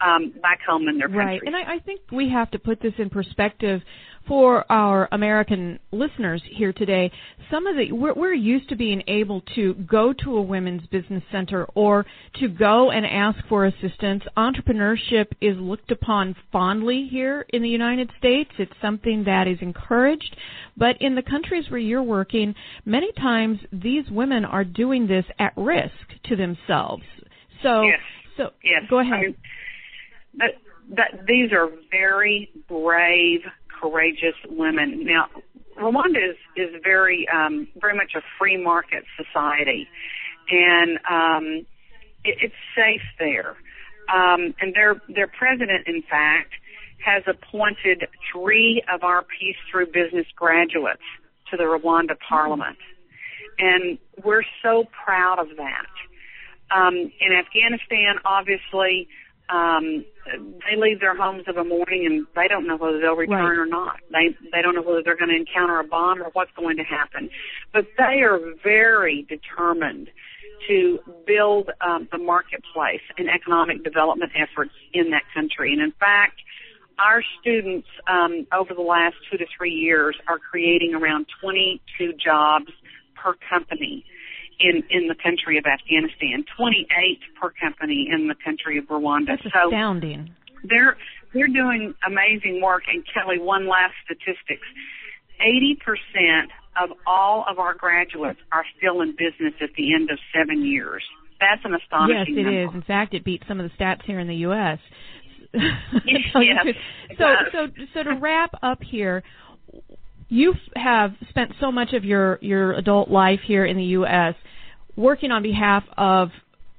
um, 0.00 0.32
back 0.40 0.60
home 0.62 0.86
in 0.86 0.98
their 0.98 1.08
country. 1.08 1.24
Right, 1.24 1.40
and 1.44 1.56
I, 1.56 1.74
I 1.74 1.78
think 1.80 2.02
we 2.12 2.30
have 2.30 2.52
to 2.52 2.60
put 2.60 2.80
this 2.80 2.94
in 2.98 3.10
perspective 3.10 3.82
for 4.26 4.70
our 4.70 5.08
American 5.12 5.78
listeners 5.92 6.42
here 6.50 6.72
today, 6.72 7.10
some 7.50 7.66
of 7.66 7.76
the 7.76 7.92
we're, 7.92 8.14
we're, 8.14 8.34
used 8.34 8.68
to 8.68 8.76
being 8.76 9.02
able 9.06 9.42
to 9.54 9.74
go 9.74 10.12
to 10.12 10.36
a 10.36 10.42
women's 10.42 10.86
business 10.88 11.22
center 11.30 11.64
or 11.74 12.04
to 12.40 12.48
go 12.48 12.90
and 12.90 13.06
ask 13.06 13.38
for 13.48 13.66
assistance. 13.66 14.22
Entrepreneurship 14.36 15.26
is 15.40 15.56
looked 15.58 15.90
upon 15.90 16.34
fondly 16.50 17.08
here 17.10 17.46
in 17.50 17.62
the 17.62 17.68
United 17.68 18.10
States. 18.18 18.50
It's 18.58 18.72
something 18.82 19.24
that 19.24 19.46
is 19.46 19.58
encouraged, 19.60 20.36
but 20.76 21.00
in 21.00 21.14
the 21.14 21.22
countries 21.22 21.66
where 21.70 21.80
you're 21.80 22.02
working, 22.02 22.54
many 22.84 23.12
times 23.12 23.58
these 23.72 24.04
women 24.10 24.44
are 24.44 24.64
doing 24.64 25.06
this 25.06 25.24
at 25.38 25.52
risk 25.56 25.92
to 26.24 26.36
themselves. 26.36 27.04
So, 27.62 27.82
yes. 27.82 28.00
so 28.36 28.50
yes. 28.62 28.82
go 28.90 28.98
ahead. 28.98 29.12
I 29.12 29.20
mean, 29.22 29.36
that, 30.38 30.50
that 30.96 31.26
these 31.26 31.52
are 31.52 31.68
very 31.90 32.50
brave 32.68 33.40
courageous 33.84 34.36
women. 34.48 35.04
Now, 35.04 35.26
Rwanda 35.78 36.30
is 36.30 36.36
is 36.56 36.80
very 36.82 37.26
um, 37.28 37.68
very 37.80 37.94
much 37.94 38.12
a 38.16 38.22
free 38.38 38.56
market 38.56 39.04
society, 39.16 39.86
and 40.50 40.98
um, 41.10 41.66
it, 42.24 42.38
it's 42.40 42.54
safe 42.74 43.02
there. 43.18 43.56
Um, 44.12 44.54
and 44.60 44.74
their 44.74 45.00
their 45.08 45.26
president, 45.26 45.86
in 45.86 46.02
fact, 46.02 46.52
has 47.04 47.24
appointed 47.26 48.06
three 48.32 48.82
of 48.92 49.02
our 49.02 49.22
Peace 49.22 49.56
Through 49.70 49.86
Business 49.86 50.26
graduates 50.34 51.02
to 51.50 51.56
the 51.56 51.64
Rwanda 51.64 52.16
Parliament, 52.26 52.78
and 53.58 53.98
we're 54.24 54.44
so 54.62 54.84
proud 55.04 55.38
of 55.38 55.48
that. 55.56 55.86
Um, 56.74 56.94
in 56.96 57.32
Afghanistan, 57.32 58.16
obviously, 58.24 59.08
um, 59.48 60.04
they 60.26 60.76
leave 60.76 61.00
their 61.00 61.16
homes 61.16 61.44
of 61.46 61.56
a 61.56 61.64
morning 61.64 62.06
and 62.06 62.26
they 62.34 62.48
don't 62.48 62.66
know 62.66 62.76
whether 62.76 62.98
they'll 62.98 63.16
return 63.16 63.58
right. 63.58 63.58
or 63.58 63.66
not. 63.66 63.96
They 64.10 64.34
they 64.52 64.62
don't 64.62 64.74
know 64.74 64.82
whether 64.82 65.02
they're 65.02 65.16
going 65.16 65.30
to 65.30 65.36
encounter 65.36 65.78
a 65.78 65.84
bomb 65.84 66.22
or 66.22 66.30
what's 66.32 66.50
going 66.56 66.78
to 66.78 66.82
happen. 66.82 67.28
But 67.72 67.86
they 67.98 68.22
are 68.22 68.38
very 68.62 69.26
determined 69.28 70.08
to 70.68 70.98
build 71.26 71.70
um, 71.80 72.08
the 72.10 72.18
marketplace 72.18 73.02
and 73.18 73.28
economic 73.28 73.84
development 73.84 74.32
efforts 74.34 74.72
in 74.94 75.10
that 75.10 75.22
country. 75.34 75.72
And 75.72 75.82
in 75.82 75.92
fact, 75.92 76.40
our 76.98 77.22
students 77.40 77.88
um, 78.08 78.46
over 78.52 78.72
the 78.72 78.82
last 78.82 79.16
two 79.30 79.36
to 79.36 79.44
three 79.58 79.74
years 79.74 80.16
are 80.26 80.38
creating 80.38 80.94
around 80.94 81.26
22 81.42 82.14
jobs 82.14 82.70
per 83.14 83.34
company 83.50 84.04
in 84.60 84.82
in 84.90 85.08
the 85.08 85.14
country 85.14 85.58
of 85.58 85.64
Afghanistan, 85.66 86.44
28 86.56 86.86
per 87.40 87.50
company 87.60 88.08
in 88.12 88.28
the 88.28 88.34
country 88.44 88.78
of 88.78 88.84
Rwanda. 88.86 89.36
That's 89.38 89.42
so 89.52 89.68
astounding. 89.68 90.30
They're 90.64 90.96
they're 91.32 91.48
doing 91.48 91.94
amazing 92.06 92.60
work. 92.62 92.84
And 92.86 93.04
Kelly, 93.12 93.38
one 93.38 93.68
last 93.68 93.94
statistics: 94.04 94.66
80 95.40 95.78
percent 95.84 96.50
of 96.80 96.96
all 97.06 97.44
of 97.48 97.58
our 97.58 97.74
graduates 97.74 98.40
are 98.52 98.64
still 98.76 99.00
in 99.00 99.12
business 99.12 99.54
at 99.60 99.70
the 99.76 99.94
end 99.94 100.10
of 100.10 100.18
seven 100.34 100.64
years. 100.64 101.02
That's 101.40 101.64
an 101.64 101.74
astonishing 101.74 102.34
Yes, 102.34 102.38
it 102.38 102.42
number. 102.42 102.64
is. 102.64 102.74
In 102.74 102.82
fact, 102.82 103.14
it 103.14 103.24
beats 103.24 103.44
some 103.46 103.60
of 103.60 103.70
the 103.70 103.76
stats 103.76 104.02
here 104.04 104.18
in 104.18 104.28
the 104.28 104.36
U.S. 104.48 104.78
yes. 105.54 106.66
so, 107.18 107.24
so, 107.52 107.66
so 107.92 108.02
to 108.02 108.14
wrap 108.20 108.50
up 108.62 108.82
here, 108.82 109.22
you 110.28 110.54
have 110.76 111.12
spent 111.28 111.52
so 111.60 111.70
much 111.70 111.92
of 111.92 112.04
your 112.04 112.38
your 112.40 112.72
adult 112.74 113.10
life 113.10 113.40
here 113.46 113.64
in 113.64 113.76
the 113.76 113.84
U.S. 113.84 114.34
working 114.96 115.30
on 115.30 115.42
behalf 115.42 115.84
of 115.96 116.30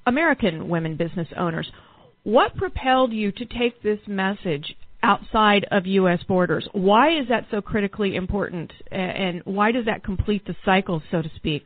American 0.06 0.70
women 0.70 0.96
business 0.96 1.28
owners. 1.38 1.70
What 2.24 2.56
propelled 2.56 3.14
you 3.14 3.32
to 3.32 3.46
take 3.46 3.82
this 3.84 4.00
message 4.08 4.76
outside 5.04 5.66
of 5.72 5.86
U.S. 5.86 6.20
borders? 6.28 6.68
Why 6.74 7.20
is 7.20 7.28
that 7.30 7.46
so 7.52 7.62
critically 7.62 8.16
important, 8.16 8.72
and 8.92 9.42
why 9.46 9.72
does 9.72 9.86
that 9.86 10.04
complete 10.04 10.46
the 10.46 10.56
cycle, 10.66 11.02
so 11.12 11.22
to 11.22 11.30
speak? 11.36 11.66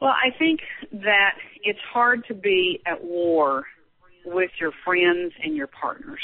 Well, 0.00 0.10
I 0.10 0.36
think 0.36 0.60
that 0.92 1.34
it's 1.62 1.78
hard 1.92 2.24
to 2.26 2.34
be 2.34 2.80
at 2.86 3.04
war 3.04 3.64
with 4.24 4.50
your 4.60 4.72
friends 4.84 5.32
and 5.42 5.54
your 5.54 5.68
partners. 5.68 6.20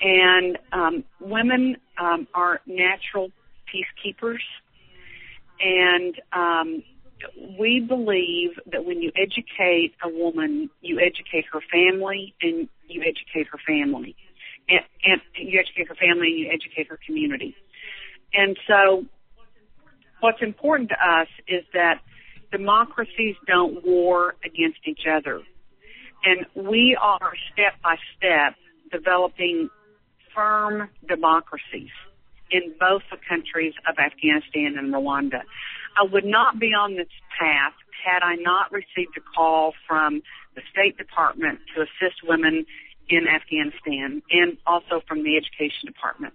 And 0.00 0.58
um, 0.72 1.04
women 1.20 1.76
um, 1.98 2.26
are 2.34 2.60
natural 2.66 3.30
peacekeepers, 3.72 4.42
and 5.60 6.14
um, 6.32 6.82
we 7.58 7.80
believe 7.80 8.50
that 8.70 8.84
when 8.84 9.00
you 9.00 9.10
educate 9.16 9.94
a 10.02 10.08
woman, 10.08 10.70
you 10.80 11.00
educate 11.00 11.46
her 11.52 11.60
family, 11.72 12.34
and 12.42 12.68
you 12.88 13.02
educate 13.02 13.48
her 13.50 13.58
family, 13.66 14.16
and, 14.68 14.80
and 15.04 15.20
you 15.36 15.58
educate 15.58 15.88
her 15.88 15.94
family, 15.94 16.28
and 16.28 16.38
you 16.38 16.50
educate 16.52 16.88
her 16.88 16.98
community. 17.06 17.56
And 18.34 18.56
so, 18.66 19.04
what's 20.20 20.42
important 20.42 20.90
to 20.90 20.96
us 20.96 21.28
is 21.48 21.64
that 21.72 22.00
democracies 22.50 23.36
don't 23.46 23.84
war 23.84 24.34
against 24.44 24.78
each 24.86 25.06
other. 25.10 25.42
And 26.24 26.46
we 26.54 26.96
are 27.00 27.32
step 27.52 27.74
by 27.82 27.96
step 28.16 28.54
developing 28.90 29.70
firm 30.36 30.88
democracies 31.08 31.90
in 32.50 32.74
both 32.78 33.02
the 33.10 33.16
countries 33.28 33.74
of 33.88 33.96
Afghanistan 33.98 34.76
and 34.78 34.92
Rwanda. 34.94 35.42
I 35.98 36.04
would 36.04 36.24
not 36.24 36.60
be 36.60 36.68
on 36.68 36.94
this 36.94 37.08
path 37.40 37.72
had 38.04 38.22
I 38.22 38.36
not 38.36 38.70
received 38.70 39.16
a 39.16 39.20
call 39.34 39.72
from 39.88 40.22
the 40.54 40.62
State 40.70 40.96
Department 40.96 41.58
to 41.74 41.82
assist 41.82 42.22
women 42.22 42.66
in 43.08 43.26
Afghanistan 43.26 44.22
and 44.30 44.56
also 44.66 45.02
from 45.08 45.24
the 45.24 45.36
Education 45.36 45.86
Department. 45.86 46.34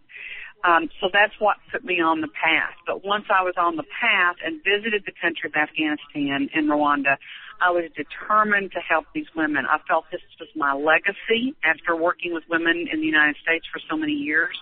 Um, 0.63 0.89
so 0.99 1.09
that's 1.11 1.33
what 1.39 1.57
put 1.71 1.83
me 1.83 1.99
on 2.01 2.21
the 2.21 2.27
path. 2.27 2.75
But 2.85 3.03
once 3.03 3.25
I 3.29 3.43
was 3.43 3.55
on 3.57 3.77
the 3.77 3.87
path 3.99 4.35
and 4.45 4.61
visited 4.63 5.03
the 5.05 5.13
country 5.19 5.49
of 5.49 5.55
Afghanistan 5.55 6.49
and 6.53 6.69
Rwanda, 6.69 7.17
I 7.61 7.69
was 7.69 7.85
determined 7.95 8.71
to 8.71 8.79
help 8.79 9.05
these 9.13 9.27
women. 9.35 9.65
I 9.69 9.77
felt 9.87 10.05
this 10.11 10.21
was 10.39 10.49
my 10.55 10.73
legacy 10.73 11.55
after 11.63 11.95
working 11.95 12.33
with 12.33 12.43
women 12.49 12.87
in 12.91 12.99
the 12.99 13.05
United 13.05 13.35
States 13.41 13.65
for 13.71 13.79
so 13.89 13.95
many 13.95 14.13
years. 14.13 14.57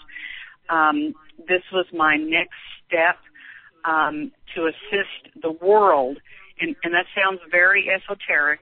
Um, 0.70 1.16
this 1.48 1.64
was 1.72 1.86
my 1.94 2.18
next 2.18 2.60
step 2.86 3.18
um, 3.86 4.32
to 4.56 4.68
assist 4.68 5.42
the 5.42 5.52
world, 5.52 6.20
and, 6.60 6.76
and 6.84 6.94
that 6.94 7.06
sounds 7.16 7.40
very 7.50 7.88
esoteric, 7.90 8.60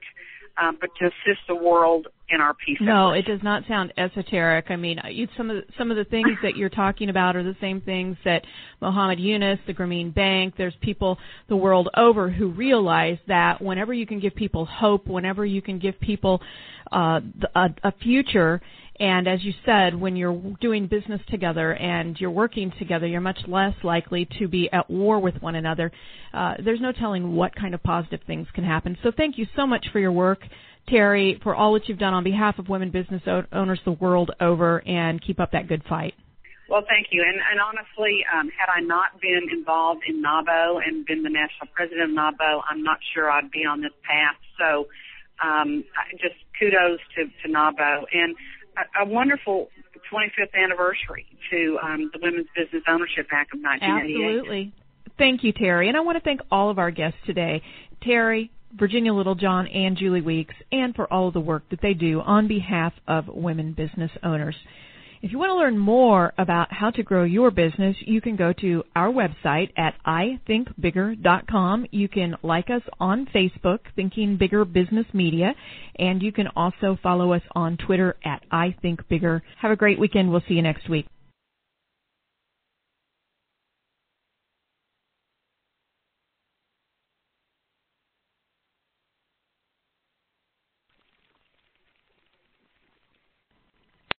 um, 0.56 0.78
but 0.80 0.90
to 1.00 1.06
assist 1.06 1.42
the 1.48 1.56
world 1.56 2.06
in 2.30 2.40
our 2.40 2.54
peace. 2.54 2.78
No, 2.80 3.10
it 3.10 3.24
does 3.24 3.42
not 3.42 3.62
sound 3.68 3.92
esoteric. 3.96 4.66
I 4.68 4.76
mean, 4.76 4.98
you, 5.10 5.28
some 5.36 5.50
of 5.50 5.56
the, 5.56 5.62
some 5.78 5.90
of 5.90 5.96
the 5.96 6.04
things 6.04 6.28
that 6.42 6.56
you're 6.56 6.68
talking 6.68 7.08
about 7.08 7.36
are 7.36 7.42
the 7.42 7.56
same 7.60 7.80
things 7.80 8.16
that 8.24 8.44
Muhammad 8.80 9.18
Yunus, 9.18 9.58
the 9.66 9.74
Grameen 9.74 10.14
Bank, 10.14 10.54
there's 10.58 10.74
people 10.80 11.18
the 11.48 11.56
world 11.56 11.88
over 11.96 12.30
who 12.30 12.48
realize 12.48 13.18
that 13.28 13.62
whenever 13.62 13.92
you 13.92 14.06
can 14.06 14.20
give 14.20 14.34
people 14.34 14.66
hope, 14.66 15.06
whenever 15.06 15.44
you 15.44 15.62
can 15.62 15.78
give 15.78 15.98
people 16.00 16.40
uh, 16.92 17.20
a, 17.54 17.68
a 17.84 17.92
future 18.02 18.60
and 19.00 19.28
as 19.28 19.44
you 19.44 19.52
said, 19.64 19.94
when 19.94 20.16
you're 20.16 20.40
doing 20.60 20.88
business 20.88 21.20
together 21.28 21.74
and 21.74 22.18
you're 22.18 22.32
working 22.32 22.72
together, 22.78 23.06
you're 23.06 23.20
much 23.20 23.38
less 23.46 23.74
likely 23.84 24.28
to 24.40 24.48
be 24.48 24.68
at 24.72 24.90
war 24.90 25.20
with 25.20 25.40
one 25.40 25.54
another. 25.54 25.92
Uh, 26.34 26.54
there's 26.64 26.80
no 26.80 26.90
telling 26.90 27.36
what 27.36 27.54
kind 27.54 27.74
of 27.74 27.82
positive 27.82 28.20
things 28.26 28.48
can 28.54 28.64
happen. 28.64 28.98
So 29.04 29.12
thank 29.16 29.38
you 29.38 29.46
so 29.54 29.66
much 29.66 29.86
for 29.92 30.00
your 30.00 30.10
work, 30.10 30.40
Terry, 30.88 31.40
for 31.42 31.54
all 31.54 31.74
that 31.74 31.88
you've 31.88 31.98
done 31.98 32.14
on 32.14 32.24
behalf 32.24 32.58
of 32.58 32.68
women 32.68 32.90
business 32.90 33.22
owners 33.52 33.80
the 33.84 33.92
world 33.92 34.30
over, 34.40 34.86
and 34.86 35.22
keep 35.22 35.40
up 35.40 35.52
that 35.52 35.68
good 35.68 35.82
fight. 35.88 36.14
Well, 36.68 36.82
thank 36.86 37.08
you. 37.10 37.24
And, 37.26 37.36
and 37.50 37.60
honestly, 37.60 38.24
um, 38.28 38.50
had 38.50 38.70
I 38.70 38.80
not 38.80 39.20
been 39.22 39.48
involved 39.50 40.02
in 40.06 40.22
NAWBO 40.22 40.80
and 40.86 41.06
been 41.06 41.22
the 41.22 41.30
national 41.30 41.68
president 41.72 42.10
of 42.10 42.16
NAWBO, 42.16 42.60
I'm 42.68 42.82
not 42.82 42.98
sure 43.14 43.30
I'd 43.30 43.50
be 43.50 43.64
on 43.64 43.80
this 43.80 43.92
path. 44.04 44.36
So, 44.58 44.86
um, 45.42 45.84
just 46.20 46.34
kudos 46.58 47.00
to, 47.16 47.24
to 47.24 47.48
NAWBO. 47.48 48.04
And 48.12 48.36
a, 49.00 49.06
wonderful 49.06 49.68
25th 50.12 50.54
anniversary 50.54 51.26
to 51.50 51.78
um, 51.82 52.10
the 52.12 52.20
Women's 52.22 52.48
Business 52.54 52.82
Ownership 52.86 53.28
Act 53.32 53.54
of 53.54 53.60
1988. 53.60 54.38
Absolutely. 54.38 54.72
Thank 55.16 55.44
you, 55.44 55.52
Terry. 55.52 55.88
And 55.88 55.96
I 55.96 56.00
want 56.00 56.18
to 56.18 56.24
thank 56.24 56.40
all 56.50 56.70
of 56.70 56.78
our 56.78 56.90
guests 56.90 57.18
today. 57.26 57.62
Terry, 58.02 58.50
Virginia 58.72 59.12
Littlejohn, 59.12 59.66
and 59.68 59.96
Julie 59.96 60.20
Weeks, 60.20 60.54
and 60.72 60.94
for 60.94 61.12
all 61.12 61.28
of 61.28 61.34
the 61.34 61.40
work 61.40 61.62
that 61.70 61.80
they 61.80 61.94
do 61.94 62.20
on 62.20 62.48
behalf 62.48 62.92
of 63.06 63.28
women 63.28 63.72
business 63.72 64.10
owners. 64.22 64.56
If 65.20 65.32
you 65.32 65.38
want 65.38 65.50
to 65.50 65.56
learn 65.56 65.76
more 65.76 66.32
about 66.38 66.72
how 66.72 66.90
to 66.90 67.02
grow 67.02 67.24
your 67.24 67.50
business, 67.50 67.96
you 68.00 68.20
can 68.20 68.36
go 68.36 68.52
to 68.52 68.84
our 68.94 69.08
website 69.08 69.70
at 69.76 69.94
ithinkbigger.com. 70.06 71.86
You 71.90 72.08
can 72.08 72.36
like 72.42 72.70
us 72.70 72.82
on 73.00 73.26
Facebook, 73.34 73.80
Thinking 73.96 74.36
Bigger 74.36 74.64
Business 74.64 75.06
Media, 75.12 75.54
and 75.98 76.22
you 76.22 76.30
can 76.30 76.46
also 76.54 76.96
follow 77.02 77.32
us 77.32 77.42
on 77.52 77.76
Twitter 77.78 78.16
at 78.24 78.48
ithinkbigger. 78.52 79.40
Have 79.60 79.72
a 79.72 79.76
great 79.76 79.98
weekend. 79.98 80.30
We'll 80.30 80.42
see 80.46 80.54
you 80.54 80.62
next 80.62 80.88
week. 80.88 81.06